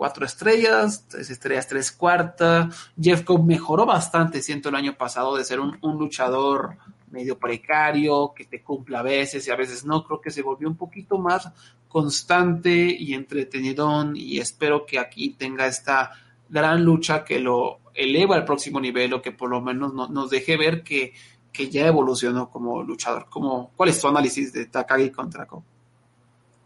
cuatro 0.00 0.24
estrellas, 0.24 1.04
tres 1.06 1.28
estrellas, 1.28 1.68
tres 1.68 1.92
cuartas. 1.92 2.90
Jeff 2.98 3.22
Cobb 3.22 3.44
mejoró 3.44 3.84
bastante, 3.84 4.40
siento, 4.40 4.70
el 4.70 4.74
año 4.74 4.96
pasado 4.96 5.36
de 5.36 5.44
ser 5.44 5.60
un, 5.60 5.78
luchador 5.82 6.78
medio 7.10 7.38
precario, 7.38 8.32
que 8.34 8.46
te 8.46 8.62
cumple 8.62 8.96
a 8.96 9.02
veces 9.02 9.46
y 9.46 9.50
a 9.50 9.56
veces 9.56 9.84
no. 9.84 10.02
Creo 10.02 10.18
que 10.18 10.30
se 10.30 10.40
volvió 10.40 10.68
un 10.68 10.76
poquito 10.78 11.18
más 11.18 11.50
constante 11.86 12.70
y 12.70 13.12
entretenidón 13.12 14.16
y 14.16 14.38
espero 14.38 14.86
que 14.86 14.98
aquí 14.98 15.34
tenga 15.38 15.66
esta 15.66 16.12
gran 16.48 16.82
lucha 16.82 17.22
que 17.22 17.38
lo 17.38 17.80
eleva 17.92 18.36
al 18.36 18.46
próximo 18.46 18.80
nivel 18.80 19.12
o 19.12 19.20
que 19.20 19.32
por 19.32 19.50
lo 19.50 19.60
menos 19.60 19.92
nos 19.92 20.30
deje 20.30 20.56
ver 20.56 20.82
que, 20.82 21.12
que 21.52 21.68
ya 21.68 21.86
evolucionó 21.86 22.48
como 22.48 22.82
luchador. 22.82 23.26
Como, 23.28 23.70
¿Cuál 23.76 23.90
es 23.90 24.00
tu 24.00 24.08
análisis 24.08 24.50
de 24.50 24.64
Takagi 24.64 25.10
contra 25.10 25.44
Cobb? 25.44 25.62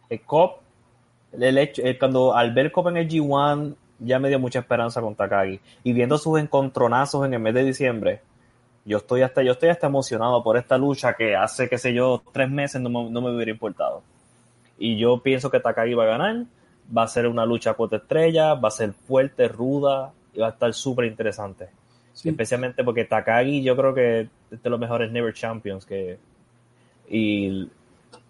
Eh, 0.09 0.20
Cobb 0.20 0.64
el 1.41 1.59
hecho, 1.59 1.82
eh, 1.82 1.99
cuando 1.99 2.35
al 2.35 2.53
ver 2.53 2.72
Copa 2.72 2.91
en 2.91 2.99
el 2.99 3.09
G1 3.09 3.74
ya 3.99 4.18
me 4.18 4.28
dio 4.28 4.39
mucha 4.39 4.61
esperanza 4.61 5.01
con 5.01 5.14
Takagi. 5.14 5.61
Y 5.82 5.93
viendo 5.93 6.18
sus 6.18 6.39
encontronazos 6.39 7.26
en 7.26 7.35
el 7.35 7.41
mes 7.41 7.55
de 7.55 7.64
diciembre, 7.64 8.20
yo 8.85 8.99
estoy 8.99 9.22
hasta, 9.22 9.43
yo 9.43 9.53
estoy 9.53 9.70
hasta 9.70 9.87
emocionado 9.87 10.43
por 10.43 10.57
esta 10.57 10.76
lucha 10.76 11.14
que 11.14 11.37
hace, 11.37 11.68
qué 11.68 11.78
sé 11.78 11.95
yo, 11.95 12.22
tres 12.32 12.51
meses 12.51 12.80
no 12.80 12.91
me, 12.91 13.11
no 13.11 13.20
me 13.20 13.35
hubiera 13.35 13.51
importado. 13.51 14.03
Y 14.78 14.97
yo 14.99 15.22
pienso 15.22 15.51
que 15.51 15.61
Takagi 15.61 15.95
va 15.95 16.05
a 16.05 16.09
ganar. 16.09 16.45
Va 16.97 17.05
a 17.05 17.09
ser 17.09 17.26
una 17.26 17.47
lucha 17.47 17.72
cuatro 17.74 17.97
estrellas, 17.97 18.59
va 18.62 18.68
a 18.68 18.70
ser 18.70 18.93
fuerte, 18.93 19.49
ruda 19.49 20.12
y 20.35 20.41
va 20.41 20.49
a 20.49 20.51
estar 20.51 20.74
súper 20.74 21.07
interesante. 21.07 21.68
Especialmente 22.22 22.85
porque 22.85 23.05
Takagi 23.05 23.62
yo 23.62 23.74
creo 23.74 23.95
que 23.95 24.28
es 24.51 24.62
de 24.62 24.70
los 24.70 24.78
mejores 24.78 25.11
Never 25.11 25.32
Champions 25.32 25.87
que 25.87 26.18
y 27.09 27.68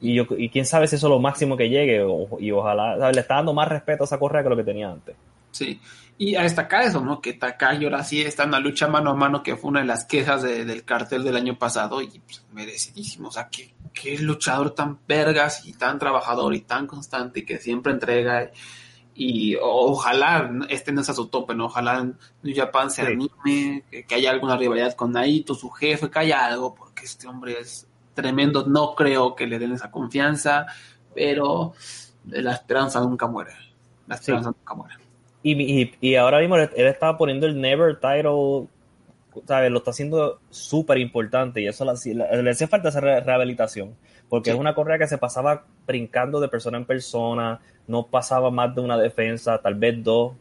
y, 0.00 0.14
yo, 0.14 0.26
y 0.36 0.48
quién 0.48 0.66
sabe 0.66 0.86
si 0.88 0.96
eso 0.96 1.06
es 1.06 1.10
lo 1.10 1.20
máximo 1.20 1.56
que 1.56 1.68
llegue. 1.68 2.04
y 2.40 2.50
ojalá, 2.50 3.10
le 3.12 3.20
está 3.20 3.36
dando 3.36 3.54
más 3.54 3.68
respeto 3.68 4.04
a 4.04 4.06
esa 4.06 4.18
correa 4.18 4.42
que 4.42 4.48
lo 4.48 4.56
que 4.56 4.64
tenía 4.64 4.90
antes. 4.90 5.16
Sí, 5.50 5.80
y 6.18 6.36
a 6.36 6.42
destacar 6.42 6.82
eso, 6.82 7.00
¿no? 7.00 7.20
Que 7.20 7.32
Takagi 7.32 7.84
ahora 7.84 8.04
sí 8.04 8.20
está 8.20 8.44
en 8.44 8.50
una 8.50 8.60
lucha 8.60 8.86
mano 8.88 9.10
a 9.10 9.14
mano, 9.14 9.42
que 9.42 9.56
fue 9.56 9.70
una 9.70 9.80
de 9.80 9.86
las 9.86 10.04
quejas 10.04 10.42
del 10.42 10.84
cartel 10.84 11.24
del 11.24 11.36
año 11.36 11.58
pasado, 11.58 12.02
y 12.02 12.08
pues, 12.20 12.44
merecidísimo. 12.52 13.28
O 13.28 13.32
sea, 13.32 13.48
que, 13.48 13.74
que 13.92 14.18
luchador 14.18 14.72
tan 14.72 14.98
vergas 15.08 15.66
y 15.66 15.72
tan 15.72 15.98
trabajador 15.98 16.54
y 16.54 16.60
tan 16.60 16.86
constante 16.86 17.40
y 17.40 17.44
que 17.44 17.58
siempre 17.58 17.92
entrega. 17.92 18.50
y 19.14 19.56
ojalá 19.60 20.50
este 20.68 20.92
no 20.92 21.02
sea 21.04 21.14
su 21.14 21.28
tope, 21.28 21.54
¿no? 21.54 21.66
Ojalá 21.66 22.02
New 22.02 22.54
Japan 22.54 22.90
se 22.90 23.02
anime, 23.02 23.84
que, 23.90 24.14
haya 24.14 24.30
alguna 24.30 24.56
rivalidad 24.56 24.94
con 24.94 25.12
Naito, 25.12 25.54
su 25.54 25.70
jefe, 25.70 26.10
que 26.10 26.18
haya 26.18 26.44
algo, 26.46 26.74
porque 26.74 27.04
este 27.04 27.26
hombre 27.28 27.58
es 27.60 27.86
tremendo, 28.14 28.64
no 28.66 28.94
creo 28.94 29.34
que 29.34 29.46
le 29.46 29.58
den 29.58 29.72
esa 29.72 29.90
confianza, 29.90 30.66
pero 31.14 31.74
la 32.26 32.52
esperanza 32.52 33.00
nunca 33.00 33.26
muere, 33.26 33.52
la 34.06 34.14
esperanza 34.14 34.50
nunca 34.50 34.74
muere. 34.74 34.94
Y, 35.42 35.92
y, 36.00 36.14
ahora 36.16 36.38
mismo 36.38 36.56
él 36.56 36.70
estaba 36.74 37.18
poniendo 37.18 37.46
el 37.46 37.60
Never 37.60 37.96
Title, 37.96 38.66
¿sabes? 39.46 39.70
Lo 39.70 39.78
está 39.78 39.90
haciendo 39.90 40.40
súper 40.48 40.96
importante 40.96 41.60
y 41.60 41.66
eso 41.66 41.84
le, 41.84 42.42
le 42.42 42.50
hace 42.50 42.66
falta 42.66 42.88
esa 42.88 43.00
rehabilitación 43.00 43.94
porque 44.28 44.50
es 44.50 44.56
una 44.56 44.74
correa 44.74 44.98
que 44.98 45.06
se 45.06 45.18
pasaba 45.18 45.64
brincando 45.86 46.40
de 46.40 46.48
persona 46.48 46.78
en 46.78 46.84
persona, 46.84 47.60
no 47.86 48.06
pasaba 48.06 48.50
más 48.50 48.74
de 48.74 48.80
una 48.80 48.98
defensa, 48.98 49.58
tal 49.58 49.74
vez 49.74 50.02
dos, 50.02 50.32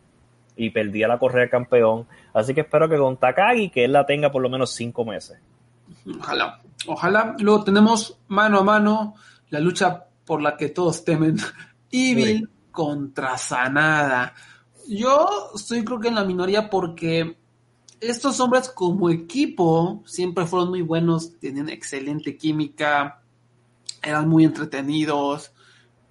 y 0.56 0.70
perdía 0.70 1.08
la 1.08 1.20
correa 1.20 1.50
campeón. 1.50 2.08
Así 2.34 2.54
que 2.54 2.62
espero 2.62 2.90
que 2.90 2.98
con 2.98 3.18
Takagi, 3.18 3.70
que 3.70 3.86
él 3.86 3.92
la 3.92 4.06
tenga 4.06 4.32
por 4.32 4.42
lo 4.42 4.50
menos 4.50 4.72
cinco 4.74 5.06
meses. 5.06 5.38
Ojalá, 6.20 6.62
ojalá. 6.88 7.36
Luego 7.40 7.64
tenemos 7.64 8.18
mano 8.28 8.60
a 8.60 8.64
mano 8.64 9.16
la 9.50 9.60
lucha 9.60 10.06
por 10.26 10.42
la 10.42 10.58
que 10.58 10.70
todos 10.70 11.04
temen. 11.04 11.38
Evil 11.92 12.50
contra 12.72 13.38
Sanada. 13.38 14.34
Yo 14.88 15.52
estoy 15.56 15.86
creo 15.86 16.00
que 16.00 16.10
en 16.10 16.16
la 16.16 16.26
minoría 16.26 16.70
porque 16.70 17.38
estos 18.02 18.40
hombres 18.40 18.68
como 18.70 19.10
equipo 19.10 20.04
siempre 20.06 20.46
fueron 20.46 20.70
muy 20.70 20.82
buenos, 20.82 21.40
tienen 21.40 21.70
excelente 21.70 22.36
química, 22.36 23.22
eran 24.02 24.28
muy 24.28 24.44
entretenidos. 24.44 25.53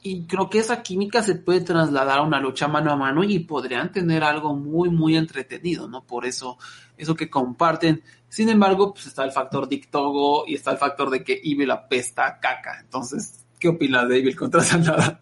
Y 0.05 0.25
creo 0.25 0.51
que 0.51 0.59
esa 0.59 0.83
química 0.83 1.23
se 1.23 1.37
puede 1.37 1.61
trasladar 1.61 2.19
a 2.19 2.23
una 2.23 2.41
lucha 2.41 2.67
mano 2.67 2.91
a 2.91 2.97
mano 2.97 3.23
y 3.23 3.39
podrían 3.39 3.93
tener 3.93 4.25
algo 4.25 4.55
muy, 4.55 4.91
muy 4.91 5.17
entretenido, 5.17 5.87
¿no? 5.89 6.03
Por 6.03 6.27
eso, 6.27 6.59
eso 6.99 7.15
que 7.15 7.31
comparten. 7.31 8.03
Sin 8.29 8.49
embargo, 8.49 8.93
pues 8.93 9.07
está 9.07 9.25
el 9.25 9.31
factor 9.31 9.69
Dictogo 9.69 10.45
y 10.47 10.55
está 10.55 10.73
el 10.73 10.79
factor 10.79 11.09
de 11.09 11.23
que 11.23 11.41
Evil 11.45 11.71
apesta 11.71 12.41
caca. 12.41 12.81
Entonces, 12.81 13.45
¿qué 13.61 13.69
opinas 13.69 14.09
de 14.09 14.19
Evil 14.19 14.35
contra 14.35 14.61
Sanada? 14.63 15.21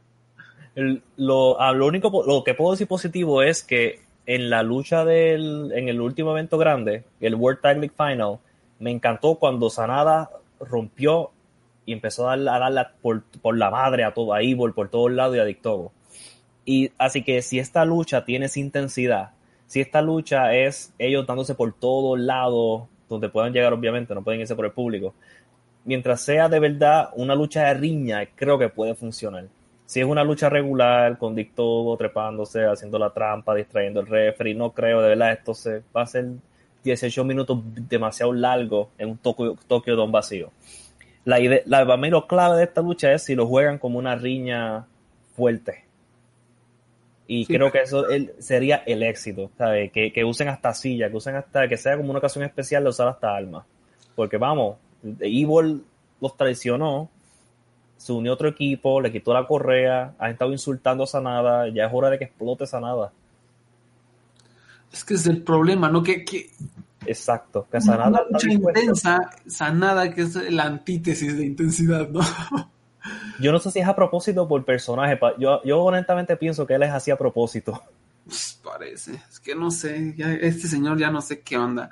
lo, 1.16 1.60
ah, 1.60 1.72
lo 1.72 1.86
único, 1.86 2.24
lo 2.26 2.42
que 2.42 2.54
puedo 2.54 2.70
decir 2.70 2.86
positivo 2.86 3.42
es 3.42 3.62
que 3.62 4.00
en 4.24 4.48
la 4.48 4.62
lucha 4.62 5.04
del, 5.04 5.72
en 5.74 5.88
el 5.88 6.00
último 6.00 6.30
evento 6.30 6.56
grande, 6.56 7.04
el 7.20 7.34
World 7.34 7.60
Tag 7.60 7.78
League 7.78 7.94
Final, 7.96 8.38
me 8.78 8.90
encantó 8.90 9.34
cuando 9.34 9.68
Sanada 9.68 10.30
rompió 10.60 11.32
y 11.90 11.92
empezó 11.92 12.30
a 12.30 12.36
darle, 12.36 12.86
por, 13.02 13.24
la 13.58 13.68
madre 13.68 14.04
a 14.04 14.14
todo, 14.14 14.32
a 14.32 14.42
Evil 14.42 14.72
por 14.72 14.88
todos 14.90 15.10
lados 15.10 15.34
y 15.34 15.40
a 15.40 15.44
Dictogo. 15.44 15.90
Y 16.64 16.92
así 16.98 17.24
que 17.24 17.42
si 17.42 17.58
esta 17.58 17.84
lucha 17.84 18.24
tiene 18.24 18.46
intensidad, 18.54 19.30
si 19.66 19.80
esta 19.80 20.00
lucha 20.00 20.54
es 20.54 20.94
ellos 21.00 21.26
dándose 21.26 21.56
por 21.56 21.72
todos 21.72 22.16
lados, 22.16 22.82
donde 23.08 23.28
puedan 23.28 23.52
llegar 23.52 23.72
obviamente, 23.72 24.14
no 24.14 24.22
pueden 24.22 24.40
irse 24.40 24.54
por 24.54 24.66
el 24.66 24.70
público, 24.70 25.14
mientras 25.84 26.20
sea 26.20 26.48
de 26.48 26.60
verdad 26.60 27.08
una 27.16 27.34
lucha 27.34 27.64
de 27.64 27.74
riña, 27.74 28.24
creo 28.36 28.56
que 28.56 28.68
puede 28.68 28.94
funcionar. 28.94 29.46
Si 29.84 29.98
es 29.98 30.06
una 30.06 30.22
lucha 30.22 30.48
regular, 30.48 31.18
con 31.18 31.34
Dictogo 31.34 31.96
trepándose, 31.96 32.66
haciendo 32.66 33.00
la 33.00 33.10
trampa, 33.10 33.52
distrayendo 33.56 33.98
el 33.98 34.06
referee, 34.06 34.54
no 34.54 34.70
creo, 34.70 35.02
de 35.02 35.08
verdad, 35.08 35.32
esto 35.32 35.54
se, 35.54 35.82
va 35.94 36.02
a 36.02 36.06
ser 36.06 36.26
18 36.84 37.24
minutos 37.24 37.58
demasiado 37.88 38.32
largo 38.32 38.90
en 38.96 39.08
un 39.10 39.18
Tokio, 39.18 39.56
Tokio 39.66 39.96
Don 39.96 40.12
vacío 40.12 40.52
la, 41.24 41.40
idea, 41.40 41.60
la 41.66 42.26
clave 42.26 42.56
de 42.56 42.64
esta 42.64 42.82
lucha 42.82 43.12
es 43.12 43.24
si 43.24 43.34
lo 43.34 43.46
juegan 43.46 43.78
como 43.78 43.98
una 43.98 44.14
riña 44.14 44.86
fuerte. 45.36 45.84
Y 47.26 47.46
creo 47.46 47.70
que 47.70 47.82
eso 47.82 48.06
sería 48.40 48.82
el 48.86 49.04
éxito, 49.04 49.52
¿sabes? 49.56 49.92
Que, 49.92 50.12
que, 50.12 50.24
usen 50.24 50.48
hasta 50.48 50.74
silla, 50.74 51.08
que 51.08 51.16
usen 51.16 51.36
hasta, 51.36 51.68
que 51.68 51.76
sea 51.76 51.96
como 51.96 52.10
una 52.10 52.18
ocasión 52.18 52.44
especial 52.44 52.82
de 52.82 52.90
usar 52.90 53.06
hasta 53.06 53.36
armas. 53.36 53.64
Porque 54.16 54.36
vamos, 54.36 54.78
Evil 55.20 55.84
los 56.20 56.36
traicionó, 56.36 57.08
se 57.96 58.12
unió 58.12 58.32
a 58.32 58.34
otro 58.34 58.48
equipo, 58.48 59.00
le 59.00 59.12
quitó 59.12 59.32
la 59.32 59.46
correa, 59.46 60.14
ha 60.18 60.28
estado 60.30 60.50
insultando 60.50 61.04
a 61.04 61.06
Sanada, 61.06 61.68
ya 61.68 61.86
es 61.86 61.92
hora 61.94 62.10
de 62.10 62.18
que 62.18 62.24
explote 62.24 62.66
Sanada. 62.66 63.12
Es 64.92 65.04
que 65.04 65.14
es 65.14 65.26
el 65.26 65.42
problema, 65.42 65.88
¿no? 65.88 66.02
Que, 66.02 66.24
que 66.24 66.50
Exacto, 67.10 67.66
que 67.68 67.80
Sanada. 67.80 68.24
Mucha 68.30 68.52
intensa, 68.52 69.18
Sanada, 69.44 70.14
que 70.14 70.22
es 70.22 70.36
la 70.52 70.62
antítesis 70.62 71.36
de 71.36 71.44
intensidad, 71.44 72.08
¿no? 72.08 72.20
Yo 73.40 73.50
no 73.50 73.58
sé 73.58 73.72
si 73.72 73.80
es 73.80 73.88
a 73.88 73.96
propósito 73.96 74.46
por 74.46 74.64
personaje. 74.64 75.18
Yo, 75.40 75.60
yo 75.64 75.82
honestamente 75.82 76.36
pienso 76.36 76.64
que 76.68 76.74
él 76.74 76.84
es 76.84 76.92
así 76.92 77.10
a 77.10 77.18
propósito. 77.18 77.82
Pues 78.24 78.60
parece. 78.62 79.20
Es 79.28 79.40
que 79.40 79.56
no 79.56 79.72
sé. 79.72 80.14
este 80.40 80.68
señor 80.68 80.98
ya 80.98 81.10
no 81.10 81.20
sé 81.20 81.40
qué 81.40 81.58
onda. 81.58 81.90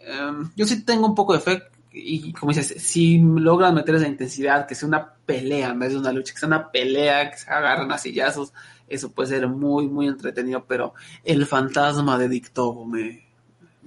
Em, 0.00 0.50
yo 0.56 0.66
sí 0.66 0.84
tengo 0.84 1.06
un 1.06 1.14
poco 1.14 1.34
de 1.34 1.40
fe. 1.40 1.62
Y 1.92 2.32
como 2.32 2.50
dices, 2.50 2.82
si 2.82 3.18
logran 3.18 3.76
meter 3.76 3.94
esa 3.94 4.08
intensidad, 4.08 4.66
que 4.66 4.74
sea 4.74 4.88
una 4.88 5.14
pelea 5.24 5.68
en 5.68 5.78
vez 5.78 5.92
de 5.92 5.98
una 5.98 6.10
lucha, 6.10 6.32
que 6.32 6.40
sea 6.40 6.48
una 6.48 6.72
pelea, 6.72 7.30
que 7.30 7.38
se 7.38 7.48
agarren 7.48 7.92
a 7.92 7.98
sillazos, 7.98 8.52
eso 8.88 9.12
puede 9.12 9.28
ser 9.28 9.46
muy, 9.46 9.86
muy 9.86 10.08
entretenido. 10.08 10.64
Pero 10.66 10.94
el 11.22 11.46
fantasma 11.46 12.18
de 12.18 12.28
Dictobo 12.28 12.84
me, 12.84 13.27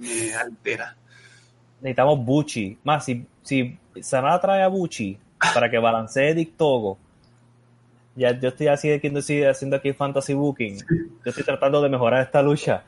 me 0.02 0.34
altera. 0.34 0.96
Necesitamos 1.80 2.24
Buchi. 2.24 2.78
Más, 2.84 3.04
si, 3.04 3.26
si 3.42 3.78
Sanada 4.00 4.40
trae 4.40 4.62
a 4.62 4.68
Buchi 4.68 5.18
para 5.54 5.70
que 5.70 5.78
balancee 5.78 6.34
Dictogo, 6.34 6.98
ya 8.14 8.38
yo 8.38 8.48
estoy 8.48 8.68
así 8.68 8.92
haciendo 8.92 9.76
aquí 9.76 9.92
fantasy 9.92 10.34
booking. 10.34 10.78
Yo 10.78 11.30
estoy 11.30 11.44
tratando 11.44 11.80
de 11.80 11.88
mejorar 11.88 12.22
esta 12.22 12.42
lucha. 12.42 12.84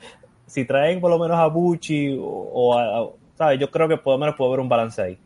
Si 0.46 0.64
traen 0.64 1.00
por 1.00 1.10
lo 1.10 1.18
menos 1.18 1.38
a 1.38 1.46
Buchi 1.46 2.16
o, 2.20 2.78
a, 2.78 3.10
¿sabes? 3.36 3.58
Yo 3.58 3.70
creo 3.70 3.88
que 3.88 3.96
por 3.96 4.14
lo 4.14 4.18
menos 4.18 4.36
puede 4.36 4.50
haber 4.50 4.60
un 4.60 4.68
balance 4.68 5.00
ahí. 5.00 5.18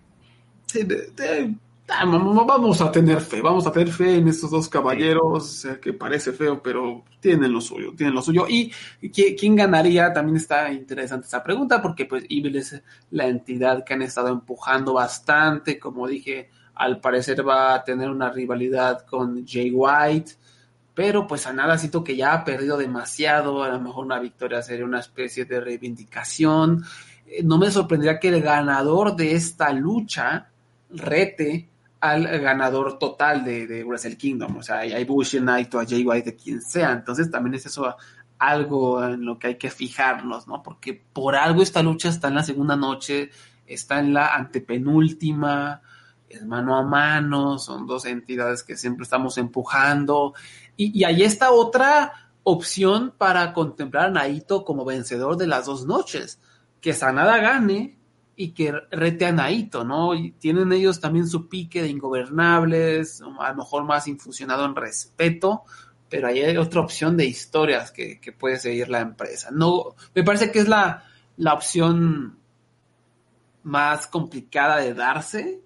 Sí, 0.66 0.86
Ah, 1.20 1.48
vamos 1.88 2.80
a 2.80 2.92
tener 2.92 3.20
fe, 3.20 3.40
vamos 3.40 3.66
a 3.66 3.72
tener 3.72 3.90
fe 3.90 4.16
en 4.16 4.28
estos 4.28 4.50
dos 4.50 4.68
caballeros, 4.68 5.66
que 5.80 5.92
parece 5.94 6.32
feo, 6.32 6.62
pero 6.62 7.02
tienen 7.20 7.52
lo 7.52 7.60
suyo, 7.60 7.94
tienen 7.96 8.14
lo 8.14 8.22
suyo. 8.22 8.46
Y 8.48 8.70
quién 9.10 9.56
ganaría, 9.56 10.12
también 10.12 10.36
está 10.36 10.70
interesante 10.70 11.26
esa 11.26 11.42
pregunta, 11.42 11.80
porque 11.80 12.04
pues 12.04 12.24
Evil 12.28 12.56
es 12.56 12.80
la 13.10 13.26
entidad 13.26 13.84
que 13.84 13.94
han 13.94 14.02
estado 14.02 14.28
empujando 14.28 14.92
bastante, 14.92 15.78
como 15.78 16.06
dije, 16.06 16.50
al 16.74 17.00
parecer 17.00 17.46
va 17.46 17.74
a 17.74 17.84
tener 17.84 18.10
una 18.10 18.30
rivalidad 18.30 19.04
con 19.06 19.46
Jay 19.46 19.70
White, 19.72 20.32
pero 20.94 21.26
pues 21.26 21.46
a 21.46 21.52
nada 21.52 21.78
siento 21.78 22.04
que 22.04 22.16
ya 22.16 22.34
ha 22.34 22.44
perdido 22.44 22.76
demasiado, 22.76 23.62
a 23.62 23.68
lo 23.68 23.80
mejor 23.80 24.04
una 24.04 24.18
victoria 24.18 24.62
sería 24.62 24.84
una 24.84 25.00
especie 25.00 25.44
de 25.44 25.60
reivindicación. 25.60 26.84
Eh, 27.26 27.42
no 27.44 27.56
me 27.56 27.70
sorprendería 27.70 28.18
que 28.18 28.28
el 28.28 28.42
ganador 28.42 29.16
de 29.16 29.34
esta 29.34 29.72
lucha 29.72 30.50
rete 30.90 31.68
al 32.00 32.26
ganador 32.40 32.98
total 32.98 33.44
de, 33.44 33.66
de 33.66 33.84
Wrestle 33.84 34.16
Kingdom. 34.16 34.56
O 34.56 34.62
sea, 34.62 34.78
hay 34.78 35.04
Bush 35.04 35.40
Naito, 35.40 35.80
a 35.80 35.86
Jay 35.86 36.04
White, 36.04 36.30
de 36.30 36.36
quien 36.36 36.62
sea. 36.62 36.92
Entonces 36.92 37.30
también 37.30 37.54
es 37.54 37.66
eso 37.66 37.96
algo 38.38 39.04
en 39.04 39.24
lo 39.24 39.38
que 39.38 39.48
hay 39.48 39.54
que 39.56 39.70
fijarnos, 39.70 40.46
¿no? 40.46 40.62
Porque 40.62 41.02
por 41.12 41.34
algo 41.34 41.62
esta 41.62 41.82
lucha 41.82 42.08
está 42.08 42.28
en 42.28 42.36
la 42.36 42.44
segunda 42.44 42.76
noche, 42.76 43.30
está 43.66 43.98
en 43.98 44.14
la 44.14 44.34
antepenúltima, 44.34 45.82
es 46.28 46.44
mano 46.46 46.76
a 46.76 46.82
mano, 46.82 47.58
son 47.58 47.86
dos 47.86 48.04
entidades 48.04 48.62
que 48.62 48.76
siempre 48.76 49.04
estamos 49.04 49.38
empujando. 49.38 50.34
Y, 50.76 50.96
y 50.98 51.04
ahí 51.04 51.22
está 51.22 51.50
otra 51.50 52.12
opción 52.44 53.12
para 53.16 53.52
contemplar 53.52 54.06
a 54.06 54.10
Naito 54.10 54.64
como 54.64 54.84
vencedor 54.84 55.36
de 55.36 55.48
las 55.48 55.66
dos 55.66 55.84
noches. 55.84 56.38
Que 56.80 56.92
Sanada 56.92 57.38
gane 57.38 57.98
y 58.40 58.52
que 58.52 58.72
rete 58.92 59.26
a 59.26 59.32
Naito, 59.32 59.82
¿no? 59.82 60.14
Y 60.14 60.30
tienen 60.30 60.72
ellos 60.72 61.00
también 61.00 61.26
su 61.26 61.48
pique 61.48 61.82
de 61.82 61.88
ingobernables, 61.88 63.20
a 63.20 63.50
lo 63.50 63.56
mejor 63.56 63.82
más 63.82 64.06
infusionado 64.06 64.64
en 64.64 64.76
respeto, 64.76 65.64
pero 66.08 66.28
ahí 66.28 66.38
hay 66.44 66.56
otra 66.56 66.80
opción 66.80 67.16
de 67.16 67.26
historias 67.26 67.90
que, 67.90 68.20
puede 68.38 68.60
seguir 68.60 68.90
la 68.90 69.00
empresa. 69.00 69.48
No, 69.50 69.96
me 70.14 70.22
parece 70.22 70.52
que 70.52 70.60
es 70.60 70.68
la, 70.68 71.02
la 71.36 71.52
opción 71.52 72.38
más 73.64 74.06
complicada 74.06 74.76
de 74.76 74.94
darse, 74.94 75.60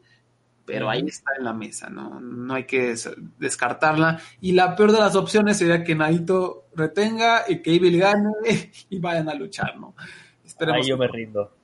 pero 0.65 0.89
ahí 0.89 1.05
está 1.07 1.33
en 1.37 1.45
la 1.45 1.53
mesa, 1.53 1.91
¿no? 1.91 2.21
No 2.21 2.55
hay 2.55 2.65
que 2.65 2.95
descartarla. 3.39 4.19
Y 4.41 4.53
la 4.53 4.75
peor 4.77 4.93
de 4.93 5.01
las 5.01 5.15
opciones 5.15 5.59
sería 5.59 5.85
que 5.85 5.95
Naito 5.95 6.69
retenga 6.75 7.45
y 7.47 7.61
que 7.61 7.75
Evil 7.75 7.99
gane 7.99 8.31
y 8.89 8.99
vayan 8.99 9.29
a 9.29 9.35
luchar, 9.35 9.79
¿no? 9.79 9.95
Ahí 10.73 10.89
yo 10.89 10.97
me 10.97 11.07
rindo. 11.09 11.62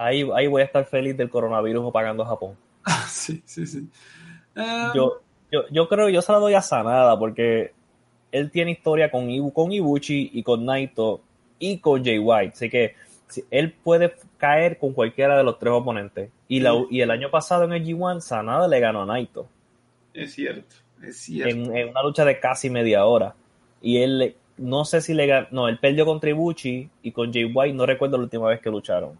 Ahí, 0.00 0.26
ahí 0.34 0.46
voy 0.46 0.62
a 0.62 0.64
estar 0.64 0.82
feliz 0.86 1.14
del 1.14 1.28
coronavirus 1.28 1.84
o 1.84 1.92
pagando 1.92 2.22
a 2.22 2.26
Japón. 2.26 2.56
sí, 3.06 3.42
sí, 3.44 3.66
sí. 3.66 3.86
Um, 4.56 4.94
yo, 4.94 5.20
yo, 5.52 5.64
yo 5.70 5.88
creo 5.90 6.06
que 6.06 6.14
yo 6.14 6.22
se 6.22 6.32
la 6.32 6.38
doy 6.38 6.54
a 6.54 6.62
Sanada 6.62 7.18
porque 7.18 7.72
él 8.32 8.50
tiene 8.50 8.70
historia 8.70 9.10
con, 9.10 9.28
Ibu, 9.28 9.52
con 9.52 9.70
Ibuchi 9.70 10.30
y 10.32 10.42
con 10.42 10.64
Naito 10.64 11.20
y 11.58 11.80
con 11.80 12.02
Jay 12.02 12.18
White. 12.18 12.52
Así 12.54 12.70
que 12.70 12.94
él 13.50 13.74
puede 13.74 14.14
caer 14.38 14.78
con 14.78 14.94
cualquiera 14.94 15.36
de 15.36 15.44
los 15.44 15.58
tres 15.58 15.74
oponentes. 15.74 16.30
Y, 16.48 16.60
la, 16.60 16.72
y 16.88 17.02
el 17.02 17.10
año 17.10 17.30
pasado 17.30 17.64
en 17.64 17.74
el 17.74 17.84
G1, 17.84 18.22
Sanada 18.22 18.68
le 18.68 18.80
ganó 18.80 19.02
a 19.02 19.06
Naito. 19.06 19.48
Es 20.14 20.32
cierto, 20.32 20.76
es 21.02 21.18
cierto. 21.18 21.54
En, 21.54 21.76
en, 21.76 21.90
una 21.90 22.02
lucha 22.02 22.24
de 22.24 22.40
casi 22.40 22.70
media 22.70 23.04
hora. 23.04 23.34
Y 23.82 23.98
él, 23.98 24.34
no 24.56 24.86
sé 24.86 25.02
si 25.02 25.12
le 25.12 25.26
ganó, 25.26 25.48
no, 25.50 25.68
él 25.68 25.78
perdió 25.78 26.06
contra 26.06 26.30
Ibuchi 26.30 26.88
y 27.02 27.12
con 27.12 27.30
Jay 27.30 27.44
White, 27.44 27.74
no 27.74 27.84
recuerdo 27.84 28.16
la 28.16 28.22
última 28.22 28.48
vez 28.48 28.62
que 28.62 28.70
lucharon. 28.70 29.18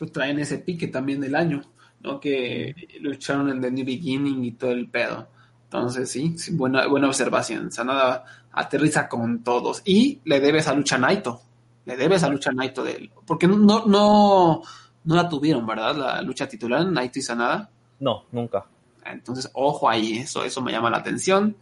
Pues 0.00 0.12
traen 0.12 0.38
ese 0.38 0.56
pique 0.56 0.88
también 0.88 1.20
del 1.20 1.34
año, 1.34 1.60
¿no? 2.00 2.18
Que 2.18 2.74
lucharon 3.02 3.50
en 3.50 3.60
The 3.60 3.70
New 3.70 3.84
Beginning 3.84 4.42
y 4.42 4.52
todo 4.52 4.70
el 4.70 4.88
pedo. 4.88 5.28
Entonces, 5.64 6.10
sí, 6.10 6.38
sí 6.38 6.54
buena, 6.54 6.86
buena 6.86 7.06
observación. 7.06 7.70
Sanada 7.70 8.24
aterriza 8.50 9.10
con 9.10 9.44
todos. 9.44 9.82
Y 9.84 10.22
le 10.24 10.40
debe 10.40 10.60
esa 10.60 10.72
lucha 10.72 10.96
a 10.96 11.00
Naito. 11.00 11.42
Le 11.84 11.98
debe 11.98 12.14
esa 12.14 12.30
lucha 12.30 12.48
a 12.48 12.54
Naito 12.54 12.82
de 12.82 12.92
él. 12.92 13.10
Porque 13.26 13.46
no, 13.46 13.58
no, 13.58 13.84
no, 13.84 14.62
la 15.04 15.28
tuvieron, 15.28 15.66
¿verdad? 15.66 15.94
La 15.94 16.22
lucha 16.22 16.48
titular, 16.48 16.86
Naito 16.86 17.18
y 17.18 17.22
Sanada. 17.22 17.68
No, 17.98 18.24
nunca. 18.32 18.64
Entonces, 19.04 19.50
ojo 19.52 19.86
ahí, 19.86 20.16
eso, 20.20 20.42
eso 20.42 20.62
me 20.62 20.72
llama 20.72 20.88
la 20.88 20.96
atención. 20.96 21.58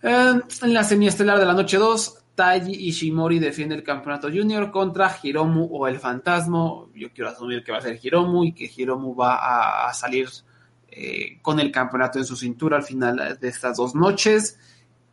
en 0.00 0.72
la 0.72 0.84
semiestelar 0.84 1.38
de 1.38 1.44
la 1.44 1.52
noche 1.52 1.76
2, 1.76 2.18
Taiji 2.36 2.88
Ishimori 2.88 3.38
defiende 3.38 3.74
el 3.74 3.82
campeonato 3.82 4.28
junior 4.28 4.70
contra 4.70 5.10
Hiromu 5.20 5.66
o 5.72 5.88
el 5.88 5.98
fantasma. 5.98 6.84
Yo 6.94 7.10
quiero 7.12 7.30
asumir 7.30 7.64
que 7.64 7.72
va 7.72 7.78
a 7.78 7.80
ser 7.80 7.98
Hiromu 8.00 8.44
y 8.44 8.52
que 8.52 8.70
Hiromu 8.76 9.16
va 9.16 9.88
a, 9.88 9.94
salir 9.94 10.28
eh, 10.88 11.38
con 11.40 11.58
el 11.58 11.72
campeonato 11.72 12.18
en 12.18 12.26
su 12.26 12.36
cintura 12.36 12.76
al 12.76 12.82
final 12.82 13.38
de 13.40 13.48
estas 13.48 13.78
dos 13.78 13.94
noches. 13.94 14.58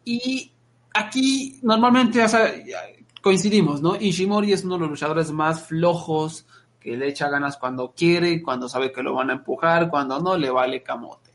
Y 0.04 0.52
aquí 0.94 1.60
normalmente 1.64 2.22
coincidimos, 3.22 3.82
¿no? 3.82 3.96
Ishimori 3.96 4.52
es 4.52 4.66
uno 4.66 4.76
de 4.76 4.82
los 4.82 4.90
luchadores 4.90 5.32
más 5.32 5.64
flojos, 5.64 6.46
que 6.78 6.98
le 6.98 7.08
echa 7.08 7.30
ganas 7.30 7.56
cuando 7.56 7.94
quiere, 7.96 8.44
cuando 8.44 8.68
sabe 8.68 8.92
que 8.92 9.02
lo 9.02 9.14
van 9.14 9.30
a 9.30 9.34
empujar, 9.34 9.90
cuando 9.90 10.20
no, 10.20 10.36
le 10.36 10.50
vale 10.50 10.84
camote. 10.84 11.32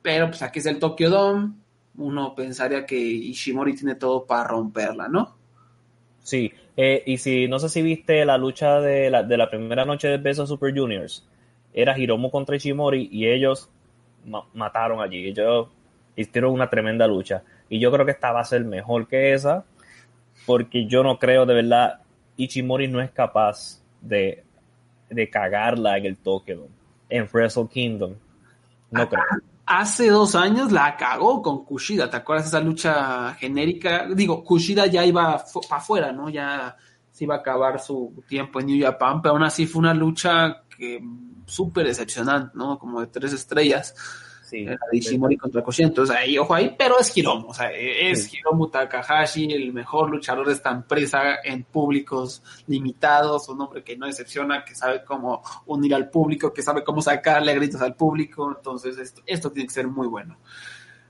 Pero 0.00 0.28
pues 0.28 0.40
aquí 0.40 0.60
es 0.60 0.66
el 0.66 0.78
Tokyo 0.78 1.10
Dome, 1.10 1.52
uno 1.96 2.34
pensaría 2.34 2.86
que 2.86 2.96
Ishimori 2.96 3.74
tiene 3.74 3.94
todo 3.94 4.24
para 4.24 4.48
romperla, 4.48 5.08
¿no? 5.08 5.36
Sí, 6.22 6.52
eh, 6.76 7.02
y 7.06 7.18
si 7.18 7.48
no 7.48 7.58
sé 7.58 7.68
si 7.68 7.82
viste 7.82 8.24
la 8.24 8.38
lucha 8.38 8.80
de 8.80 9.10
la, 9.10 9.22
de 9.22 9.36
la 9.36 9.50
primera 9.50 9.84
noche 9.84 10.08
de 10.08 10.18
Beso 10.18 10.46
Super 10.46 10.76
Juniors, 10.76 11.26
era 11.72 11.98
Hiromu 11.98 12.30
contra 12.30 12.56
Ishimori 12.56 13.08
y 13.10 13.26
ellos 13.26 13.68
mataron 14.54 15.00
allí, 15.00 15.26
ellos 15.26 15.68
hicieron 16.14 16.52
una 16.52 16.70
tremenda 16.70 17.06
lucha. 17.06 17.42
Y 17.68 17.80
yo 17.80 17.90
creo 17.90 18.04
que 18.06 18.12
esta 18.12 18.32
va 18.32 18.40
a 18.40 18.44
ser 18.44 18.64
mejor 18.64 19.08
que 19.08 19.32
esa, 19.32 19.64
porque 20.46 20.86
yo 20.86 21.02
no 21.02 21.18
creo 21.18 21.46
de 21.46 21.54
verdad, 21.54 22.00
Ishimori 22.36 22.88
no 22.88 23.00
es 23.00 23.10
capaz 23.10 23.82
de 24.00 24.44
de 25.12 25.28
cagarla 25.28 25.98
en 25.98 26.06
el 26.06 26.16
Tokyo 26.16 26.66
en 27.08 27.28
Wrestle 27.32 27.68
Kingdom. 27.68 28.14
No 28.90 29.08
creo. 29.08 29.22
Hace 29.74 30.10
dos 30.10 30.34
años 30.34 30.70
la 30.70 30.98
cagó 30.98 31.40
con 31.40 31.64
Kushida, 31.64 32.10
¿te 32.10 32.18
acuerdas 32.18 32.48
esa 32.48 32.60
lucha 32.60 33.32
genérica? 33.36 34.06
Digo, 34.14 34.44
Kushida 34.44 34.84
ya 34.84 35.02
iba 35.02 35.42
para 35.66 35.80
afuera, 35.80 36.12
¿no? 36.12 36.28
Ya 36.28 36.76
se 37.10 37.24
iba 37.24 37.36
a 37.36 37.38
acabar 37.38 37.80
su 37.80 38.22
tiempo 38.28 38.60
en 38.60 38.66
New 38.66 38.84
Japan, 38.84 39.22
pero 39.22 39.32
aún 39.32 39.44
así 39.44 39.66
fue 39.66 39.80
una 39.80 39.94
lucha 39.94 40.64
que 40.76 41.02
súper 41.46 41.86
decepcionante, 41.86 42.52
¿no? 42.54 42.78
Como 42.78 43.00
de 43.00 43.06
tres 43.06 43.32
estrellas. 43.32 43.94
Sí, 44.52 44.66
la 44.66 44.76
Ishimori 44.92 45.38
contra 45.38 45.62
Koshi, 45.62 45.84
entonces 45.84 46.14
ahí, 46.14 46.36
ojo 46.36 46.54
ahí, 46.54 46.74
pero 46.76 47.00
es 47.00 47.16
Hiromu, 47.16 47.48
o 47.48 47.54
sea, 47.54 47.70
es 47.72 48.34
Hiromu 48.34 48.68
Takahashi, 48.68 49.50
el 49.50 49.72
mejor 49.72 50.10
luchador 50.10 50.46
de 50.46 50.52
esta 50.52 50.70
empresa 50.70 51.36
en 51.42 51.64
públicos 51.64 52.42
limitados, 52.66 53.48
un 53.48 53.62
hombre 53.62 53.82
que 53.82 53.96
no 53.96 54.04
decepciona, 54.04 54.62
que 54.62 54.74
sabe 54.74 55.04
cómo 55.06 55.42
unir 55.64 55.94
al 55.94 56.10
público, 56.10 56.52
que 56.52 56.60
sabe 56.60 56.84
cómo 56.84 57.00
sacarle 57.00 57.54
gritos 57.54 57.80
al 57.80 57.94
público, 57.94 58.52
entonces 58.54 58.98
esto, 58.98 59.22
esto 59.24 59.50
tiene 59.50 59.68
que 59.68 59.72
ser 59.72 59.88
muy 59.88 60.06
bueno. 60.06 60.36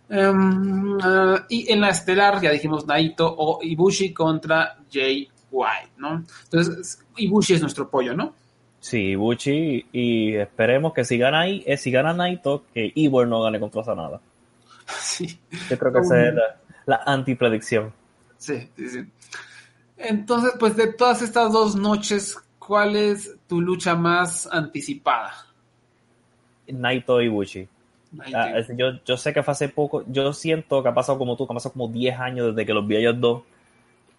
Em, 0.09 0.99
ah, 1.03 1.45
y 1.49 1.73
en 1.73 1.81
la 1.81 1.89
estelar, 1.89 2.41
ya 2.41 2.53
dijimos 2.53 2.87
Naito 2.87 3.27
o 3.27 3.59
Ibushi 3.61 4.15
contra 4.15 4.79
Jay 4.89 5.29
White, 5.51 5.95
¿no? 5.97 6.25
Entonces, 6.45 7.05
Ibushi 7.17 7.55
es 7.55 7.61
nuestro 7.61 7.91
pollo, 7.91 8.15
¿no? 8.15 8.35
Sí, 8.83 9.15
Buchi, 9.15 9.87
y 9.93 10.35
esperemos 10.35 10.93
que 10.93 11.05
si 11.05 11.17
gana 11.17 11.43
ahí, 11.43 11.63
eh, 11.69 11.77
si 11.77 11.93
gana 11.93 12.13
Naito, 12.13 12.65
que 12.75 12.91
Ivor 12.97 13.29
no 13.29 13.41
gane 13.41 13.61
contra 13.61 13.85
Sanada. 13.85 14.21
Sí. 14.99 15.39
Yo 15.71 15.79
creo 15.79 15.93
que 15.93 16.01
esa 16.01 16.29
es 16.29 16.35
la, 16.35 16.43
la 16.87 17.03
antipredicción. 17.07 17.93
Sí, 18.37 18.69
sí, 18.77 18.89
sí. 18.89 19.07
Entonces, 19.97 20.55
pues 20.59 20.77
de 20.77 20.93
todas 20.93 21.23
estas 21.23 21.53
dos 21.53 21.77
noches, 21.77 22.37
¿cuál 22.59 22.97
es 22.97 23.37
tu 23.47 23.61
lucha 23.61 23.95
más 23.95 24.49
anticipada? 24.51 25.33
Naito 26.67 27.23
y 27.23 27.29
Buchi. 27.29 27.69
Ah, 28.35 28.51
yo, 28.77 29.01
yo 29.07 29.17
sé 29.17 29.33
que 29.33 29.45
fue 29.45 29.53
hace 29.53 29.69
poco, 29.69 30.05
yo 30.09 30.33
siento 30.33 30.83
que 30.83 30.89
ha 30.89 30.95
pasado 30.95 31.19
como 31.19 31.37
tú, 31.37 31.47
que 31.47 31.53
ha 31.53 31.55
pasado 31.55 31.73
como 31.75 31.87
10 31.87 32.19
años 32.19 32.47
desde 32.49 32.67
que 32.67 32.75
los 32.75 32.85
vi 32.85 32.97
a 32.97 32.99
ellos 32.99 33.21
dos, 33.21 33.43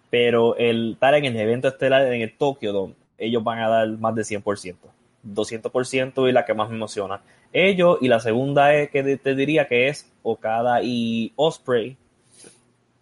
pero 0.08 0.56
el 0.56 0.92
estar 0.94 1.14
en 1.14 1.26
el 1.26 1.36
evento 1.36 1.68
estelar 1.68 2.10
en 2.10 2.22
el 2.22 2.34
Tokio 2.34 2.72
Dome 2.72 3.03
ellos 3.18 3.42
van 3.42 3.60
a 3.60 3.68
dar 3.68 3.88
más 3.88 4.14
de 4.14 4.22
100%, 4.22 4.76
200% 5.24 6.28
y 6.28 6.32
la 6.32 6.44
que 6.44 6.54
más 6.54 6.68
me 6.68 6.76
emociona. 6.76 7.20
Ellos 7.52 7.98
y 8.00 8.08
la 8.08 8.20
segunda 8.20 8.74
es 8.74 8.90
que 8.90 9.16
te 9.16 9.34
diría 9.34 9.68
que 9.68 9.88
es 9.88 10.10
Okada 10.22 10.82
y 10.82 11.32
Osprey, 11.36 11.96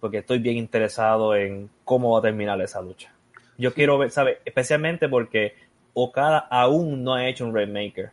porque 0.01 0.19
estoy 0.19 0.39
bien 0.39 0.57
interesado 0.57 1.35
en 1.35 1.71
cómo 1.85 2.13
va 2.13 2.19
a 2.19 2.23
terminar 2.23 2.61
esa 2.61 2.83
lucha. 2.83 3.13
Yo 3.57 3.73
quiero 3.73 3.99
ver, 3.99 4.11
¿sabes? 4.11 4.39
Especialmente 4.45 5.09
porque 5.09 5.55
Okada 5.95 6.39
aún 6.39 7.03
no 7.03 7.15
ha 7.15 7.29
hecho 7.29 7.47
un 7.47 7.55
Rainmaker. 7.55 8.11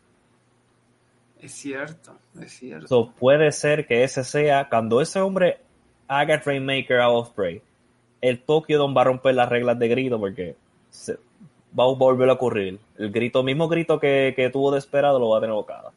Es 1.42 1.54
cierto, 1.54 2.18
es 2.42 2.52
cierto. 2.52 3.14
puede 3.18 3.52
ser 3.52 3.88
que 3.88 4.04
ese 4.04 4.24
sea, 4.24 4.68
cuando 4.70 5.00
ese 5.02 5.22
hombre 5.22 5.60
haga 6.08 6.36
el 6.36 6.42
Rainmaker 6.42 7.00
a 7.00 7.10
Osprey, 7.10 7.62
el 8.22 8.42
Tokyo 8.42 8.78
Don 8.78 8.96
va 8.96 9.02
a 9.02 9.06
romper 9.06 9.36
las 9.36 9.48
reglas 9.48 9.80
de 9.80 9.88
grito 9.88 10.20
porque 10.20 10.56
va 11.78 11.84
a 11.84 11.88
volver 11.88 12.30
a 12.30 12.34
ocurrir. 12.34 12.80
El 12.98 13.12
grito, 13.12 13.44
mismo 13.44 13.68
grito 13.68 14.00
que, 14.00 14.34
que 14.36 14.50
tuvo 14.50 14.72
de 14.72 14.80
esperado, 14.80 15.20
lo 15.20 15.30
va 15.30 15.38
a 15.38 15.42
tener 15.42 15.56
Okada. 15.56 15.92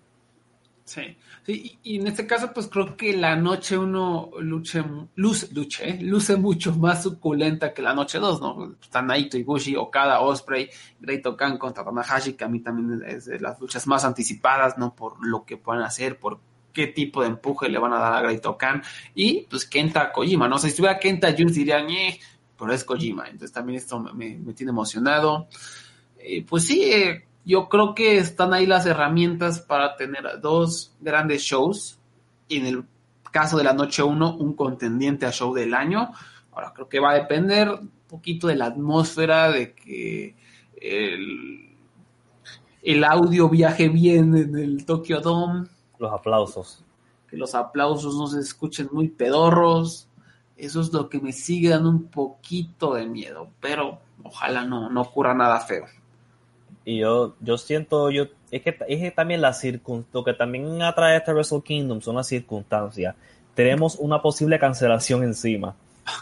Sí, 0.84 1.16
sí 1.46 1.78
y, 1.82 2.00
en 2.00 2.06
este 2.06 2.26
caso, 2.26 2.52
pues 2.52 2.68
creo 2.68 2.96
que 2.96 3.16
la 3.16 3.36
noche 3.36 3.78
uno 3.78 4.30
luche, 4.40 4.82
luce, 5.14 5.48
luche, 5.52 5.88
¿eh? 5.88 5.98
luce 6.02 6.36
mucho 6.36 6.74
más 6.74 7.02
suculenta 7.02 7.72
que 7.72 7.82
la 7.82 7.94
noche 7.94 8.18
dos, 8.18 8.40
¿no? 8.40 8.74
Están 8.80 9.06
Naito, 9.06 9.38
Ibushi, 9.38 9.76
Okada, 9.76 10.20
Osprey, 10.20 10.68
Great 11.00 11.24
Okan 11.24 11.58
contra 11.58 11.84
Tanahashi, 11.84 12.34
que 12.34 12.44
a 12.44 12.48
mí 12.48 12.60
también 12.60 13.02
es 13.06 13.26
de 13.26 13.40
las 13.40 13.60
luchas 13.60 13.86
más 13.86 14.04
anticipadas, 14.04 14.76
¿no? 14.76 14.94
Por 14.94 15.24
lo 15.26 15.44
que 15.44 15.56
pueden 15.56 15.82
hacer, 15.82 16.18
por 16.18 16.40
qué 16.72 16.88
tipo 16.88 17.22
de 17.22 17.28
empuje 17.28 17.68
le 17.68 17.78
van 17.78 17.92
a 17.92 17.98
dar 17.98 18.14
a 18.14 18.22
Great 18.22 18.44
Okan. 18.44 18.82
Y 19.14 19.42
pues 19.42 19.66
Kenta 19.66 20.12
Kojima, 20.12 20.48
¿no? 20.48 20.58
si 20.58 20.68
estuviera 20.68 20.98
Kenta 20.98 21.32
Jules 21.36 21.54
dirían, 21.54 21.88
eh, 21.90 22.18
pero 22.62 22.74
es 22.74 22.84
Kojima, 22.84 23.24
entonces 23.24 23.50
también 23.50 23.78
esto 23.78 23.98
me, 23.98 24.36
tiene 24.54 24.70
emocionado. 24.70 25.48
Eh, 26.16 26.46
pues 26.48 26.64
sí, 26.64 26.80
eh, 26.84 27.26
yo 27.44 27.68
creo 27.68 27.92
que 27.92 28.18
están 28.18 28.54
ahí 28.54 28.66
las 28.66 28.86
herramientas 28.86 29.58
para 29.58 29.96
tener 29.96 30.40
dos 30.40 30.94
grandes 31.00 31.42
shows. 31.42 31.98
Y 32.46 32.58
en 32.58 32.66
el 32.66 32.84
caso 33.32 33.58
de 33.58 33.64
la 33.64 33.72
noche 33.72 34.04
1, 34.04 34.36
un 34.36 34.52
contendiente 34.54 35.26
a 35.26 35.32
show 35.32 35.52
del 35.52 35.74
año. 35.74 36.12
Ahora 36.52 36.72
creo 36.72 36.88
que 36.88 37.00
va 37.00 37.10
a 37.10 37.14
depender 37.14 37.68
un 37.68 37.90
poquito 38.06 38.46
de 38.46 38.54
la 38.54 38.66
atmósfera, 38.66 39.50
de 39.50 39.74
que 39.74 40.36
el, 40.80 41.68
el 42.80 43.02
audio 43.02 43.48
viaje 43.48 43.88
bien 43.88 44.36
en 44.36 44.56
el 44.56 44.86
Tokyo 44.86 45.20
Dome. 45.20 45.66
Los 45.98 46.12
aplausos. 46.12 46.84
Que 47.28 47.36
los 47.36 47.56
aplausos 47.56 48.14
no 48.14 48.28
se 48.28 48.38
escuchen 48.38 48.88
muy 48.92 49.08
pedorros. 49.08 50.06
Eso 50.62 50.80
es 50.80 50.92
lo 50.92 51.08
que 51.08 51.18
me 51.18 51.32
sigue 51.32 51.70
dando 51.70 51.90
un 51.90 52.04
poquito 52.04 52.94
de 52.94 53.04
miedo, 53.04 53.48
pero 53.60 53.98
ojalá 54.22 54.64
no, 54.64 54.88
no 54.90 55.00
ocurra 55.00 55.34
nada 55.34 55.58
feo. 55.58 55.86
Y 56.84 57.00
yo, 57.00 57.34
yo 57.40 57.58
siento, 57.58 58.12
yo, 58.12 58.26
es 58.52 58.62
que, 58.62 58.76
es 58.86 59.14
también 59.16 59.40
la 59.40 59.54
circunstancia, 59.54 60.20
lo 60.20 60.24
que 60.24 60.34
también 60.34 60.80
atrae 60.80 61.14
a 61.14 61.16
este 61.16 61.32
Wrestle 61.32 61.62
Kingdom 61.62 62.00
son 62.00 62.14
las 62.14 62.28
circunstancias. 62.28 63.16
Tenemos 63.56 63.96
una 63.96 64.22
posible 64.22 64.56
cancelación 64.60 65.24
encima. 65.24 65.74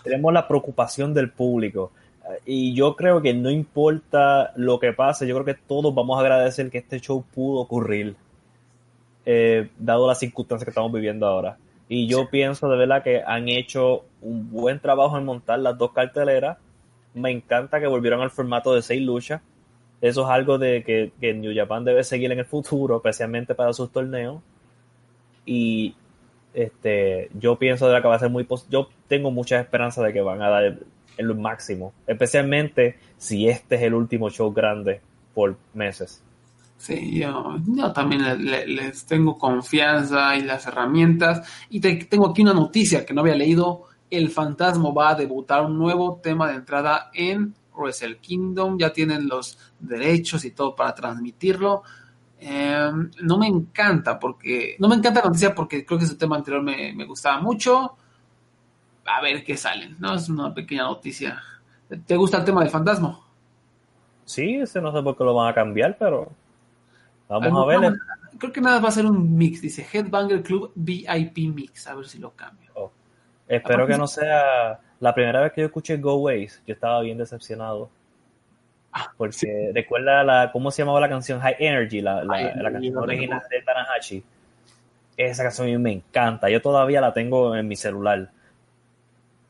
Tenemos 0.04 0.32
la 0.32 0.48
preocupación 0.48 1.12
del 1.12 1.30
público. 1.30 1.92
Y 2.46 2.72
yo 2.72 2.96
creo 2.96 3.20
que 3.20 3.34
no 3.34 3.50
importa 3.50 4.52
lo 4.56 4.80
que 4.80 4.94
pase, 4.94 5.26
yo 5.26 5.34
creo 5.34 5.54
que 5.54 5.60
todos 5.66 5.94
vamos 5.94 6.16
a 6.16 6.22
agradecer 6.22 6.70
que 6.70 6.78
este 6.78 6.98
show 6.98 7.22
pudo 7.34 7.60
ocurrir, 7.60 8.16
eh, 9.26 9.68
dado 9.78 10.06
las 10.06 10.18
circunstancias 10.18 10.64
que 10.64 10.70
estamos 10.70 10.90
viviendo 10.90 11.26
ahora. 11.26 11.58
Y 11.92 12.06
yo 12.06 12.30
pienso 12.30 12.68
de 12.68 12.78
verdad 12.78 13.02
que 13.02 13.20
han 13.26 13.48
hecho 13.48 14.04
un 14.22 14.48
buen 14.48 14.78
trabajo 14.78 15.18
en 15.18 15.24
montar 15.24 15.58
las 15.58 15.76
dos 15.76 15.90
carteleras. 15.90 16.56
Me 17.14 17.32
encanta 17.32 17.80
que 17.80 17.88
volvieron 17.88 18.20
al 18.20 18.30
formato 18.30 18.72
de 18.72 18.80
seis 18.80 19.02
luchas. 19.02 19.42
Eso 20.00 20.22
es 20.22 20.30
algo 20.30 20.56
de 20.56 20.84
que, 20.84 21.10
que 21.20 21.34
New 21.34 21.52
Japan 21.52 21.84
debe 21.84 22.04
seguir 22.04 22.30
en 22.30 22.38
el 22.38 22.44
futuro, 22.44 22.98
especialmente 22.98 23.56
para 23.56 23.72
sus 23.72 23.90
torneos. 23.90 24.40
Y 25.44 25.96
este, 26.54 27.28
yo 27.34 27.56
pienso 27.56 27.88
de 27.88 28.00
que 28.00 28.06
va 28.06 28.14
a 28.14 28.20
ser 28.20 28.30
muy 28.30 28.46
yo 28.68 28.88
tengo 29.08 29.32
mucha 29.32 29.58
esperanza 29.58 30.00
de 30.04 30.12
que 30.12 30.20
van 30.20 30.42
a 30.42 30.48
dar 30.48 30.62
el, 30.62 30.86
el 31.16 31.34
máximo, 31.34 31.92
especialmente 32.06 33.00
si 33.18 33.48
este 33.48 33.74
es 33.74 33.82
el 33.82 33.94
último 33.94 34.30
show 34.30 34.52
grande 34.52 35.00
por 35.34 35.56
meses. 35.74 36.22
Sí, 36.80 37.20
yo, 37.20 37.92
también 37.92 38.22
les 38.42 39.04
tengo 39.04 39.36
confianza 39.36 40.34
y 40.34 40.40
las 40.40 40.66
herramientas. 40.66 41.46
Y 41.68 41.78
tengo 41.78 42.30
aquí 42.30 42.40
una 42.40 42.54
noticia 42.54 43.04
que 43.04 43.12
no 43.12 43.20
había 43.20 43.34
leído. 43.34 43.82
El 44.08 44.30
Fantasma 44.30 44.90
va 44.90 45.10
a 45.10 45.14
debutar 45.14 45.62
un 45.62 45.78
nuevo 45.78 46.18
tema 46.22 46.48
de 46.48 46.54
entrada 46.54 47.10
en 47.12 47.54
Wrestle 47.76 48.16
Kingdom. 48.16 48.78
Ya 48.78 48.94
tienen 48.94 49.28
los 49.28 49.58
derechos 49.78 50.42
y 50.46 50.52
todo 50.52 50.74
para 50.74 50.94
transmitirlo. 50.94 51.82
Em, 52.38 53.10
no 53.20 53.36
me 53.36 53.46
encanta 53.46 54.18
porque. 54.18 54.76
No 54.78 54.88
me 54.88 54.96
encanta 54.96 55.20
la 55.20 55.26
noticia 55.26 55.54
porque 55.54 55.84
creo 55.84 55.98
que 55.98 56.06
su 56.06 56.16
tema 56.16 56.36
anterior 56.36 56.62
me, 56.62 56.94
me 56.94 57.04
gustaba 57.04 57.42
mucho. 57.42 57.94
A 59.04 59.20
ver 59.20 59.44
qué 59.44 59.54
salen, 59.54 59.96
¿no? 59.98 60.14
Es 60.14 60.30
una 60.30 60.54
pequeña 60.54 60.84
noticia. 60.84 61.42
¿Te 62.06 62.16
gusta 62.16 62.38
el 62.38 62.44
tema 62.46 62.62
del 62.62 62.70
fantasma? 62.70 63.20
Sí, 64.24 64.54
ese 64.54 64.80
no 64.80 64.92
sé 64.92 65.02
por 65.02 65.14
qué 65.18 65.24
lo 65.24 65.34
van 65.34 65.50
a 65.50 65.54
cambiar, 65.54 65.98
pero 65.98 66.32
vamos 67.38 67.62
a 67.62 67.78
ver. 67.78 67.92
Creo 68.38 68.52
que 68.52 68.60
nada 68.60 68.80
va 68.80 68.88
a 68.88 68.92
ser 68.92 69.06
un 69.06 69.36
mix, 69.36 69.60
dice 69.60 69.86
Headbanger 69.92 70.42
Club 70.42 70.72
VIP 70.74 71.38
Mix, 71.54 71.86
a 71.86 71.94
ver 71.94 72.06
si 72.06 72.18
lo 72.18 72.30
cambio. 72.30 72.70
Oh. 72.74 72.90
Espero 73.46 73.86
que 73.86 73.98
no 73.98 74.06
sea 74.06 74.80
la 75.00 75.14
primera 75.14 75.40
vez 75.40 75.52
que 75.52 75.62
yo 75.62 75.66
escuché 75.66 75.96
Go 75.96 76.16
Ways, 76.16 76.62
yo 76.66 76.74
estaba 76.74 77.00
bien 77.00 77.18
decepcionado. 77.18 77.90
Ah, 78.92 79.12
porque 79.16 79.70
recuerda 79.74 80.24
la, 80.24 80.50
cómo 80.52 80.70
se 80.70 80.82
llamaba 80.82 81.00
la 81.00 81.08
canción 81.08 81.40
High 81.40 81.56
Energy, 81.58 82.00
la, 82.00 82.24
la, 82.24 82.72
canción 82.72 82.96
original 82.96 83.42
de 83.48 83.62
Tanahashi. 83.62 84.24
Esa 85.16 85.42
canción 85.42 85.68
a 85.68 85.70
mí 85.70 85.78
me 85.78 85.92
encanta, 85.92 86.48
yo 86.48 86.60
todavía 86.60 87.00
la 87.00 87.12
tengo 87.12 87.54
en 87.54 87.68
mi 87.68 87.76
celular. 87.76 88.30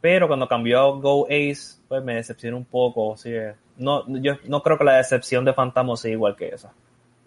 Pero 0.00 0.28
cuando 0.28 0.48
cambió 0.48 0.80
a 0.80 0.90
Go 0.96 1.26
Ace, 1.26 1.78
pues 1.88 2.02
me 2.02 2.14
decepcionó 2.14 2.56
un 2.56 2.64
poco. 2.64 3.16
¿sí? 3.16 3.32
No, 3.76 4.04
yo 4.18 4.36
no 4.46 4.62
creo 4.62 4.78
que 4.78 4.84
la 4.84 4.96
decepción 4.96 5.44
de 5.44 5.52
Phantom 5.52 5.96
sea 5.96 6.10
igual 6.10 6.36
que 6.36 6.48
esa. 6.48 6.72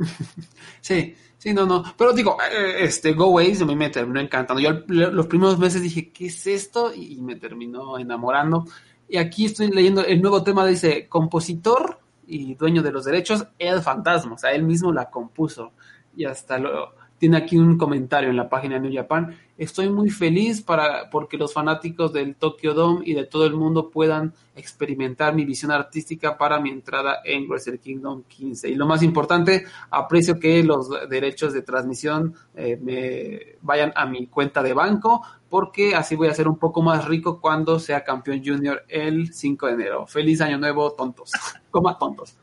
sí, 0.82 1.16
sí, 1.38 1.54
no, 1.54 1.66
no. 1.66 1.84
Pero 1.98 2.14
digo, 2.14 2.38
eh, 2.42 2.84
este 2.84 3.14
Go 3.14 3.40
Ace 3.40 3.64
a 3.64 3.66
mí 3.66 3.76
me 3.76 3.90
terminó 3.90 4.20
encantando. 4.20 4.62
Yo 4.62 4.84
los 4.88 5.28
primeros 5.28 5.58
meses 5.58 5.82
dije, 5.82 6.12
¿qué 6.12 6.28
es 6.28 6.48
esto? 6.48 6.94
Y 6.94 7.18
me 7.22 7.36
terminó 7.36 7.98
enamorando. 7.98 8.66
Y 9.08 9.18
aquí 9.18 9.46
estoy 9.46 9.70
leyendo 9.70 10.04
el 10.06 10.22
nuevo 10.22 10.44
tema, 10.44 10.66
dice, 10.66 11.08
compositor 11.08 12.00
y 12.26 12.56
dueño 12.56 12.82
de 12.82 12.92
los 12.92 13.06
derechos, 13.06 13.46
El 13.60 13.82
Fantasma. 13.82 14.34
O 14.34 14.38
sea, 14.38 14.52
él 14.52 14.64
mismo 14.64 14.92
la 14.92 15.10
compuso. 15.10 15.74
Y 16.16 16.26
hasta 16.26 16.58
lo, 16.58 16.94
tiene 17.24 17.38
aquí 17.38 17.58
un 17.58 17.78
comentario 17.78 18.30
en 18.30 18.36
la 18.36 18.50
página 18.50 18.76
de 18.76 18.82
New 18.82 18.94
Japan. 18.94 19.34
Estoy 19.58 19.90
muy 19.90 20.10
feliz 20.10 20.62
para, 20.62 21.10
porque 21.10 21.38
los 21.38 21.54
fanáticos 21.54 22.12
del 22.12 22.36
Tokyo 22.36 22.74
Dome 22.74 23.04
y 23.06 23.14
de 23.14 23.24
todo 23.24 23.46
el 23.46 23.54
mundo 23.54 23.90
puedan 23.90 24.34
experimentar 24.58 25.34
mi 25.34 25.46
visión 25.46 25.72
artística 25.72 26.38
para 26.38 26.60
mi 26.60 26.70
entrada 26.70 27.20
en 27.24 27.48
Wrestle 27.48 27.80
Kingdom 27.80 28.24
15. 28.24 28.68
Y 28.68 28.76
lo 28.76 28.86
más 28.86 29.04
importante, 29.04 29.64
aprecio 29.90 30.38
que 30.38 30.62
los 30.66 30.90
derechos 31.08 31.54
de 31.54 31.62
transmisión 31.62 32.36
eh, 32.56 32.78
me 32.82 33.56
vayan 33.62 33.94
a 33.96 34.06
mi 34.06 34.28
cuenta 34.28 34.62
de 34.62 34.74
banco, 34.74 35.26
porque 35.48 35.96
así 35.96 36.18
voy 36.18 36.28
a 36.28 36.34
ser 36.34 36.50
un 36.50 36.60
poco 36.60 36.82
más 36.82 37.08
rico 37.08 37.40
cuando 37.40 37.80
sea 37.80 38.04
campeón 38.04 38.42
junior 38.44 38.84
el 38.90 39.34
5 39.34 39.68
de 39.68 39.72
enero. 39.72 40.08
Feliz 40.08 40.42
año 40.42 40.58
nuevo, 40.58 40.92
tontos. 40.92 41.32
Coma 41.72 41.98
tontos. 41.98 42.36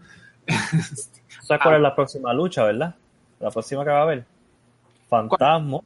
¿Sabes 1.43 1.63
cuál 1.63 1.75
es 1.75 1.83
la 1.83 1.95
próxima 1.95 2.33
lucha, 2.33 2.65
verdad? 2.65 2.95
La 3.41 3.51
próxima 3.51 3.85
que 3.85 3.91
va 3.91 3.99
a 3.99 4.03
haber. 4.05 4.40
Fantasma, 5.11 5.81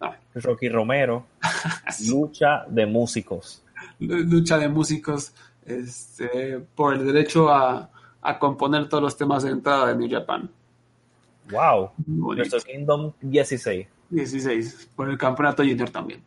ah. 0.00 0.16
Rocky 0.34 0.68
Romero, 0.68 1.26
lucha 2.08 2.64
de 2.68 2.86
músicos. 2.86 3.62
Lucha 3.98 4.56
de 4.58 4.68
músicos 4.68 5.34
este, 5.66 6.60
por 6.74 6.94
el 6.94 7.04
derecho 7.04 7.50
a, 7.50 7.90
componer 8.38 8.88
todos 8.88 9.02
los 9.02 9.16
temas 9.16 9.42
de 9.42 9.50
entrada 9.50 9.88
de 9.88 9.96
New 9.96 10.08
Japan. 10.10 10.50
Wow. 11.50 11.90
Nuestro 12.06 12.60
Kingdom 12.60 13.12
16. 13.20 13.86
16, 14.10 14.90
por 14.94 15.08
el 15.10 15.18
campeonato 15.18 15.62
junior 15.62 15.90
también. 15.90 16.22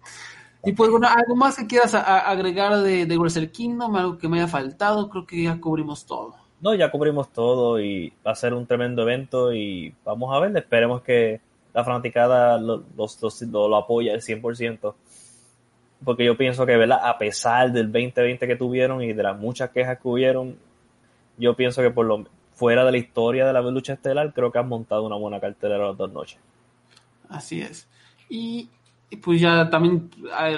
Y 0.63 0.73
pues 0.73 0.91
bueno, 0.91 1.07
algo 1.07 1.35
más 1.35 1.57
que 1.57 1.67
quieras 1.67 1.95
agregar 1.95 2.81
de, 2.81 3.05
de 3.05 3.17
Wrestle 3.17 3.51
Kingdom, 3.51 3.95
algo 3.95 4.17
que 4.17 4.27
me 4.27 4.39
haya 4.39 4.47
faltado, 4.47 5.09
creo 5.09 5.25
que 5.25 5.43
ya 5.43 5.59
cubrimos 5.59 6.05
todo. 6.05 6.35
No, 6.59 6.75
ya 6.75 6.91
cubrimos 6.91 7.31
todo 7.31 7.79
y 7.79 8.13
va 8.25 8.31
a 8.31 8.35
ser 8.35 8.53
un 8.53 8.67
tremendo 8.67 9.01
evento 9.01 9.53
y 9.53 9.95
vamos 10.03 10.35
a 10.35 10.39
ver, 10.39 10.55
esperemos 10.55 11.01
que 11.01 11.41
la 11.73 11.83
fanaticada 11.83 12.57
lo, 12.57 12.83
lo, 12.95 13.75
apoya 13.75 14.13
al 14.13 14.21
100%. 14.21 14.93
Porque 16.03 16.25
yo 16.25 16.35
pienso 16.35 16.65
que, 16.65 16.75
¿verdad? 16.77 16.99
A 17.03 17.17
pesar 17.17 17.71
del 17.71 17.91
2020 17.91 18.47
que 18.47 18.55
tuvieron 18.55 19.03
y 19.03 19.13
de 19.13 19.23
las 19.23 19.37
muchas 19.37 19.69
quejas 19.69 19.99
que 19.99 20.07
hubieron, 20.07 20.57
yo 21.37 21.55
pienso 21.55 21.81
que 21.81 21.91
por 21.91 22.05
lo 22.05 22.25
fuera 22.61 22.85
de 22.85 22.91
la 22.91 22.97
historia 22.99 23.47
de 23.47 23.53
la 23.53 23.61
lucha 23.61 23.93
estelar, 23.93 24.33
creo 24.33 24.51
que 24.51 24.59
han 24.59 24.67
montado 24.67 25.03
una 25.03 25.15
buena 25.15 25.39
cartelera 25.39 25.87
las 25.87 25.97
dos 25.97 26.11
noches. 26.11 26.39
Así 27.27 27.59
es. 27.61 27.87
Y, 28.29 28.69
pues 29.23 29.41
ya 29.41 29.69
también 29.71 30.11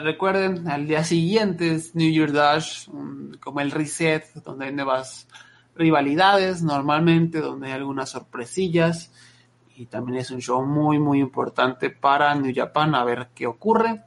recuerden, 0.04 0.68
al 0.68 0.86
día 0.86 1.06
siguiente 1.06 1.74
es 1.74 1.96
New 1.96 2.12
Year 2.12 2.34
Dash, 2.34 2.88
como 3.40 3.62
el 3.62 3.72
reset, 3.72 4.34
donde 4.44 4.66
hay 4.66 4.74
nuevas 4.74 5.30
rivalidades 5.76 6.62
normalmente, 6.62 7.40
donde 7.40 7.68
hay 7.68 7.74
algunas 7.74 8.10
sorpresillas 8.10 9.12
y 9.76 9.86
también 9.86 10.20
es 10.20 10.32
un 10.32 10.40
show 10.40 10.66
muy 10.66 11.00
muy 11.00 11.20
importante 11.20 11.90
para 11.90 12.36
New 12.36 12.54
Japan 12.56 12.96
a 12.96 13.04
ver 13.04 13.30
qué 13.34 13.48
ocurre 13.48 14.04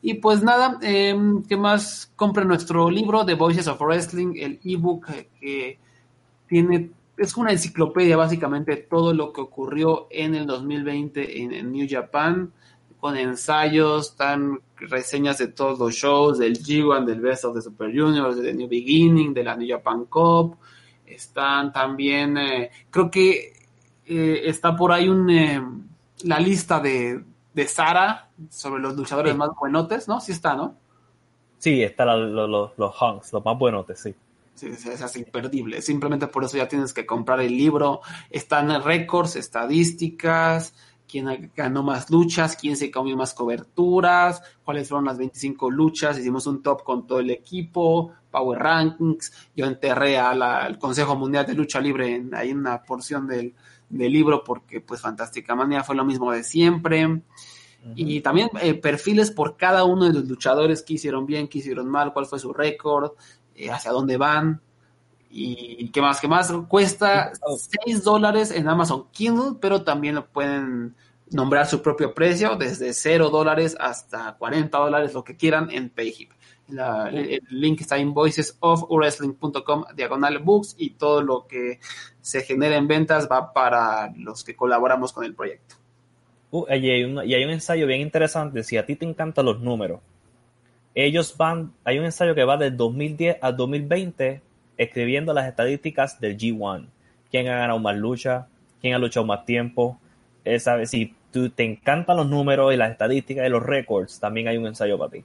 y 0.00 0.14
pues 0.14 0.42
nada 0.42 0.78
eh, 0.82 1.16
qué 1.48 1.56
más 1.56 2.12
compre 2.16 2.44
nuestro 2.44 2.90
libro 2.90 3.24
The 3.24 3.34
Voices 3.34 3.68
of 3.68 3.80
Wrestling 3.80 4.34
el 4.36 4.60
ebook 4.64 5.06
que 5.40 5.78
tiene 6.46 6.90
es 7.16 7.36
una 7.36 7.52
enciclopedia 7.52 8.16
básicamente 8.16 8.76
todo 8.76 9.12
lo 9.14 9.32
que 9.32 9.40
ocurrió 9.40 10.08
en 10.10 10.34
el 10.34 10.46
2020 10.46 11.42
en, 11.42 11.72
New 11.72 11.86
Japan 11.88 12.52
con 12.98 13.16
ensayos, 13.16 14.16
tan 14.16 14.60
reseñas 14.76 15.38
de 15.38 15.48
todos 15.48 15.78
los 15.78 15.92
shows, 15.92 16.38
del 16.38 16.58
G1, 16.58 17.04
del 17.04 17.20
Best 17.20 17.44
of 17.44 17.54
the 17.54 17.60
Super 17.60 17.88
Juniors, 17.88 18.36
de 18.40 18.54
New 18.54 18.68
Beginning, 18.68 19.34
de 19.34 19.42
la 19.42 19.56
New 19.56 19.68
Japan 19.68 20.04
Cup. 20.04 20.56
Están 21.04 21.72
también, 21.72 22.38
eh, 22.38 22.70
creo 22.90 23.10
que 23.10 23.54
eh, 24.12 24.48
está 24.48 24.76
por 24.76 24.92
ahí 24.92 25.08
un, 25.08 25.30
eh, 25.30 25.62
la 26.24 26.38
lista 26.38 26.80
de, 26.80 27.22
de 27.54 27.68
Sara 27.68 28.30
sobre 28.50 28.80
los 28.80 28.96
luchadores 28.96 29.36
más 29.36 29.50
buenotes, 29.58 30.08
¿no? 30.08 30.20
Sí 30.20 30.32
está, 30.32 30.54
¿no? 30.54 30.76
Sí, 31.58 31.82
está 31.82 32.04
los 32.04 32.72
hunks, 32.78 33.32
los 33.32 33.44
más 33.44 33.58
buenotes, 33.58 34.00
sí. 34.00 34.14
Sí, 34.54 34.66
es, 34.68 35.16
imperdible. 35.16 35.80
Simplemente 35.80 36.26
por 36.26 36.44
eso 36.44 36.56
ya 36.56 36.68
tienes 36.68 36.92
que 36.92 37.06
comprar 37.06 37.40
el 37.40 37.56
libro. 37.56 38.00
Están 38.30 38.82
récords, 38.82 39.36
estadísticas, 39.36 40.74
quién 41.08 41.50
ganó 41.56 41.82
más 41.82 42.10
luchas, 42.10 42.56
quién 42.56 42.76
se 42.76 42.90
comió 42.90 43.16
más 43.16 43.34
coberturas, 43.34 44.42
cuáles 44.64 44.88
fueron 44.88 45.04
las 45.04 45.18
25 45.18 45.70
luchas. 45.70 46.18
Hicimos 46.18 46.46
un 46.46 46.62
top 46.62 46.82
con 46.84 47.06
todo 47.06 47.20
el 47.20 47.30
equipo, 47.30 48.12
Power 48.30 48.58
Rankings. 48.58 49.32
Yo 49.56 49.66
enterré 49.66 50.18
al 50.18 50.78
Consejo 50.78 51.16
Mundial 51.16 51.46
de 51.46 51.54
Lucha 51.54 51.80
Libre 51.80 52.14
en, 52.14 52.34
ahí 52.34 52.52
una 52.52 52.82
porción 52.82 53.26
del, 53.26 53.54
del 53.92 54.10
libro 54.10 54.42
porque 54.42 54.80
pues 54.80 55.00
Fantástica 55.00 55.54
Manía 55.54 55.84
fue 55.84 55.94
lo 55.94 56.04
mismo 56.04 56.32
de 56.32 56.42
siempre. 56.42 57.22
Y 57.96 58.20
también 58.20 58.48
eh, 58.60 58.74
perfiles 58.74 59.32
por 59.32 59.56
cada 59.56 59.82
uno 59.82 60.06
de 60.06 60.12
los 60.12 60.28
luchadores 60.28 60.82
que 60.82 60.94
hicieron 60.94 61.26
bien, 61.26 61.48
que 61.48 61.58
hicieron 61.58 61.88
mal, 61.88 62.12
cuál 62.12 62.26
fue 62.26 62.38
su 62.38 62.52
récord, 62.52 63.12
eh, 63.56 63.70
hacia 63.70 63.90
dónde 63.90 64.16
van. 64.16 64.60
Y 65.34 65.88
qué 65.88 66.00
más, 66.02 66.20
qué 66.20 66.28
más. 66.28 66.52
Cuesta 66.68 67.32
6 67.86 68.04
dólares 68.04 68.50
en 68.50 68.68
Amazon 68.68 69.06
Kindle, 69.10 69.56
pero 69.60 69.82
también 69.82 70.16
lo 70.16 70.28
pueden 70.28 70.94
nombrar 71.30 71.66
su 71.66 71.80
propio 71.80 72.12
precio, 72.12 72.56
desde 72.56 72.92
0 72.92 73.30
dólares 73.30 73.74
hasta 73.80 74.36
40 74.36 74.76
dólares, 74.76 75.14
lo 75.14 75.24
que 75.24 75.36
quieran 75.36 75.70
en 75.70 75.88
Payhip 75.88 76.32
el, 76.72 77.40
link 77.50 77.80
está 77.80 77.98
en 77.98 78.14
voicesofwrestling.com 78.14 79.84
diagonal 79.94 80.38
books 80.38 80.74
y 80.78 80.90
todo 80.90 81.22
lo 81.22 81.46
que 81.46 81.80
se 82.20 82.42
genera 82.42 82.76
en 82.76 82.88
ventas 82.88 83.28
va 83.30 83.52
para 83.52 84.12
los 84.16 84.44
que 84.44 84.56
colaboramos 84.56 85.12
con 85.12 85.24
el 85.24 85.34
proyecto. 85.34 85.76
Uh, 86.50 86.66
y, 86.68 86.90
hay 86.90 87.04
un, 87.04 87.24
y 87.24 87.34
hay 87.34 87.44
un 87.44 87.50
ensayo 87.50 87.86
bien 87.86 88.00
interesante. 88.00 88.62
Si 88.62 88.76
a 88.76 88.84
ti 88.84 88.96
te 88.96 89.06
encantan 89.06 89.46
los 89.46 89.60
números, 89.60 90.00
ellos 90.94 91.34
van, 91.36 91.72
hay 91.84 91.98
un 91.98 92.04
ensayo 92.04 92.34
que 92.34 92.44
va 92.44 92.56
del 92.56 92.76
2010 92.76 93.38
al 93.40 93.56
2020 93.56 94.42
escribiendo 94.76 95.32
las 95.32 95.48
estadísticas 95.48 96.20
del 96.20 96.36
G1. 96.36 96.86
¿Quién 97.30 97.48
ha 97.48 97.56
ganado 97.56 97.78
más 97.78 97.96
lucha? 97.96 98.48
¿Quién 98.80 98.94
ha 98.94 98.98
luchado 98.98 99.24
más 99.24 99.44
tiempo? 99.46 99.98
Esa, 100.44 100.84
si 100.86 101.14
tú 101.30 101.48
te 101.48 101.64
encantan 101.64 102.16
los 102.16 102.28
números 102.28 102.74
y 102.74 102.76
las 102.76 102.90
estadísticas 102.90 103.46
y 103.46 103.50
los 103.50 103.62
récords, 103.62 104.20
también 104.20 104.48
hay 104.48 104.58
un 104.58 104.66
ensayo 104.66 104.98
para 104.98 105.10
ti. 105.10 105.24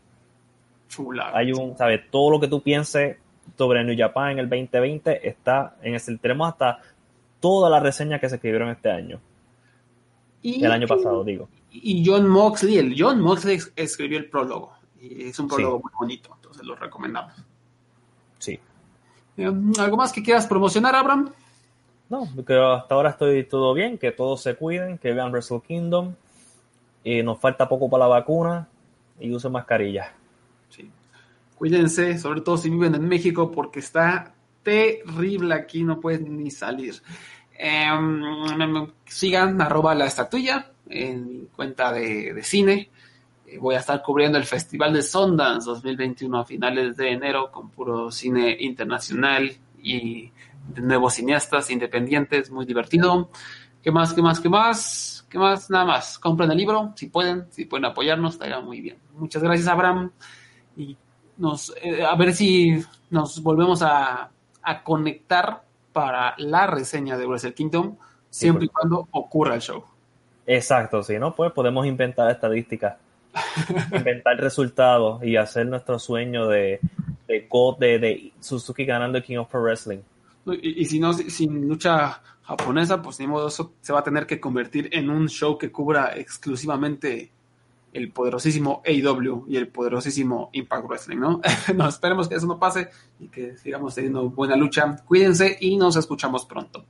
Chula. 0.87 1.31
Hay 1.33 1.51
un, 1.51 1.77
¿sabes? 1.77 2.09
Todo 2.09 2.31
lo 2.31 2.39
que 2.39 2.47
tú 2.47 2.61
pienses 2.61 3.17
sobre 3.57 3.83
New 3.83 3.95
Japan 3.97 4.31
en 4.31 4.39
el 4.39 4.49
2020 4.49 5.27
está 5.27 5.75
en 5.81 5.95
ese. 5.95 6.17
Tenemos 6.17 6.49
hasta 6.49 6.79
todas 7.39 7.71
las 7.71 7.81
reseñas 7.81 8.19
que 8.19 8.29
se 8.29 8.35
escribieron 8.35 8.69
este 8.69 8.91
año. 8.91 9.19
Y, 10.41 10.63
el 10.63 10.71
año 10.71 10.87
pasado, 10.87 11.23
digo. 11.23 11.49
Y 11.71 12.03
John 12.05 12.27
Moxley, 12.27 12.77
el 12.77 12.95
John 12.97 13.19
Moxley 13.19 13.59
escribió 13.75 14.17
el 14.17 14.29
prólogo. 14.29 14.73
Y 14.99 15.27
es 15.27 15.39
un 15.39 15.47
prólogo 15.47 15.79
muy 15.79 15.91
bonito, 15.99 16.31
entonces 16.35 16.63
lo 16.65 16.75
recomendamos. 16.75 17.33
Sí. 18.39 18.59
Eh, 19.37 19.51
¿Algo 19.79 19.97
más 19.97 20.11
que 20.11 20.23
quieras 20.23 20.47
promocionar, 20.47 20.95
Abraham? 20.95 21.31
No, 22.09 22.27
porque 22.35 22.53
hasta 22.53 22.95
ahora 22.95 23.09
estoy 23.09 23.43
todo 23.43 23.73
bien, 23.73 23.97
que 23.97 24.11
todos 24.11 24.41
se 24.41 24.55
cuiden, 24.55 24.97
que 24.97 25.13
vean 25.13 25.31
Wrestle 25.31 25.61
Kingdom. 25.61 26.13
Y 27.03 27.21
nos 27.23 27.39
falta 27.39 27.69
poco 27.69 27.89
para 27.89 28.05
la 28.05 28.07
vacuna 28.07 28.67
y 29.19 29.33
usen 29.33 29.51
mascarilla. 29.51 30.13
Cuídense, 31.57 32.19
sobre 32.19 32.41
todo 32.41 32.55
si 32.57 32.69
viven 32.69 32.93
en 32.93 33.07
México, 33.07 33.51
porque 33.51 33.79
está 33.79 34.31
terrible 34.61 35.55
aquí, 35.55 35.83
no 35.83 35.99
pueden 35.99 36.37
ni 36.37 36.51
salir. 36.51 37.01
Em, 37.57 38.21
sigan 39.05 39.59
arroba 39.59 39.95
la 39.95 40.05
estatuilla 40.05 40.71
en 40.87 41.41
mi 41.41 41.45
cuenta 41.47 41.91
de, 41.91 42.43
cine. 42.43 42.91
Eh, 43.47 43.57
voy 43.57 43.73
a 43.73 43.79
estar 43.79 44.03
cubriendo 44.03 44.37
el 44.37 44.43
Festival 44.43 44.93
de 44.93 45.01
Sundance 45.01 45.65
2021 45.67 46.39
a 46.39 46.45
finales 46.45 46.95
de 46.95 47.11
enero 47.11 47.51
con 47.51 47.69
puro 47.69 48.11
cine 48.11 48.55
internacional 48.59 49.51
y 49.81 50.31
de 50.67 50.81
nuevos 50.81 51.15
cineastas 51.15 51.71
independientes, 51.71 52.51
muy 52.51 52.65
divertido. 52.65 53.31
¿Qué 53.81 53.89
más? 53.89 54.13
¿Qué 54.13 54.21
más? 54.21 54.39
¿Qué 54.39 54.49
más? 54.49 55.25
¿Qué 55.27 55.39
más? 55.39 55.69
Nada 55.71 55.85
más. 55.85 56.19
Compren 56.19 56.51
el 56.51 56.57
libro, 56.57 56.93
si 56.95 57.07
pueden, 57.07 57.47
si 57.49 57.65
pueden 57.65 57.85
apoyarnos, 57.85 58.33
estaría 58.33 58.59
muy 58.59 58.81
bien. 58.81 58.97
Muchas 59.15 59.41
gracias, 59.41 59.67
Abraham. 59.67 60.11
Y 60.77 60.95
nos, 61.37 61.73
eh, 61.81 62.05
a 62.05 62.15
ver 62.15 62.33
si 62.33 62.81
nos 63.09 63.41
volvemos 63.41 63.81
a, 63.81 64.29
a 64.61 64.83
conectar 64.83 65.63
para 65.93 66.35
la 66.37 66.67
reseña 66.67 67.17
de 67.17 67.25
Wrestle 67.25 67.53
Kingdom, 67.53 67.95
siempre 68.29 68.65
y 68.65 68.67
cuando 68.67 69.07
ocurra 69.11 69.55
el 69.55 69.61
show. 69.61 69.83
Exacto, 70.45 71.03
si 71.03 71.17
no, 71.17 71.35
pues 71.35 71.51
podemos 71.51 71.85
inventar 71.85 72.29
estadísticas, 72.29 72.97
inventar 73.91 74.37
resultados 74.37 75.23
y 75.23 75.35
hacer 75.35 75.67
nuestro 75.67 75.99
sueño 75.99 76.47
de, 76.47 76.79
de, 77.27 77.99
de, 77.99 78.31
Suzuki 78.39 78.85
ganando 78.85 79.17
el 79.17 79.23
King 79.23 79.37
of 79.37 79.49
Pro 79.49 79.61
Wrestling. 79.61 79.99
Y, 80.61 80.85
si 80.85 80.99
no, 80.99 81.13
sin 81.13 81.67
lucha 81.67 82.21
japonesa, 82.43 83.01
pues 83.01 83.19
ni 83.19 83.27
modo, 83.27 83.49
eso 83.49 83.73
se 83.81 83.91
va 83.91 83.99
a 83.99 84.03
tener 84.03 84.25
que 84.25 84.39
convertir 84.39 84.89
en 84.93 85.09
un 85.09 85.27
show 85.27 85.57
que 85.57 85.71
cubra 85.71 86.13
exclusivamente 86.15 87.31
el 87.93 88.11
poderosísimo 88.11 88.81
AEW 88.85 89.45
y 89.47 89.57
el 89.57 89.67
poderosísimo 89.67 90.49
Impact 90.53 90.87
Wrestling, 90.87 91.17
¿no? 91.17 91.41
no, 91.75 91.87
esperemos 91.87 92.27
que 92.27 92.35
eso 92.35 92.47
no 92.47 92.59
pase 92.59 92.89
y 93.19 93.27
que 93.27 93.57
sigamos 93.57 93.95
teniendo 93.95 94.29
buena 94.29 94.55
lucha. 94.55 94.97
Cuídense 95.05 95.57
y 95.59 95.77
nos 95.77 95.95
escuchamos 95.95 96.45
pronto. 96.45 96.85